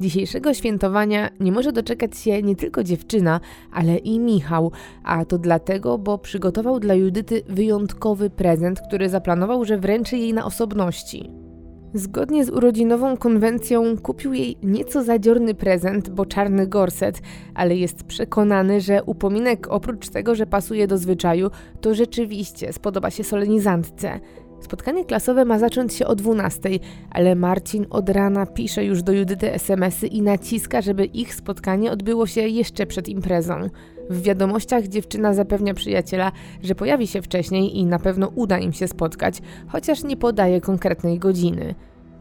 Dzisiejszego 0.00 0.54
świętowania 0.54 1.30
nie 1.40 1.52
może 1.52 1.72
doczekać 1.72 2.18
się 2.18 2.42
nie 2.42 2.56
tylko 2.56 2.84
dziewczyna, 2.84 3.40
ale 3.72 3.96
i 3.96 4.20
Michał, 4.20 4.72
a 5.04 5.24
to 5.24 5.38
dlatego, 5.38 5.98
bo 5.98 6.18
przygotował 6.18 6.80
dla 6.80 6.94
Judyty 6.94 7.42
wyjątkowy 7.48 8.30
prezent, 8.30 8.80
który 8.80 9.08
zaplanował, 9.08 9.64
że 9.64 9.78
wręczy 9.78 10.16
jej 10.16 10.34
na 10.34 10.44
osobności. 10.44 11.47
Zgodnie 11.94 12.44
z 12.44 12.50
urodzinową 12.50 13.16
konwencją 13.16 13.96
kupił 13.96 14.32
jej 14.32 14.56
nieco 14.62 15.04
zadziorny 15.04 15.54
prezent, 15.54 16.10
bo 16.10 16.26
czarny 16.26 16.66
gorset, 16.66 17.20
ale 17.54 17.76
jest 17.76 18.04
przekonany, 18.04 18.80
że 18.80 19.02
upominek 19.02 19.66
oprócz 19.70 20.08
tego, 20.08 20.34
że 20.34 20.46
pasuje 20.46 20.86
do 20.86 20.98
zwyczaju, 20.98 21.50
to 21.80 21.94
rzeczywiście 21.94 22.72
spodoba 22.72 23.10
się 23.10 23.24
solenizantce. 23.24 24.20
Spotkanie 24.60 25.04
klasowe 25.04 25.44
ma 25.44 25.58
zacząć 25.58 25.94
się 25.94 26.06
o 26.06 26.14
12, 26.14 26.70
ale 27.10 27.34
Marcin 27.34 27.86
od 27.90 28.08
rana 28.08 28.46
pisze 28.46 28.84
już 28.84 29.02
do 29.02 29.12
Judyty 29.12 29.52
SMSy 29.52 30.06
i 30.06 30.22
naciska, 30.22 30.82
żeby 30.82 31.04
ich 31.04 31.34
spotkanie 31.34 31.90
odbyło 31.90 32.26
się 32.26 32.40
jeszcze 32.40 32.86
przed 32.86 33.08
imprezą. 33.08 33.68
W 34.10 34.22
wiadomościach 34.22 34.86
dziewczyna 34.86 35.34
zapewnia 35.34 35.74
przyjaciela, 35.74 36.32
że 36.62 36.74
pojawi 36.74 37.06
się 37.06 37.22
wcześniej 37.22 37.78
i 37.78 37.86
na 37.86 37.98
pewno 37.98 38.32
uda 38.34 38.58
im 38.58 38.72
się 38.72 38.88
spotkać, 38.88 39.40
chociaż 39.68 40.04
nie 40.04 40.16
podaje 40.16 40.60
konkretnej 40.60 41.18
godziny. 41.18 41.74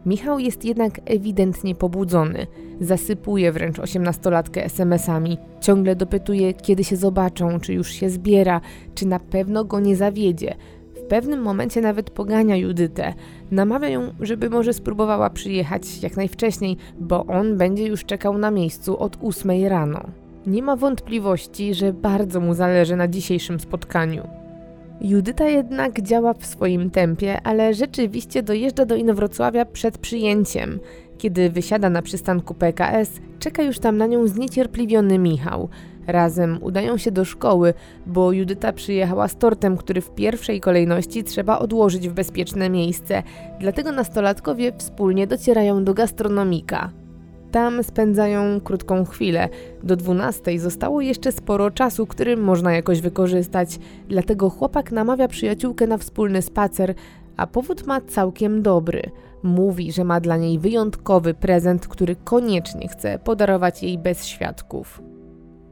Michał 0.05 0.39
jest 0.39 0.65
jednak 0.65 0.99
ewidentnie 1.05 1.75
pobudzony. 1.75 2.47
Zasypuje 2.81 3.51
wręcz 3.51 3.79
osiemnastolatkę 3.79 4.65
SMS-ami. 4.65 5.37
Ciągle 5.61 5.95
dopytuje, 5.95 6.53
kiedy 6.53 6.83
się 6.83 6.95
zobaczą, 6.95 7.59
czy 7.59 7.73
już 7.73 7.89
się 7.91 8.09
zbiera, 8.09 8.61
czy 8.95 9.05
na 9.05 9.19
pewno 9.19 9.65
go 9.65 9.79
nie 9.79 9.95
zawiedzie. 9.95 10.55
W 10.95 11.01
pewnym 11.01 11.41
momencie 11.41 11.81
nawet 11.81 12.09
pogania 12.09 12.55
Judytę. 12.55 13.13
Namawia 13.51 13.89
ją, 13.89 14.13
żeby 14.19 14.49
może 14.49 14.73
spróbowała 14.73 15.29
przyjechać 15.29 16.03
jak 16.03 16.17
najwcześniej, 16.17 16.77
bo 16.99 17.25
on 17.25 17.57
będzie 17.57 17.87
już 17.87 18.05
czekał 18.05 18.37
na 18.37 18.51
miejscu 18.51 18.99
od 18.99 19.17
ósmej 19.21 19.69
rano. 19.69 20.26
Nie 20.47 20.63
ma 20.63 20.75
wątpliwości, 20.75 21.73
że 21.73 21.93
bardzo 21.93 22.39
mu 22.39 22.53
zależy 22.53 22.95
na 22.95 23.07
dzisiejszym 23.07 23.59
spotkaniu. 23.59 24.27
Judyta 25.01 25.47
jednak 25.47 26.01
działa 26.01 26.33
w 26.33 26.45
swoim 26.45 26.89
tempie, 26.89 27.41
ale 27.43 27.73
rzeczywiście 27.73 28.43
dojeżdża 28.43 28.85
do 28.85 28.95
Inowrocławia 28.95 29.65
przed 29.65 29.97
przyjęciem. 29.97 30.79
Kiedy 31.17 31.49
wysiada 31.49 31.89
na 31.89 32.01
przystanku 32.01 32.53
PKS, 32.53 33.11
czeka 33.39 33.63
już 33.63 33.79
tam 33.79 33.97
na 33.97 34.07
nią 34.07 34.27
zniecierpliwiony 34.27 35.19
Michał. 35.19 35.69
Razem 36.07 36.59
udają 36.61 36.97
się 36.97 37.11
do 37.11 37.25
szkoły, 37.25 37.73
bo 38.05 38.31
Judyta 38.31 38.73
przyjechała 38.73 39.27
z 39.27 39.35
tortem, 39.35 39.77
który 39.77 40.01
w 40.01 40.09
pierwszej 40.09 40.61
kolejności 40.61 41.23
trzeba 41.23 41.59
odłożyć 41.59 42.09
w 42.09 42.13
bezpieczne 42.13 42.69
miejsce. 42.69 43.23
Dlatego 43.59 43.91
nastolatkowie 43.91 44.71
wspólnie 44.77 45.27
docierają 45.27 45.83
do 45.83 45.93
gastronomika. 45.93 46.91
Tam 47.51 47.83
spędzają 47.83 48.61
krótką 48.61 49.05
chwilę. 49.05 49.49
Do 49.83 49.95
12 49.95 50.59
zostało 50.59 51.01
jeszcze 51.01 51.31
sporo 51.31 51.71
czasu, 51.71 52.07
który 52.07 52.37
można 52.37 52.73
jakoś 52.73 53.01
wykorzystać. 53.01 53.79
Dlatego 54.09 54.49
chłopak 54.49 54.91
namawia 54.91 55.27
przyjaciółkę 55.27 55.87
na 55.87 55.97
wspólny 55.97 56.41
spacer, 56.41 56.93
a 57.37 57.47
powód 57.47 57.87
ma 57.87 58.01
całkiem 58.01 58.61
dobry. 58.61 59.01
Mówi, 59.43 59.91
że 59.91 60.03
ma 60.03 60.19
dla 60.19 60.37
niej 60.37 60.59
wyjątkowy 60.59 61.33
prezent, 61.33 61.87
który 61.87 62.15
koniecznie 62.15 62.87
chce 62.87 63.19
podarować 63.19 63.83
jej 63.83 63.97
bez 63.97 64.25
świadków. 64.25 65.01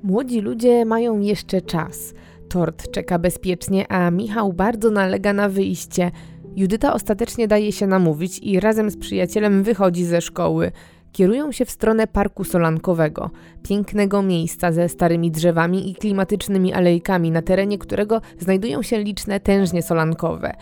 Młodzi 0.04 0.42
ludzie 0.42 0.86
mają 0.86 1.20
jeszcze 1.20 1.62
czas. 1.62 2.14
Tort 2.50 2.92
czeka 2.92 3.20
bezpiecznie, 3.20 3.92
a 3.92 4.12
Michał 4.12 4.54
bardzo 4.54 4.92
nalega 4.92 5.34
na 5.34 5.50
wyjście. 5.50 6.12
Judyta 6.56 6.94
ostatecznie 6.94 7.48
daje 7.48 7.72
się 7.72 7.88
namówić 7.88 8.40
i 8.40 8.60
razem 8.60 8.90
z 8.92 8.98
przyjacielem 8.98 9.64
wychodzi 9.64 10.06
ze 10.06 10.22
szkoły 10.22 10.72
kierują 11.16 11.52
się 11.52 11.66
w 11.66 11.72
stronę 11.72 12.08
Parku 12.08 12.44
Solankowego, 12.44 13.30
pięknego 13.64 14.22
miejsca 14.22 14.72
ze 14.72 14.90
starymi 14.90 15.32
drzewami 15.32 15.90
i 15.90 15.96
klimatycznymi 15.96 16.74
alejkami, 16.74 17.32
na 17.32 17.42
terenie 17.42 17.78
którego 17.78 18.22
znajdują 18.40 18.82
się 18.82 19.00
liczne 19.00 19.40
tężnie 19.40 19.84
solankowe. 19.84 20.54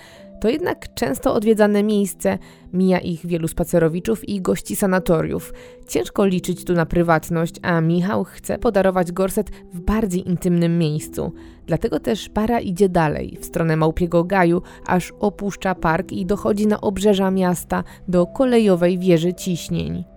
To 0.42 0.50
jednak 0.50 0.94
często 0.94 1.34
odwiedzane 1.34 1.84
miejsce, 1.84 2.38
mija 2.74 3.00
ich 3.00 3.26
wielu 3.26 3.48
spacerowiczów 3.48 4.30
i 4.30 4.42
gości 4.42 4.76
sanatoriów. 4.76 5.54
Ciężko 5.88 6.26
liczyć 6.26 6.66
tu 6.66 6.74
na 6.74 6.86
prywatność, 6.86 7.56
a 7.62 7.82
Michał 7.82 8.24
chce 8.24 8.58
podarować 8.58 9.12
gorset 9.12 9.50
w 9.74 9.80
bardziej 9.80 10.30
intymnym 10.30 10.78
miejscu. 10.78 11.32
Dlatego 11.68 12.00
też 12.00 12.30
para 12.30 12.60
idzie 12.60 12.90
dalej, 12.90 13.38
w 13.42 13.46
stronę 13.46 13.76
Małpiego 13.76 14.24
Gaju, 14.24 14.62
aż 14.86 15.14
opuszcza 15.20 15.76
park 15.76 16.12
i 16.12 16.26
dochodzi 16.26 16.68
na 16.68 16.82
obrzeża 16.82 17.32
miasta 17.32 17.84
do 18.08 18.28
kolejowej 18.28 19.00
wieży 19.00 19.34
ciśnień. 19.34 20.13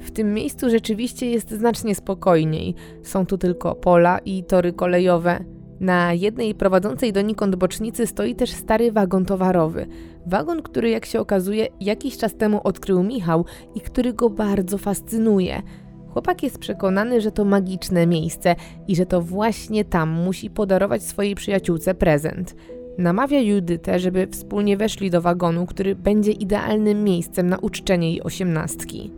W 0.00 0.10
tym 0.10 0.34
miejscu 0.34 0.70
rzeczywiście 0.70 1.30
jest 1.30 1.50
znacznie 1.50 1.94
spokojniej. 1.94 2.74
Są 3.02 3.26
tu 3.26 3.38
tylko 3.38 3.74
pola 3.74 4.18
i 4.18 4.44
tory 4.44 4.72
kolejowe. 4.72 5.44
Na 5.80 6.12
jednej 6.12 6.54
prowadzącej 6.54 7.12
donikąd 7.12 7.56
bocznicy 7.56 8.06
stoi 8.06 8.34
też 8.34 8.50
stary 8.50 8.92
wagon 8.92 9.24
towarowy. 9.24 9.86
Wagon, 10.26 10.62
który 10.62 10.90
jak 10.90 11.06
się 11.06 11.20
okazuje 11.20 11.66
jakiś 11.80 12.18
czas 12.18 12.34
temu 12.34 12.60
odkrył 12.64 13.02
Michał 13.02 13.44
i 13.74 13.80
który 13.80 14.12
go 14.12 14.30
bardzo 14.30 14.78
fascynuje. 14.78 15.62
Chłopak 16.08 16.42
jest 16.42 16.58
przekonany, 16.58 17.20
że 17.20 17.32
to 17.32 17.44
magiczne 17.44 18.06
miejsce 18.06 18.56
i 18.88 18.96
że 18.96 19.06
to 19.06 19.22
właśnie 19.22 19.84
tam 19.84 20.10
musi 20.10 20.50
podarować 20.50 21.02
swojej 21.02 21.34
przyjaciółce 21.34 21.94
prezent. 21.94 22.56
Namawia 22.98 23.40
Judytę, 23.40 23.98
żeby 23.98 24.26
wspólnie 24.26 24.76
weszli 24.76 25.10
do 25.10 25.20
wagonu, 25.20 25.66
który 25.66 25.94
będzie 25.94 26.32
idealnym 26.32 27.04
miejscem 27.04 27.48
na 27.48 27.58
uczczenie 27.58 28.10
jej 28.10 28.22
osiemnastki. 28.22 29.10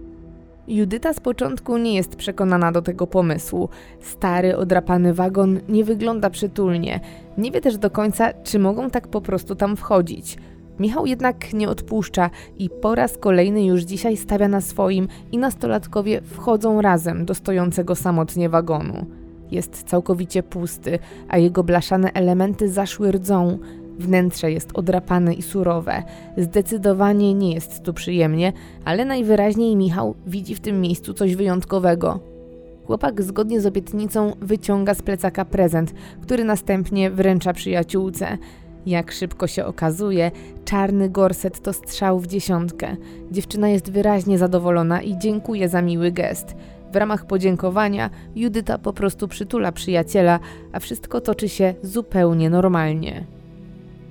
Judyta 0.69 1.13
z 1.13 1.21
początku 1.21 1.77
nie 1.77 1.95
jest 1.95 2.17
przekonana 2.17 2.73
do 2.73 2.83
tego 2.83 3.07
pomysłu. 3.07 3.69
Stary, 4.01 4.57
odrapany 4.57 5.15
wagon 5.15 5.61
nie 5.69 5.85
wygląda 5.85 6.31
przytulnie. 6.31 7.01
Nie 7.39 7.51
wie 7.51 7.61
też 7.61 7.79
do 7.79 7.91
końca, 7.91 8.33
czy 8.33 8.59
mogą 8.59 8.91
tak 8.91 9.09
po 9.09 9.21
prostu 9.21 9.55
tam 9.55 9.77
wchodzić. 9.77 10.39
Michał 10.79 11.07
jednak 11.07 11.53
nie 11.53 11.69
odpuszcza 11.69 12.31
i 12.59 12.71
po 12.71 12.95
raz 12.95 13.19
kolejny 13.19 13.65
już 13.65 13.83
dzisiaj 13.83 14.17
stawia 14.17 14.49
na 14.49 14.61
swoim 14.61 15.09
i 15.33 15.39
nastolatkowie 15.39 16.21
wchodzą 16.23 16.83
razem 16.83 17.25
do 17.25 17.35
stojącego 17.35 17.95
samotnie 17.95 18.49
wagonu. 18.49 19.07
Jest 19.51 19.83
całkowicie 19.83 20.43
pusty, 20.43 20.99
a 21.29 21.39
jego 21.39 21.65
blaszane 21.65 22.13
elementy 22.13 22.69
zaszły 22.69 23.13
rdzą. 23.13 23.59
Wnętrze 23.99 24.53
jest 24.53 24.71
odrapane 24.75 25.35
i 25.35 25.43
surowe. 25.43 26.03
Zdecydowanie 26.37 27.35
nie 27.35 27.55
jest 27.55 27.83
tu 27.83 27.95
przyjemnie, 27.95 28.53
ale 28.85 29.05
najwyraźniej 29.05 29.77
Michał 29.77 30.15
widzi 30.27 30.55
w 30.55 30.61
tym 30.61 30.81
miejscu 30.81 31.15
coś 31.15 31.35
wyjątkowego. 31.37 32.21
Chłopak 32.87 33.23
zgodnie 33.23 33.61
z 33.61 33.67
obietnicą 33.67 34.33
wyciąga 34.41 34.95
z 34.95 35.03
plecaka 35.03 35.45
prezent, 35.45 35.95
który 36.23 36.45
następnie 36.45 37.11
wręcza 37.11 37.53
przyjaciółce. 37.53 38.39
Jak 38.87 39.13
szybko 39.13 39.47
się 39.47 39.65
okazuje, 39.65 40.31
czarny 40.65 41.11
gorset 41.11 41.63
to 41.63 41.73
strzał 41.73 42.21
w 42.21 42.27
dziesiątkę. 42.27 42.97
Dziewczyna 43.31 43.69
jest 43.69 43.93
wyraźnie 43.93 44.39
zadowolona 44.39 45.03
i 45.03 45.19
dziękuje 45.19 45.69
za 45.69 45.83
miły 45.83 46.13
gest. 46.13 46.57
W 46.93 46.97
ramach 46.97 47.27
podziękowania 47.27 48.11
Judyta 48.37 48.79
po 48.79 48.93
prostu 48.93 49.29
przytula 49.29 49.73
przyjaciela, 49.73 50.41
a 50.73 50.81
wszystko 50.81 51.21
toczy 51.21 51.49
się 51.49 51.75
zupełnie 51.83 52.51
normalnie 52.51 53.38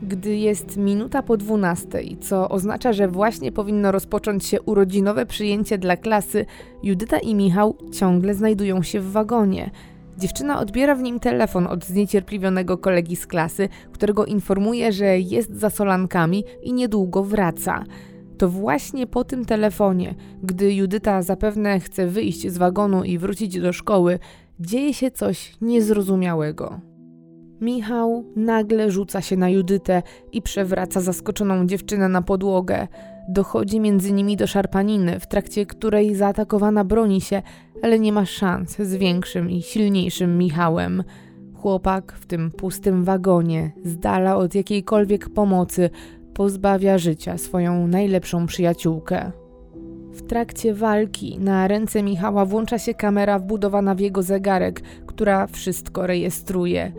gdy 0.02 0.36
jest 0.36 0.78
minuta 0.78 1.24
po 1.24 1.38
dwunastej, 1.38 2.18
co 2.22 2.50
oznacza, 2.50 2.93
że 2.93 3.08
właśnie 3.08 3.52
powinno 3.52 3.91
rozpocząć 3.91 4.45
się 4.45 4.62
urodzinowe 4.62 5.26
przyjęcie 5.26 5.78
dla 5.78 5.98
klasy, 5.98 6.45
Judyta 6.84 7.20
i 7.20 7.36
Michał 7.36 7.78
ciągle 7.93 8.34
znajdują 8.34 8.84
się 8.84 9.00
w 9.00 9.12
wagonie. 9.12 9.72
Dziewczyna 10.18 10.60
odbiera 10.60 10.95
w 10.95 11.02
nim 11.02 11.20
telefon 11.20 11.68
od 11.68 11.86
zniecierpliwionego 11.86 12.78
kolegi 12.78 13.16
z 13.16 13.28
klasy, 13.28 13.70
którego 13.91 14.26
informuje, 14.26 14.91
że 14.91 15.20
jest 15.20 15.56
za 15.56 15.70
solankami 15.70 16.43
i 16.62 16.74
niedługo 16.74 17.24
wraca. 17.24 17.84
To 18.38 18.50
właśnie 18.50 19.08
po 19.08 19.24
tym 19.24 19.45
telefonie, 19.45 20.16
gdy 20.43 20.74
Judyta 20.74 21.22
zapewne 21.22 21.80
chce 21.80 22.08
wyjść 22.08 22.48
z 22.48 22.58
wagonu 22.58 23.04
i 23.04 23.18
wrócić 23.18 23.60
do 23.60 23.74
szkoły, 23.74 24.20
dzieje 24.60 24.93
się 24.93 25.12
coś 25.12 25.54
niezrozumiałego. 25.62 26.97
Michał 27.62 28.24
nagle 28.36 28.91
rzuca 28.91 29.22
się 29.22 29.38
na 29.38 29.49
Judytę 29.49 30.03
i 30.32 30.41
przewraca 30.41 31.01
zaskoczoną 31.01 31.68
dziewczynę 31.68 32.10
na 32.10 32.22
podłogę. 32.22 32.88
Dochodzi 33.30 33.80
między 33.80 34.14
nimi 34.14 34.38
do 34.38 34.47
szarpaniny, 34.47 35.20
w 35.20 35.28
trakcie 35.28 35.66
której 35.66 36.16
zaatakowana 36.16 36.84
broni 36.84 37.22
się, 37.22 37.41
ale 37.82 37.99
nie 37.99 38.14
ma 38.14 38.26
szans 38.26 38.78
z 38.78 38.95
większym 38.95 39.51
i 39.51 39.62
silniejszym 39.62 40.38
Michałem. 40.38 41.03
Chłopak 41.53 42.14
w 42.14 42.26
tym 42.26 42.51
pustym 42.51 43.03
wagonie, 43.03 43.72
z 43.84 43.97
dala 43.97 44.36
od 44.36 44.55
jakiejkolwiek 44.55 45.30
pomocy, 45.30 45.89
pozbawia 46.34 46.97
życia 46.97 47.38
swoją 47.38 47.88
najlepszą 47.88 48.45
przyjaciółkę. 48.45 49.32
W 50.12 50.22
trakcie 50.22 50.74
walki 50.74 51.39
na 51.39 51.68
ręce 51.68 52.03
Michała 52.03 52.45
włącza 52.45 52.80
się 52.80 52.93
kamera 52.93 53.39
wbudowana 53.39 53.95
w 53.95 53.99
jego 53.99 54.24
zegarek, 54.24 54.82
która 55.05 55.47
wszystko 55.47 56.08
rejestruje. 56.08 56.91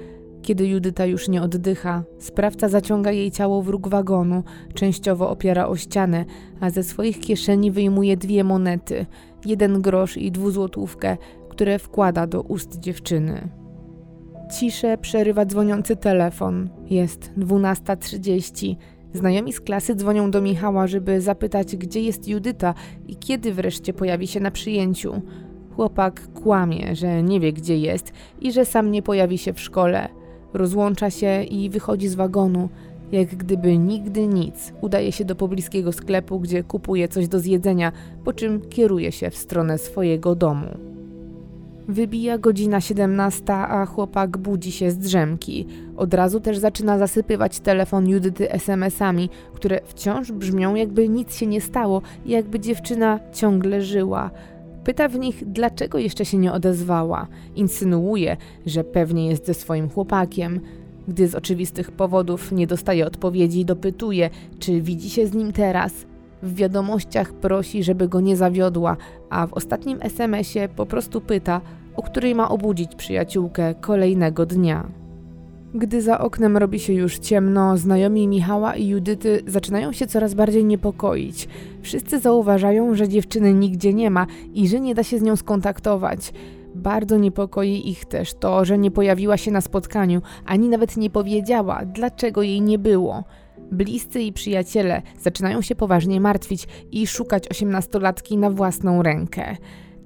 Kiedy 0.43 0.67
Judyta 0.67 1.07
już 1.07 1.29
nie 1.29 1.43
oddycha, 1.43 2.05
sprawca 2.19 2.69
zaciąga 2.69 3.13
jej 3.13 3.31
ciało 3.31 3.63
w 3.63 3.69
róg 3.69 3.89
wagonu, 3.89 4.43
częściowo 4.75 5.31
opiera 5.31 5.67
o 5.67 5.77
ścianę, 5.77 6.25
a 6.61 6.71
ze 6.71 6.83
swoich 6.83 7.21
kieszeni 7.21 7.71
wyjmuje 7.71 8.17
dwie 8.17 8.45
monety, 8.45 9.07
jeden 9.47 9.83
grosz 9.83 10.17
i 10.17 10.33
dwuzłotówkę, 10.33 11.17
które 11.49 11.79
wkłada 11.79 12.27
do 12.27 12.43
ust 12.43 12.79
dziewczyny. 12.81 13.49
Ciszę 14.59 14.99
przerywa 14.99 15.45
dzwoniący 15.45 15.97
telefon. 15.97 16.69
Jest 16.91 17.33
12.30. 17.39 18.77
Znajomi 19.13 19.53
z 19.53 19.61
klasy 19.61 19.95
dzwonią 19.95 20.31
do 20.31 20.43
Michała, 20.43 20.87
żeby 20.87 21.21
zapytać, 21.21 21.77
gdzie 21.77 22.01
jest 22.01 22.29
Judyta 22.29 22.75
i 23.07 23.17
kiedy 23.17 23.53
wreszcie 23.53 23.93
pojawi 23.93 24.27
się 24.27 24.41
na 24.41 24.51
przyjęciu. 24.51 25.23
Chłopak 25.77 26.33
kłamie, 26.33 26.97
że 26.97 27.23
nie 27.23 27.41
wie, 27.41 27.53
gdzie 27.53 27.79
jest 27.79 28.13
i 28.41 28.53
że 28.53 28.65
sam 28.65 28.91
nie 28.91 29.03
pojawi 29.03 29.39
się 29.39 29.53
w 29.53 29.61
szkole. 29.61 30.09
Rozłącza 30.55 31.11
się 31.11 31.43
i 31.43 31.71
wychodzi 31.71 32.09
z 32.09 32.15
wagonu. 32.15 32.69
Jak 33.13 33.37
gdyby 33.37 33.79
nigdy 33.79 34.27
nic, 34.27 34.73
udaje 34.81 35.13
się 35.13 35.25
do 35.25 35.35
pobliskiego 35.35 35.93
sklepu, 35.93 36.41
gdzie 36.41 36.63
kupuje 36.63 37.09
coś 37.09 37.29
do 37.29 37.41
zjedzenia, 37.41 37.93
po 38.25 38.33
czym 38.33 38.61
kieruje 38.61 39.13
się 39.13 39.31
w 39.31 39.37
stronę 39.37 39.79
swojego 39.79 40.35
domu. 40.35 40.69
Wybija 41.89 42.39
godzina 42.39 42.81
17, 42.81 43.55
a 43.55 43.87
chłopak 43.87 44.39
budzi 44.39 44.73
się 44.73 44.91
z 44.91 44.99
drzemki. 44.99 45.67
Od 45.97 46.15
razu 46.15 46.41
też 46.41 46.59
zaczyna 46.59 46.99
zasypywać 46.99 47.61
telefon 47.61 48.09
Judyty 48.09 48.53
SMS-ami, 48.53 49.31
które 49.55 49.81
wciąż 49.85 50.33
brzmią 50.33 50.75
jakby 50.75 51.09
nic 51.09 51.37
się 51.37 51.47
nie 51.47 51.61
stało 51.61 52.03
jakby 52.27 52.61
dziewczyna 52.61 53.21
ciągle 53.33 53.83
żyła. 53.83 54.31
Pyta 54.89 55.09
w 55.09 55.19
nich, 55.19 55.43
dlaczego 55.47 55.99
jeszcze 55.99 56.25
się 56.25 56.39
nie 56.39 56.53
odezwała. 56.53 57.27
Insynuuje, 57.57 58.37
że 58.67 58.85
pewnie 58.85 59.29
jest 59.29 59.47
ze 59.47 59.55
swoim 59.55 59.89
chłopakiem. 59.89 60.61
Gdy 61.09 61.29
z 61.29 61.35
oczywistych 61.35 61.91
powodów 61.91 62.53
nie 62.53 62.67
dostaje 62.67 63.07
odpowiedzi, 63.07 63.65
dopytuje, 63.65 64.31
czy 64.59 64.81
widzi 64.81 65.11
się 65.11 65.27
z 65.27 65.35
nim 65.35 65.53
teraz. 65.53 65.93
W 66.43 66.55
wiadomościach 66.55 67.33
prosi, 67.33 67.85
żeby 67.85 68.09
go 68.09 68.21
nie 68.21 68.37
zawiodła, 68.37 68.97
a 69.31 69.47
w 69.47 69.53
ostatnim 69.53 69.99
SMS-ie 70.01 70.69
po 70.69 70.87
prostu 70.87 71.21
pyta, 71.21 71.61
o 71.97 72.03
której 72.03 72.35
ma 72.35 72.49
obudzić 72.49 72.95
przyjaciółkę 72.95 73.75
kolejnego 73.75 74.47
dnia. 74.47 74.89
Gdy 75.75 76.03
za 76.03 76.19
oknem 76.19 76.57
robi 76.57 76.81
się 76.81 76.93
już 76.93 77.19
ciemno, 77.19 77.77
znajomi 77.77 78.29
Michała 78.29 78.77
i 78.77 78.89
Judyty 78.89 79.43
zaczynają 79.47 79.93
się 79.93 80.07
coraz 80.07 80.35
bardziej 80.35 80.65
niepokoić. 80.65 81.49
Wszyscy 81.83 82.19
zauważają, 82.19 82.95
że 82.95 83.09
dziewczyny 83.09 83.55
nigdzie 83.55 83.95
nie 83.95 84.11
ma 84.11 84.27
i 84.55 84.69
że 84.69 84.81
nie 84.81 84.95
da 84.95 85.03
się 85.03 85.19
z 85.19 85.23
nią 85.23 85.37
skontaktować. 85.37 86.33
Bardzo 86.75 87.19
niepokoi 87.19 87.89
ich 87.89 88.05
też 88.05 88.35
to, 88.35 88.65
że 88.65 88.79
nie 88.79 88.91
pojawiła 88.91 89.37
się 89.37 89.51
na 89.51 89.61
spotkaniu, 89.61 90.23
ani 90.47 90.69
nawet 90.69 90.97
nie 90.97 91.11
powiedziała, 91.11 91.85
dlaczego 91.85 92.43
jej 92.43 92.63
nie 92.63 92.79
było. 92.79 93.25
Bliscy 93.73 94.21
i 94.21 94.33
przyjaciele 94.33 95.03
zaczynają 95.21 95.63
się 95.63 95.75
poważnie 95.75 96.21
martwić 96.21 96.69
i 96.93 97.07
szukać 97.07 97.49
osiemnastolatki 97.51 98.37
na 98.37 98.51
własną 98.51 99.03
rękę. 99.03 99.57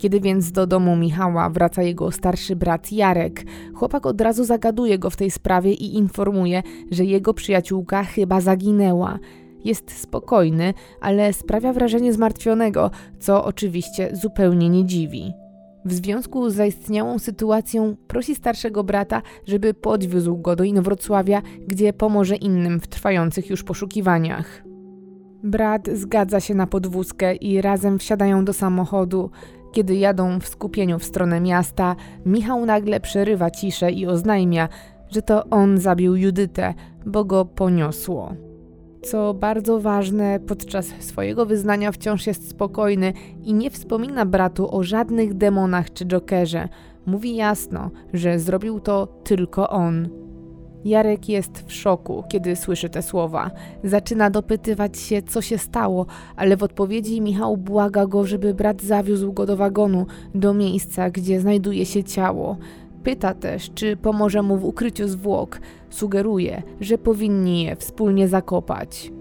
Kiedy 0.02 0.20
więc 0.20 0.52
do 0.52 0.66
domu 0.66 0.96
Michała 0.96 1.50
wraca 1.50 1.82
jego 1.82 2.10
starszy 2.10 2.56
brat 2.56 2.92
Jarek, 2.92 3.44
chłopak 3.74 4.06
od 4.06 4.20
razu 4.20 4.44
zagaduje 4.44 4.98
go 4.98 5.10
w 5.10 5.16
tej 5.16 5.30
sprawie 5.30 5.72
i 5.72 5.96
informuje, 5.96 6.62
że 6.90 7.04
jego 7.04 7.34
przyjaciółka 7.34 8.04
chyba 8.04 8.40
zaginęła. 8.40 9.18
Jest 9.64 10.00
spokojny, 10.00 10.74
ale 11.00 11.32
sprawia 11.32 11.72
wrażenie 11.72 12.12
zmartwionego, 12.12 12.90
co 13.20 13.44
oczywiście 13.44 14.16
zupełnie 14.16 14.68
nie 14.68 14.84
dziwi. 14.84 15.32
W 15.84 15.92
związku 15.92 16.50
z 16.50 16.54
zaistniałą 16.54 17.18
sytuacją 17.18 17.96
prosi 18.06 18.34
starszego 18.34 18.84
brata, 18.84 19.22
żeby 19.46 19.74
podwiózł 19.74 20.36
go 20.36 20.56
do 20.56 20.64
Inowrocławia, 20.64 21.42
gdzie 21.66 21.92
pomoże 21.92 22.36
innym 22.36 22.80
w 22.80 22.86
trwających 22.86 23.50
już 23.50 23.62
poszukiwaniach. 23.62 24.62
Brat 25.44 25.88
zgadza 25.92 26.40
się 26.40 26.54
na 26.54 26.66
podwózkę 26.66 27.34
i 27.34 27.60
razem 27.60 27.98
wsiadają 27.98 28.44
do 28.44 28.52
samochodu. 28.52 29.30
Kiedy 29.72 29.96
jadą 29.96 30.40
w 30.40 30.48
skupieniu 30.48 30.98
w 30.98 31.04
stronę 31.04 31.40
miasta, 31.40 31.96
Michał 32.26 32.66
nagle 32.66 33.00
przerywa 33.00 33.50
ciszę 33.50 33.92
i 33.92 34.06
oznajmia, 34.06 34.68
że 35.10 35.22
to 35.22 35.44
on 35.50 35.78
zabił 35.78 36.16
Judytę, 36.16 36.74
bo 37.06 37.24
go 37.24 37.44
poniosło. 37.44 38.34
Co 39.02 39.34
bardzo 39.34 39.80
ważne, 39.80 40.40
podczas 40.40 40.86
swojego 40.86 41.46
wyznania 41.46 41.92
wciąż 41.92 42.26
jest 42.26 42.50
spokojny 42.50 43.12
i 43.44 43.54
nie 43.54 43.70
wspomina 43.70 44.26
bratu 44.26 44.76
o 44.76 44.82
żadnych 44.82 45.34
demonach 45.34 45.92
czy 45.92 46.06
jokerze. 46.06 46.68
Mówi 47.06 47.36
jasno, 47.36 47.90
że 48.12 48.38
zrobił 48.38 48.80
to 48.80 49.06
tylko 49.06 49.70
on. 49.70 50.08
Jarek 50.84 51.28
jest 51.28 51.64
w 51.66 51.72
szoku, 51.72 52.24
kiedy 52.28 52.56
słyszy 52.56 52.88
te 52.88 53.02
słowa. 53.02 53.50
Zaczyna 53.84 54.30
dopytywać 54.30 54.98
się, 54.98 55.22
co 55.22 55.42
się 55.42 55.58
stało, 55.58 56.06
ale 56.36 56.56
w 56.56 56.62
odpowiedzi 56.62 57.20
Michał 57.20 57.56
błaga 57.56 58.06
go, 58.06 58.26
żeby 58.26 58.54
brat 58.54 58.82
zawiózł 58.82 59.32
go 59.32 59.46
do 59.46 59.56
wagonu, 59.56 60.06
do 60.34 60.54
miejsca, 60.54 61.10
gdzie 61.10 61.40
znajduje 61.40 61.86
się 61.86 62.04
ciało. 62.04 62.56
Pyta 63.02 63.34
też, 63.34 63.70
czy 63.74 63.96
pomoże 63.96 64.42
mu 64.42 64.56
w 64.56 64.64
ukryciu 64.64 65.08
zwłok. 65.08 65.60
Sugeruje, 65.90 66.62
że 66.80 66.98
powinni 66.98 67.62
je 67.62 67.76
wspólnie 67.76 68.28
zakopać. 68.28 69.12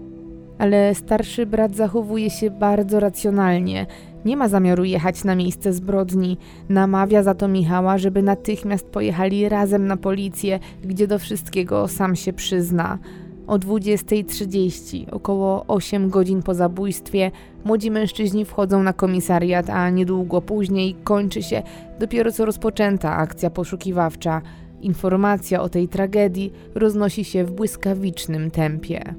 Ale 0.58 0.94
starszy 0.94 1.46
brat 1.46 1.76
zachowuje 1.76 2.30
się 2.30 2.50
bardzo 2.50 3.00
racjonalnie. 3.00 3.86
Nie 4.24 4.36
ma 4.36 4.48
zamiaru 4.48 4.84
jechać 4.84 5.24
na 5.24 5.34
miejsce 5.34 5.72
zbrodni. 5.72 6.38
Namawia 6.68 7.22
za 7.22 7.34
to 7.34 7.48
Michała, 7.48 7.98
żeby 7.98 8.22
natychmiast 8.22 8.88
pojechali 8.88 9.48
razem 9.48 9.86
na 9.86 9.96
policję, 9.96 10.60
gdzie 10.84 11.06
do 11.06 11.18
wszystkiego 11.18 11.88
sam 11.88 12.16
się 12.16 12.32
przyzna. 12.32 12.98
O 13.46 13.58
20.30, 13.58 15.06
około 15.10 15.64
8 15.66 16.10
godzin 16.10 16.42
po 16.42 16.54
zabójstwie, 16.54 17.30
młodzi 17.64 17.90
mężczyźni 17.90 18.44
wchodzą 18.44 18.82
na 18.82 18.92
komisariat, 18.92 19.70
a 19.70 19.90
niedługo 19.90 20.42
później 20.42 20.94
kończy 21.04 21.42
się 21.42 21.62
dopiero 21.98 22.32
co 22.32 22.44
rozpoczęta 22.44 23.16
akcja 23.16 23.50
poszukiwawcza. 23.50 24.42
Informacja 24.80 25.62
o 25.62 25.68
tej 25.68 25.88
tragedii 25.88 26.52
roznosi 26.74 27.24
się 27.24 27.44
w 27.44 27.52
błyskawicznym 27.52 28.50
tempie. 28.50 29.14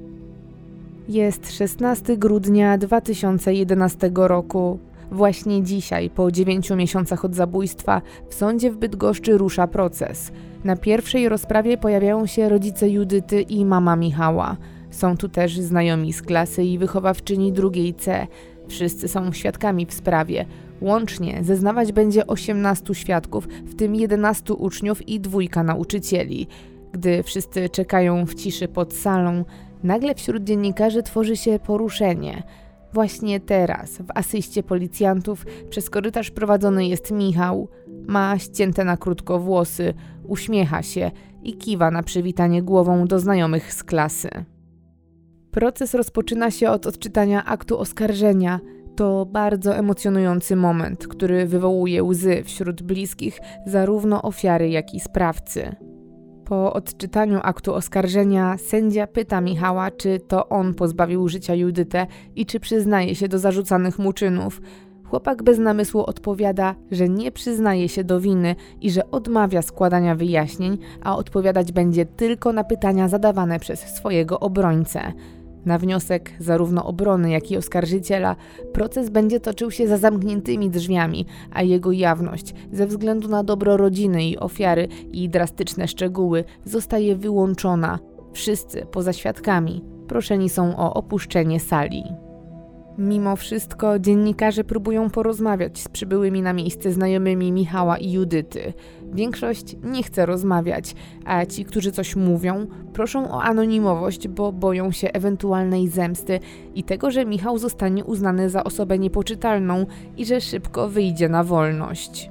Jest 1.08 1.52
16 1.52 2.16
grudnia 2.16 2.78
2011 2.78 4.10
roku. 4.14 4.78
Właśnie 5.14 5.62
dzisiaj, 5.62 6.10
po 6.10 6.30
dziewięciu 6.30 6.76
miesiącach 6.76 7.24
od 7.24 7.34
zabójstwa, 7.34 8.02
w 8.28 8.34
sądzie 8.34 8.70
w 8.70 8.76
Bydgoszczy 8.76 9.38
rusza 9.38 9.66
proces. 9.66 10.32
Na 10.64 10.76
pierwszej 10.76 11.28
rozprawie 11.28 11.78
pojawiają 11.78 12.26
się 12.26 12.48
rodzice 12.48 12.88
Judyty 12.88 13.42
i 13.42 13.64
mama 13.64 13.96
Michała. 13.96 14.56
Są 14.90 15.16
tu 15.16 15.28
też 15.28 15.60
znajomi 15.60 16.12
z 16.12 16.22
klasy 16.22 16.64
i 16.64 16.78
wychowawczyni 16.78 17.52
drugiej 17.52 17.94
C. 17.94 18.26
Wszyscy 18.68 19.08
są 19.08 19.32
świadkami 19.32 19.86
w 19.86 19.94
sprawie. 19.94 20.46
Łącznie 20.80 21.44
zeznawać 21.44 21.92
będzie 21.92 22.26
18 22.26 22.94
świadków, 22.94 23.48
w 23.64 23.74
tym 23.74 23.94
11 23.94 24.54
uczniów 24.54 25.08
i 25.08 25.20
dwójka 25.20 25.62
nauczycieli. 25.62 26.46
Gdy 26.92 27.22
wszyscy 27.22 27.68
czekają 27.68 28.26
w 28.26 28.34
ciszy 28.34 28.68
pod 28.68 28.94
salą, 28.94 29.44
nagle 29.82 30.14
wśród 30.14 30.44
dziennikarzy 30.44 31.02
tworzy 31.02 31.36
się 31.36 31.58
poruszenie– 31.58 32.42
Właśnie 32.94 33.40
teraz, 33.40 33.98
w 33.98 34.06
asyście 34.14 34.62
policjantów, 34.62 35.46
przez 35.70 35.90
korytarz 35.90 36.30
prowadzony 36.30 36.86
jest 36.86 37.10
Michał. 37.10 37.68
Ma 38.06 38.38
ścięte 38.38 38.84
na 38.84 38.96
krótko 38.96 39.38
włosy, 39.38 39.94
uśmiecha 40.28 40.82
się 40.82 41.10
i 41.42 41.56
kiwa 41.56 41.90
na 41.90 42.02
przywitanie 42.02 42.62
głową 42.62 43.06
do 43.06 43.20
znajomych 43.20 43.72
z 43.74 43.84
klasy. 43.84 44.28
Proces 45.50 45.94
rozpoczyna 45.94 46.50
się 46.50 46.70
od 46.70 46.86
odczytania 46.86 47.44
aktu 47.44 47.78
oskarżenia. 47.78 48.60
To 48.96 49.26
bardzo 49.26 49.76
emocjonujący 49.76 50.56
moment, 50.56 51.06
który 51.06 51.46
wywołuje 51.46 52.04
łzy 52.04 52.42
wśród 52.44 52.82
bliskich 52.82 53.40
zarówno 53.66 54.22
ofiary, 54.22 54.68
jak 54.68 54.94
i 54.94 55.00
sprawcy. 55.00 55.76
Po 56.44 56.72
odczytaniu 56.72 57.40
aktu 57.42 57.74
oskarżenia 57.74 58.58
sędzia 58.58 59.06
pyta 59.06 59.40
Michała, 59.40 59.90
czy 59.90 60.20
to 60.20 60.48
on 60.48 60.74
pozbawił 60.74 61.28
życia 61.28 61.54
Judytę 61.54 62.06
i 62.36 62.46
czy 62.46 62.60
przyznaje 62.60 63.14
się 63.14 63.28
do 63.28 63.38
zarzucanych 63.38 63.98
mu 63.98 64.12
czynów. 64.12 64.60
Chłopak 65.04 65.42
bez 65.42 65.58
namysłu 65.58 66.00
odpowiada, 66.04 66.74
że 66.90 67.08
nie 67.08 67.32
przyznaje 67.32 67.88
się 67.88 68.04
do 68.04 68.20
winy 68.20 68.56
i 68.80 68.90
że 68.90 69.10
odmawia 69.10 69.62
składania 69.62 70.14
wyjaśnień, 70.14 70.78
a 71.02 71.16
odpowiadać 71.16 71.72
będzie 71.72 72.06
tylko 72.06 72.52
na 72.52 72.64
pytania 72.64 73.08
zadawane 73.08 73.60
przez 73.60 73.80
swojego 73.80 74.40
obrońcę. 74.40 75.12
Na 75.66 75.78
wniosek 75.78 76.32
zarówno 76.38 76.86
obrony, 76.86 77.30
jak 77.30 77.50
i 77.50 77.56
oskarżyciela 77.56 78.36
proces 78.72 79.10
będzie 79.10 79.40
toczył 79.40 79.70
się 79.70 79.88
za 79.88 79.96
zamkniętymi 79.96 80.70
drzwiami, 80.70 81.26
a 81.52 81.62
jego 81.62 81.92
jawność, 81.92 82.54
ze 82.72 82.86
względu 82.86 83.28
na 83.28 83.44
dobro 83.44 83.76
rodziny 83.76 84.24
i 84.24 84.38
ofiary 84.38 84.88
i 85.12 85.28
drastyczne 85.28 85.88
szczegóły, 85.88 86.44
zostaje 86.64 87.16
wyłączona. 87.16 87.98
Wszyscy, 88.32 88.86
poza 88.90 89.12
świadkami, 89.12 89.84
proszeni 90.08 90.48
są 90.48 90.76
o 90.76 90.94
opuszczenie 90.94 91.60
sali. 91.60 92.04
Mimo 92.98 93.36
wszystko 93.36 93.98
dziennikarze 93.98 94.64
próbują 94.64 95.10
porozmawiać 95.10 95.78
z 95.78 95.88
przybyłymi 95.88 96.42
na 96.42 96.52
miejsce 96.52 96.92
znajomymi 96.92 97.52
Michała 97.52 97.98
i 97.98 98.12
Judyty. 98.12 98.72
Większość 99.14 99.76
nie 99.82 100.02
chce 100.02 100.26
rozmawiać, 100.26 100.94
a 101.24 101.46
ci, 101.46 101.64
którzy 101.64 101.92
coś 101.92 102.16
mówią, 102.16 102.66
proszą 102.92 103.30
o 103.30 103.42
anonimowość, 103.42 104.28
bo 104.28 104.52
boją 104.52 104.92
się 104.92 105.12
ewentualnej 105.12 105.88
zemsty 105.88 106.40
i 106.74 106.84
tego, 106.84 107.10
że 107.10 107.24
Michał 107.24 107.58
zostanie 107.58 108.04
uznany 108.04 108.50
za 108.50 108.64
osobę 108.64 108.98
niepoczytalną 108.98 109.86
i 110.16 110.26
że 110.26 110.40
szybko 110.40 110.88
wyjdzie 110.88 111.28
na 111.28 111.44
wolność. 111.44 112.30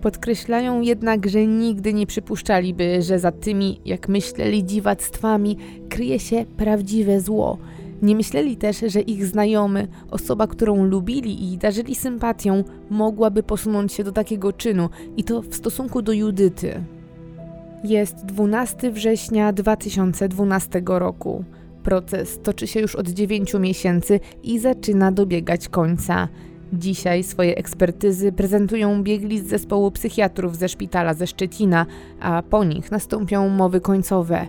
Podkreślają 0.00 0.80
jednak, 0.80 1.28
że 1.28 1.46
nigdy 1.46 1.94
nie 1.94 2.06
przypuszczaliby, 2.06 3.02
że 3.02 3.18
za 3.18 3.32
tymi, 3.32 3.80
jak 3.84 4.08
myśleli, 4.08 4.64
dziwactwami 4.64 5.56
kryje 5.88 6.18
się 6.18 6.44
prawdziwe 6.56 7.20
zło– 7.20 7.58
nie 8.04 8.16
myśleli 8.16 8.56
też, 8.56 8.84
że 8.86 9.00
ich 9.00 9.26
znajomy, 9.26 9.88
osoba, 10.10 10.46
którą 10.46 10.84
lubili 10.84 11.52
i 11.52 11.58
darzyli 11.58 11.94
sympatią, 11.94 12.64
mogłaby 12.90 13.42
posunąć 13.42 13.92
się 13.92 14.04
do 14.04 14.12
takiego 14.12 14.52
czynu 14.52 14.88
i 15.16 15.24
to 15.24 15.42
w 15.42 15.54
stosunku 15.54 16.02
do 16.02 16.12
Judyty. 16.12 16.84
Jest 17.84 18.24
12 18.24 18.90
września 18.90 19.52
2012 19.52 20.82
roku. 20.86 21.44
Proces 21.82 22.40
toczy 22.42 22.66
się 22.66 22.80
już 22.80 22.94
od 22.96 23.08
9 23.08 23.54
miesięcy 23.54 24.20
i 24.42 24.58
zaczyna 24.58 25.12
dobiegać 25.12 25.68
końca. 25.68 26.28
Dzisiaj 26.72 27.22
swoje 27.22 27.56
ekspertyzy 27.56 28.32
prezentują 28.32 29.02
biegli 29.02 29.40
z 29.40 29.46
zespołu 29.46 29.90
psychiatrów 29.90 30.56
ze 30.56 30.68
szpitala 30.68 31.14
ze 31.14 31.26
Szczecina, 31.26 31.86
a 32.20 32.42
po 32.42 32.64
nich 32.64 32.90
nastąpią 32.90 33.48
mowy 33.48 33.80
końcowe. 33.80 34.46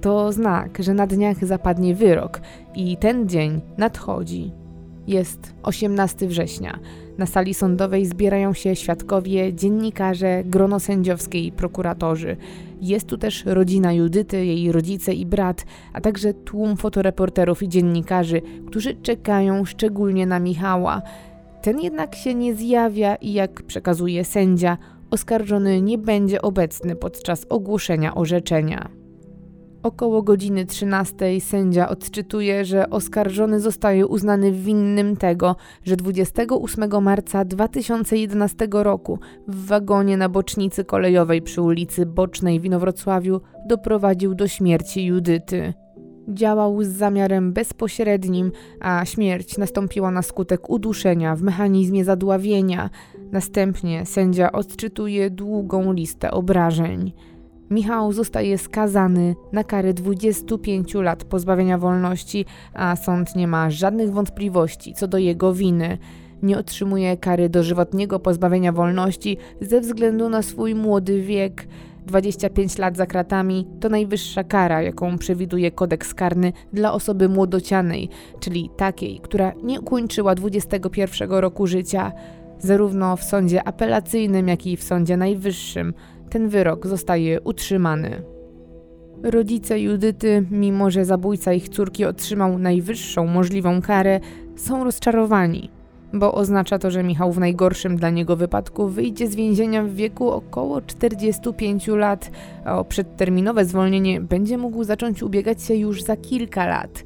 To 0.00 0.32
znak, 0.32 0.78
że 0.82 0.94
na 0.94 1.06
dniach 1.06 1.44
zapadnie 1.44 1.94
wyrok 1.94 2.40
i 2.76 2.96
ten 2.96 3.28
dzień 3.28 3.60
nadchodzi. 3.78 4.52
Jest 5.06 5.54
18 5.62 6.28
września. 6.28 6.78
Na 7.18 7.26
sali 7.26 7.54
sądowej 7.54 8.06
zbierają 8.06 8.52
się 8.52 8.76
świadkowie, 8.76 9.54
dziennikarze, 9.54 10.42
grono 10.44 10.80
sędziowskie 10.80 11.40
i 11.40 11.52
prokuratorzy. 11.52 12.36
Jest 12.80 13.06
tu 13.06 13.18
też 13.18 13.44
rodzina 13.44 13.92
Judyty, 13.92 14.46
jej 14.46 14.72
rodzice 14.72 15.14
i 15.14 15.26
brat, 15.26 15.64
a 15.92 16.00
także 16.00 16.34
tłum 16.34 16.76
fotoreporterów 16.76 17.62
i 17.62 17.68
dziennikarzy, 17.68 18.42
którzy 18.66 18.94
czekają 18.94 19.64
szczególnie 19.64 20.26
na 20.26 20.40
Michała. 20.40 21.02
Ten 21.62 21.80
jednak 21.80 22.14
się 22.14 22.34
nie 22.34 22.54
zjawia 22.54 23.14
i 23.14 23.32
jak 23.32 23.62
przekazuje 23.62 24.24
sędzia, 24.24 24.78
oskarżony 25.10 25.80
nie 25.80 25.98
będzie 25.98 26.42
obecny 26.42 26.96
podczas 26.96 27.46
ogłoszenia 27.48 28.14
orzeczenia. 28.14 29.05
Około 29.82 30.22
godziny 30.22 30.66
13 30.66 31.40
sędzia 31.40 31.88
odczytuje, 31.88 32.64
że 32.64 32.90
oskarżony 32.90 33.60
zostaje 33.60 34.06
uznany 34.06 34.52
winnym 34.52 35.16
tego, 35.16 35.56
że 35.84 35.96
28 35.96 37.02
marca 37.02 37.44
2011 37.44 38.68
roku 38.70 39.18
w 39.48 39.66
wagonie 39.66 40.16
na 40.16 40.28
bocznicy 40.28 40.84
kolejowej 40.84 41.42
przy 41.42 41.62
ulicy 41.62 42.06
Bocznej 42.06 42.60
w 42.60 42.64
Inowrocławiu 42.64 43.40
doprowadził 43.66 44.34
do 44.34 44.48
śmierci 44.48 45.04
Judyty. 45.04 45.74
Działał 46.28 46.82
z 46.82 46.88
zamiarem 46.88 47.52
bezpośrednim, 47.52 48.52
a 48.80 49.04
śmierć 49.04 49.58
nastąpiła 49.58 50.10
na 50.10 50.22
skutek 50.22 50.70
uduszenia 50.70 51.36
w 51.36 51.42
mechanizmie 51.42 52.04
zadławienia. 52.04 52.90
Następnie 53.32 54.06
sędzia 54.06 54.52
odczytuje 54.52 55.30
długą 55.30 55.92
listę 55.92 56.30
obrażeń. 56.30 57.12
Michał 57.70 58.12
zostaje 58.12 58.58
skazany 58.58 59.34
na 59.52 59.64
karę 59.64 59.94
25 59.94 60.94
lat 60.94 61.24
pozbawienia 61.24 61.78
wolności, 61.78 62.44
a 62.74 62.96
sąd 62.96 63.36
nie 63.36 63.48
ma 63.48 63.70
żadnych 63.70 64.12
wątpliwości 64.12 64.94
co 64.94 65.08
do 65.08 65.18
jego 65.18 65.54
winy. 65.54 65.98
Nie 66.42 66.58
otrzymuje 66.58 67.16
kary 67.16 67.48
dożywotniego 67.48 68.18
pozbawienia 68.18 68.72
wolności 68.72 69.36
ze 69.60 69.80
względu 69.80 70.28
na 70.28 70.42
swój 70.42 70.74
młody 70.74 71.22
wiek. 71.22 71.68
25 72.06 72.78
lat 72.78 72.96
za 72.96 73.06
kratami 73.06 73.66
to 73.80 73.88
najwyższa 73.88 74.44
kara, 74.44 74.82
jaką 74.82 75.18
przewiduje 75.18 75.70
kodeks 75.70 76.14
karny 76.14 76.52
dla 76.72 76.92
osoby 76.92 77.28
młodocianej, 77.28 78.08
czyli 78.40 78.70
takiej, 78.76 79.20
która 79.20 79.52
nie 79.62 79.80
ukończyła 79.80 80.34
21 80.34 81.30
roku 81.30 81.66
życia. 81.66 82.12
Zarówno 82.58 83.16
w 83.16 83.22
sądzie 83.22 83.68
apelacyjnym, 83.68 84.48
jak 84.48 84.66
i 84.66 84.76
w 84.76 84.82
sądzie 84.82 85.16
najwyższym 85.16 85.94
ten 86.36 86.48
wyrok 86.48 86.86
zostaje 86.86 87.40
utrzymany. 87.40 88.22
Rodzice 89.22 89.80
Judyty, 89.80 90.46
mimo 90.50 90.90
że 90.90 91.04
zabójca 91.04 91.52
ich 91.52 91.68
córki 91.68 92.04
otrzymał 92.04 92.58
najwyższą 92.58 93.26
możliwą 93.26 93.82
karę, 93.82 94.20
są 94.56 94.84
rozczarowani, 94.84 95.70
bo 96.12 96.34
oznacza 96.34 96.78
to, 96.78 96.90
że 96.90 97.02
Michał 97.02 97.32
w 97.32 97.38
najgorszym 97.38 97.96
dla 97.96 98.10
niego 98.10 98.36
wypadku 98.36 98.88
wyjdzie 98.88 99.28
z 99.28 99.34
więzienia 99.34 99.84
w 99.84 99.94
wieku 99.94 100.30
około 100.30 100.80
45 100.80 101.86
lat, 101.88 102.30
a 102.64 102.78
o 102.78 102.84
przedterminowe 102.84 103.64
zwolnienie 103.64 104.20
będzie 104.20 104.58
mógł 104.58 104.84
zacząć 104.84 105.22
ubiegać 105.22 105.62
się 105.62 105.74
już 105.74 106.02
za 106.02 106.16
kilka 106.16 106.66
lat. 106.66 107.04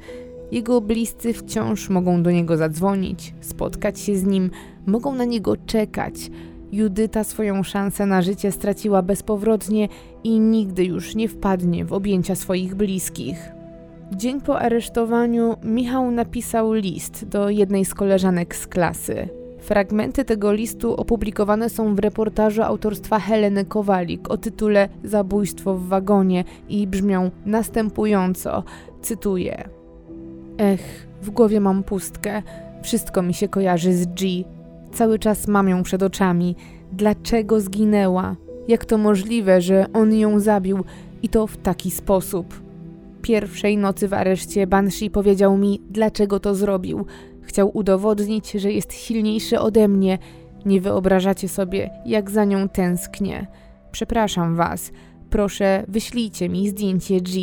Jego 0.53 0.81
bliscy 0.81 1.33
wciąż 1.33 1.89
mogą 1.89 2.23
do 2.23 2.31
niego 2.31 2.57
zadzwonić, 2.57 3.35
spotkać 3.41 4.01
się 4.01 4.17
z 4.17 4.25
nim, 4.25 4.51
mogą 4.87 5.15
na 5.15 5.25
niego 5.25 5.57
czekać– 5.57 6.15
Judyta 6.73 7.25
swoją 7.25 7.63
szansę 7.63 8.07
na 8.07 8.23
życie 8.23 8.53
straciła 8.53 9.03
bezpowrotnie 9.03 9.89
i 10.25 10.41
nigdy 10.41 10.85
już 10.85 11.15
nie 11.15 11.29
wpadnie 11.29 11.85
w 11.85 11.93
objęcia 11.93 12.35
swoich 12.35 12.75
bliskich. 12.75 13.53
Dzień 14.13 14.41
po 14.41 14.59
aresztowaniu 14.59 15.57
Michał 15.63 16.11
napisał 16.11 16.73
list 16.73 17.25
do 17.29 17.51
jednej 17.51 17.85
z 17.85 17.95
koleżanek 17.95 18.57
z 18.57 18.67
klasy. 18.67 19.29
Fragmenty 19.61 20.25
tego 20.25 20.53
listu 20.53 20.95
opublikowane 20.95 21.71
są 21.71 21.95
w 21.95 21.99
reportażu 21.99 22.63
autorstwa 22.63 23.19
Heleny 23.19 23.65
Kowalik 23.65 24.31
o 24.31 24.37
tytule 24.37 24.89
Zabójstwo 25.05 25.75
w 25.75 25.89
wagonie 25.89 26.45
i 26.69 26.87
brzmią 26.87 27.31
następująco, 27.47 28.65
cytuję: 29.03 29.69
Ech, 30.59 31.07
w 31.23 31.31
głowie 31.31 31.61
mam 31.61 31.83
pustkę, 31.83 32.43
wszystko 32.83 33.23
mi 33.23 33.35
się 33.35 33.49
kojarzy 33.49 33.95
z 33.95 34.07
G, 34.07 34.45
Cały 34.93 35.19
czas 35.19 35.49
mam 35.49 35.69
ją 35.69 35.83
przed 35.83 36.03
oczami. 36.03 36.57
Dlaczego 36.93 37.61
zginęła? 37.61 38.37
Jak 38.69 38.85
to 38.85 38.99
możliwe, 38.99 39.61
że 39.61 39.87
on 39.93 40.15
ją 40.15 40.41
zabił 40.41 40.85
i 41.23 41.29
to 41.29 41.47
w 41.47 41.57
taki 41.57 41.91
sposób? 41.91 42.61
Pierwszej 43.23 43.77
nocy 43.77 44.09
w 44.09 44.15
areszcie 44.15 44.67
Banshee 44.67 45.11
powiedział 45.11 45.57
mi, 45.57 45.81
dlaczego 45.91 46.41
to 46.41 46.55
zrobił. 46.55 47.07
Chciał 47.43 47.77
udowodnić, 47.77 48.51
że 48.53 48.73
jest 48.73 48.93
silniejszy 48.93 49.61
ode 49.61 49.89
mnie. 49.89 50.19
Nie 50.67 50.81
wyobrażacie 50.81 51.49
sobie, 51.49 51.91
jak 52.07 52.31
za 52.31 52.45
nią 52.45 52.69
tęsknię. 52.69 53.47
Przepraszam 53.93 54.57
was. 54.57 54.93
Proszę, 55.31 55.85
wyślijcie 55.89 56.49
mi 56.49 56.69
zdjęcie 56.69 57.21
G. 57.21 57.43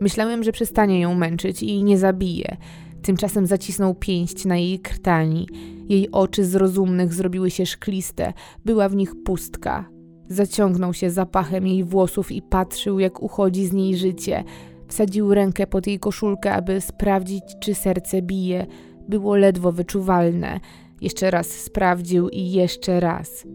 Myślałem, 0.00 0.44
że 0.44 0.52
przestanie 0.52 1.00
ją 1.00 1.14
męczyć 1.14 1.62
i 1.62 1.84
nie 1.84 1.98
zabije. 1.98 2.56
Tymczasem 3.02 3.46
zacisnął 3.46 3.94
pięść 3.94 4.44
na 4.44 4.56
jej 4.56 4.80
krtani. 4.80 5.48
Jej 5.88 6.10
oczy 6.10 6.44
z 6.44 6.54
rozumnych 6.54 7.14
zrobiły 7.14 7.50
się 7.50 7.66
szkliste, 7.66 8.32
była 8.64 8.88
w 8.88 8.96
nich 8.96 9.22
pustka. 9.24 9.88
Zaciągnął 10.28 10.94
się 10.94 11.10
zapachem 11.10 11.66
jej 11.66 11.84
włosów 11.84 12.32
i 12.32 12.42
patrzył, 12.42 12.98
jak 12.98 13.22
uchodzi 13.22 13.66
z 13.66 13.72
niej 13.72 13.96
życie. 13.96 14.44
Wsadził 14.88 15.34
rękę 15.34 15.66
pod 15.66 15.86
jej 15.86 15.98
koszulkę, 15.98 16.52
aby 16.52 16.80
sprawdzić, 16.80 17.44
czy 17.60 17.74
serce 17.74 18.22
bije. 18.22 18.66
Było 19.08 19.36
ledwo 19.36 19.72
wyczuwalne. 19.72 20.60
Jeszcze 21.00 21.30
raz 21.30 21.46
sprawdził 21.46 22.28
i 22.28 22.50
jeszcze 22.50 23.00
raz. 23.00 23.46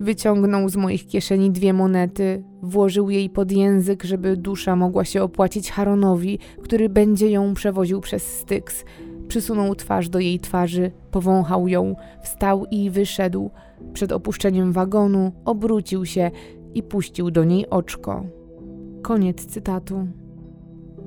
Wyciągnął 0.00 0.68
z 0.68 0.76
moich 0.76 1.06
kieszeni 1.06 1.50
dwie 1.50 1.72
monety, 1.72 2.44
włożył 2.62 3.10
jej 3.10 3.30
pod 3.30 3.52
język, 3.52 4.04
żeby 4.04 4.36
dusza 4.36 4.76
mogła 4.76 5.04
się 5.04 5.22
opłacić 5.22 5.70
Haronowi, 5.70 6.38
który 6.62 6.88
będzie 6.88 7.30
ją 7.30 7.54
przewoził 7.54 8.00
przez 8.00 8.38
Styks. 8.38 8.84
Przysunął 9.28 9.74
twarz 9.74 10.08
do 10.08 10.18
jej 10.18 10.40
twarzy, 10.40 10.90
powąchał 11.10 11.68
ją, 11.68 11.94
wstał 12.22 12.66
i 12.70 12.90
wyszedł. 12.90 13.50
Przed 13.92 14.12
opuszczeniem 14.12 14.72
wagonu 14.72 15.32
obrócił 15.44 16.06
się 16.06 16.30
i 16.74 16.82
puścił 16.82 17.30
do 17.30 17.44
niej 17.44 17.70
oczko. 17.70 18.24
Koniec 19.02 19.46
cytatu. 19.46 20.08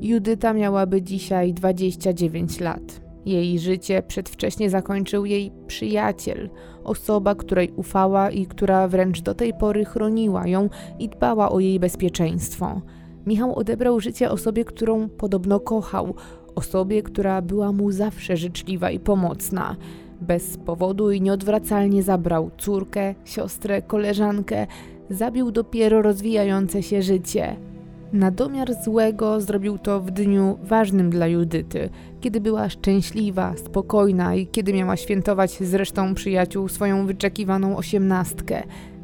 Judyta 0.02 0.54
miałaby 0.54 1.02
dzisiaj 1.02 1.54
29 1.54 2.60
lat. 2.60 3.09
Jej 3.30 3.60
życie 3.60 4.04
przedwcześnie 4.08 4.70
zakończył 4.70 5.26
jej 5.26 5.52
przyjaciel, 5.68 6.50
osoba, 6.84 7.36
której 7.36 7.72
ufała 7.76 8.30
i 8.30 8.46
która 8.46 8.88
wręcz 8.88 9.22
do 9.22 9.34
tej 9.34 9.54
pory 9.54 9.86
chroniła 9.86 10.48
ją 10.48 10.70
i 11.00 11.10
dbała 11.10 11.52
o 11.52 11.60
jej 11.60 11.80
bezpieczeństwo. 11.80 12.82
Michał 13.26 13.56
odebrał 13.56 14.00
życie 14.00 14.32
osobie, 14.32 14.66
którą 14.66 15.10
podobno 15.10 15.60
kochał, 15.60 16.16
osobie, 16.56 17.04
która 17.04 17.42
była 17.42 17.72
mu 17.72 17.92
zawsze 17.92 18.38
życzliwa 18.38 18.92
i 18.92 19.00
pomocna. 19.00 19.76
Bez 20.22 20.58
powodu 20.58 21.12
i 21.12 21.22
nieodwracalnie 21.22 22.04
zabrał 22.04 22.52
córkę, 22.58 23.16
siostrę, 23.26 23.82
koleżankę, 23.82 24.68
zabił 25.10 25.52
dopiero 25.52 26.02
rozwijające 26.02 26.84
się 26.84 27.02
życie. 27.02 27.69
Na 28.14 28.32
domiar 28.32 28.74
złego 28.84 29.42
zrobił 29.42 29.78
to 29.78 30.02
w 30.02 30.12
dniu 30.12 30.58
ważnym 30.64 31.10
dla 31.10 31.28
Judyty, 31.28 31.90
kiedy 32.22 32.42
była 32.42 32.70
szczęśliwa, 32.70 33.54
spokojna 33.58 34.36
i 34.36 34.48
kiedy 34.48 34.74
miała 34.74 34.98
świętować 34.98 35.52
z 35.52 35.74
resztą 35.74 36.14
przyjaciół 36.14 36.68
swoją 36.68 37.06
wyczekiwaną 37.06 37.78
osiemnastkę. 37.78 38.64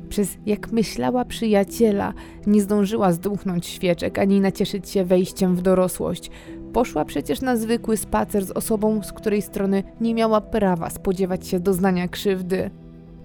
Przez, 0.09 0.37
jak 0.45 0.71
myślała 0.71 1.25
przyjaciela, 1.25 2.13
nie 2.47 2.61
zdążyła 2.61 3.11
zdmuchnąć 3.11 3.65
świeczek 3.65 4.19
ani 4.19 4.41
nacieszyć 4.41 4.89
się 4.89 5.05
wejściem 5.05 5.55
w 5.55 5.61
dorosłość. 5.61 6.31
Poszła 6.73 7.05
przecież 7.05 7.41
na 7.41 7.55
zwykły 7.55 7.97
spacer 7.97 8.45
z 8.45 8.51
osobą, 8.51 9.03
z 9.03 9.13
której 9.13 9.41
strony 9.41 9.83
nie 10.01 10.13
miała 10.13 10.41
prawa 10.41 10.89
spodziewać 10.89 11.47
się 11.47 11.59
doznania 11.59 12.07
krzywdy. 12.07 12.69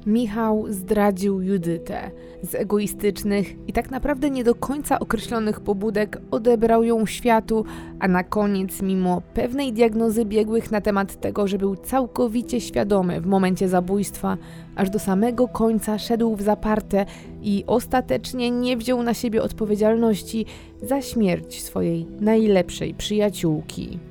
Michał 0.07 0.65
zdradził 0.69 1.43
Judytę. 1.43 2.11
Z 2.43 2.55
egoistycznych 2.55 3.69
i 3.69 3.73
tak 3.73 3.91
naprawdę 3.91 4.31
nie 4.31 4.45
do 4.45 4.55
końca 4.55 4.99
określonych 4.99 5.61
pobudek 5.61 6.21
odebrał 6.31 6.85
ją 6.85 7.07
światu, 7.07 7.65
a 7.99 8.09
na 8.09 8.25
koniec, 8.25 8.83
mimo 8.83 9.23
pewnej 9.35 9.73
diagnozy 9.73 10.25
biegłych 10.25 10.71
na 10.71 10.81
temat 10.81 11.21
tego, 11.21 11.49
że 11.49 11.59
był 11.59 11.77
całkowicie 11.77 12.61
świadomy 12.61 13.21
w 13.21 13.27
momencie 13.27 13.69
zabójstwa, 13.69 14.37
aż 14.77 14.91
do 14.91 14.99
samego 14.99 15.49
końca 15.49 15.99
szedł 15.99 16.37
w 16.37 16.43
zaparte 16.43 17.07
i 17.43 17.65
ostatecznie 17.67 18.51
nie 18.51 18.77
wziął 18.77 19.03
na 19.03 19.15
siebie 19.15 19.43
odpowiedzialności 19.43 20.47
za 20.83 21.03
śmierć 21.03 21.63
swojej 21.63 22.07
najlepszej 22.21 22.95
przyjaciółki. 22.95 24.10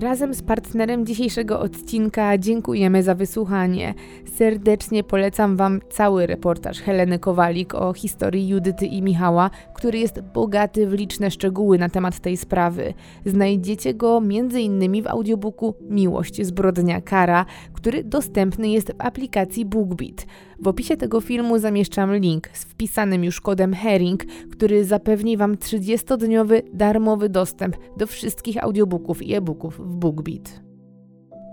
Razem 0.00 0.34
z 0.34 0.42
partnerem 0.42 1.06
dzisiejszego 1.06 1.60
odcinka 1.60 2.38
dziękujemy 2.38 3.02
za 3.02 3.14
wysłuchanie. 3.14 3.94
Serdecznie 4.34 5.04
polecam 5.04 5.56
Wam 5.56 5.80
cały 5.90 6.26
reportaż 6.26 6.80
Heleny 6.80 7.18
Kowalik 7.18 7.74
o 7.74 7.92
historii 7.92 8.48
Judyty 8.48 8.86
i 8.86 9.02
Michała, 9.02 9.50
który 9.74 9.98
jest 9.98 10.20
bogaty 10.20 10.86
w 10.86 10.92
liczne 10.92 11.30
szczegóły 11.30 11.78
na 11.78 11.88
temat 11.88 12.20
tej 12.20 12.36
sprawy. 12.36 12.94
Znajdziecie 13.26 13.94
go 13.94 14.18
m.in. 14.18 15.02
w 15.02 15.06
audiobooku 15.06 15.74
Miłość, 15.80 16.46
zbrodnia, 16.46 17.00
kara, 17.00 17.46
który 17.76 18.04
dostępny 18.04 18.68
jest 18.68 18.92
w 18.92 18.94
aplikacji 18.98 19.64
BookBeat. 19.64 20.26
W 20.58 20.68
opisie 20.68 20.96
tego 20.96 21.20
filmu 21.20 21.58
zamieszczam 21.58 22.16
link 22.16 22.48
z 22.52 22.64
wpisanym 22.64 23.24
już 23.24 23.40
kodem 23.40 23.74
Herring, 23.74 24.24
który 24.52 24.84
zapewni 24.84 25.36
Wam 25.36 25.56
30-dniowy 25.56 26.62
darmowy 26.72 27.28
dostęp 27.28 27.76
do 27.96 28.06
wszystkich 28.06 28.64
audiobooków 28.64 29.22
i 29.22 29.34
e-booków 29.34 29.78
w 29.78 29.96
BookBeat. 29.96 30.66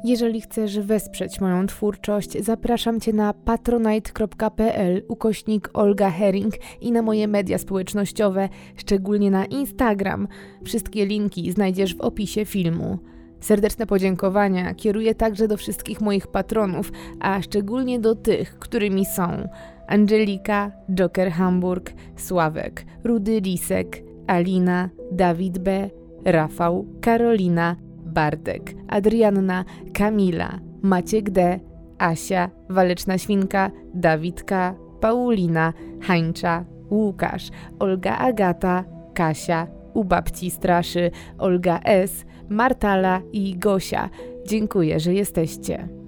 Jeżeli 0.06 0.42
chcesz 0.42 0.80
wesprzeć 0.80 1.42
moją 1.42 1.68
twórczość, 1.68 2.44
zapraszam 2.44 3.00
Cię 3.00 3.14
na 3.14 3.34
patronite.pl 3.34 5.04
ukośnik 5.08 5.70
Olga 5.74 6.10
Herring 6.10 6.54
i 6.82 6.92
na 6.92 7.02
moje 7.02 7.28
media 7.28 7.58
społecznościowe, 7.58 8.50
szczególnie 8.76 9.32
na 9.32 9.46
Instagram. 9.46 10.28
Wszystkie 10.64 11.06
linki 11.06 11.52
znajdziesz 11.52 11.96
w 11.96 12.02
opisie 12.02 12.46
filmu. 12.46 13.00
Serdeczne 13.44 13.86
podziękowania 13.86 14.74
kieruję 14.74 15.16
także 15.16 15.48
do 15.48 15.58
wszystkich 15.58 16.02
moich 16.02 16.28
patronów, 16.28 16.92
a 17.20 17.42
szczególnie 17.42 18.00
do 18.00 18.16
tych, 18.16 18.60
którymi 18.60 19.06
są 19.06 19.50
Angelika, 19.88 20.72
Joker 20.92 21.32
Hamburg, 21.32 21.94
Sławek, 22.16 22.86
Rudy 23.04 23.40
Lisek, 23.40 24.04
Alina, 24.28 24.90
Dawid 25.12 25.58
B., 25.60 25.90
Rafał, 26.26 26.86
Karolina, 27.02 27.76
Bartek, 28.06 28.74
Adrianna, 28.88 29.66
Kamila, 29.94 30.60
Maciek 30.82 31.30
D., 31.30 31.60
Asia, 31.98 32.50
Waleczna 32.70 33.18
Świnka, 33.18 33.72
Dawidka, 33.94 34.76
Paulina, 35.00 35.74
Hańcza, 36.02 36.66
Łukasz, 36.92 37.50
Olga 37.80 38.18
Agata, 38.18 38.84
Kasia, 39.14 39.68
u 39.94 40.04
babci 40.04 40.52
Straszy, 40.52 41.12
Olga 41.38 41.80
S., 41.84 42.26
Martala 42.50 43.22
i 43.34 43.56
Gosia. 43.58 44.10
Dziękuję, 44.48 45.00
że 45.00 45.14
jesteście. 45.14 46.03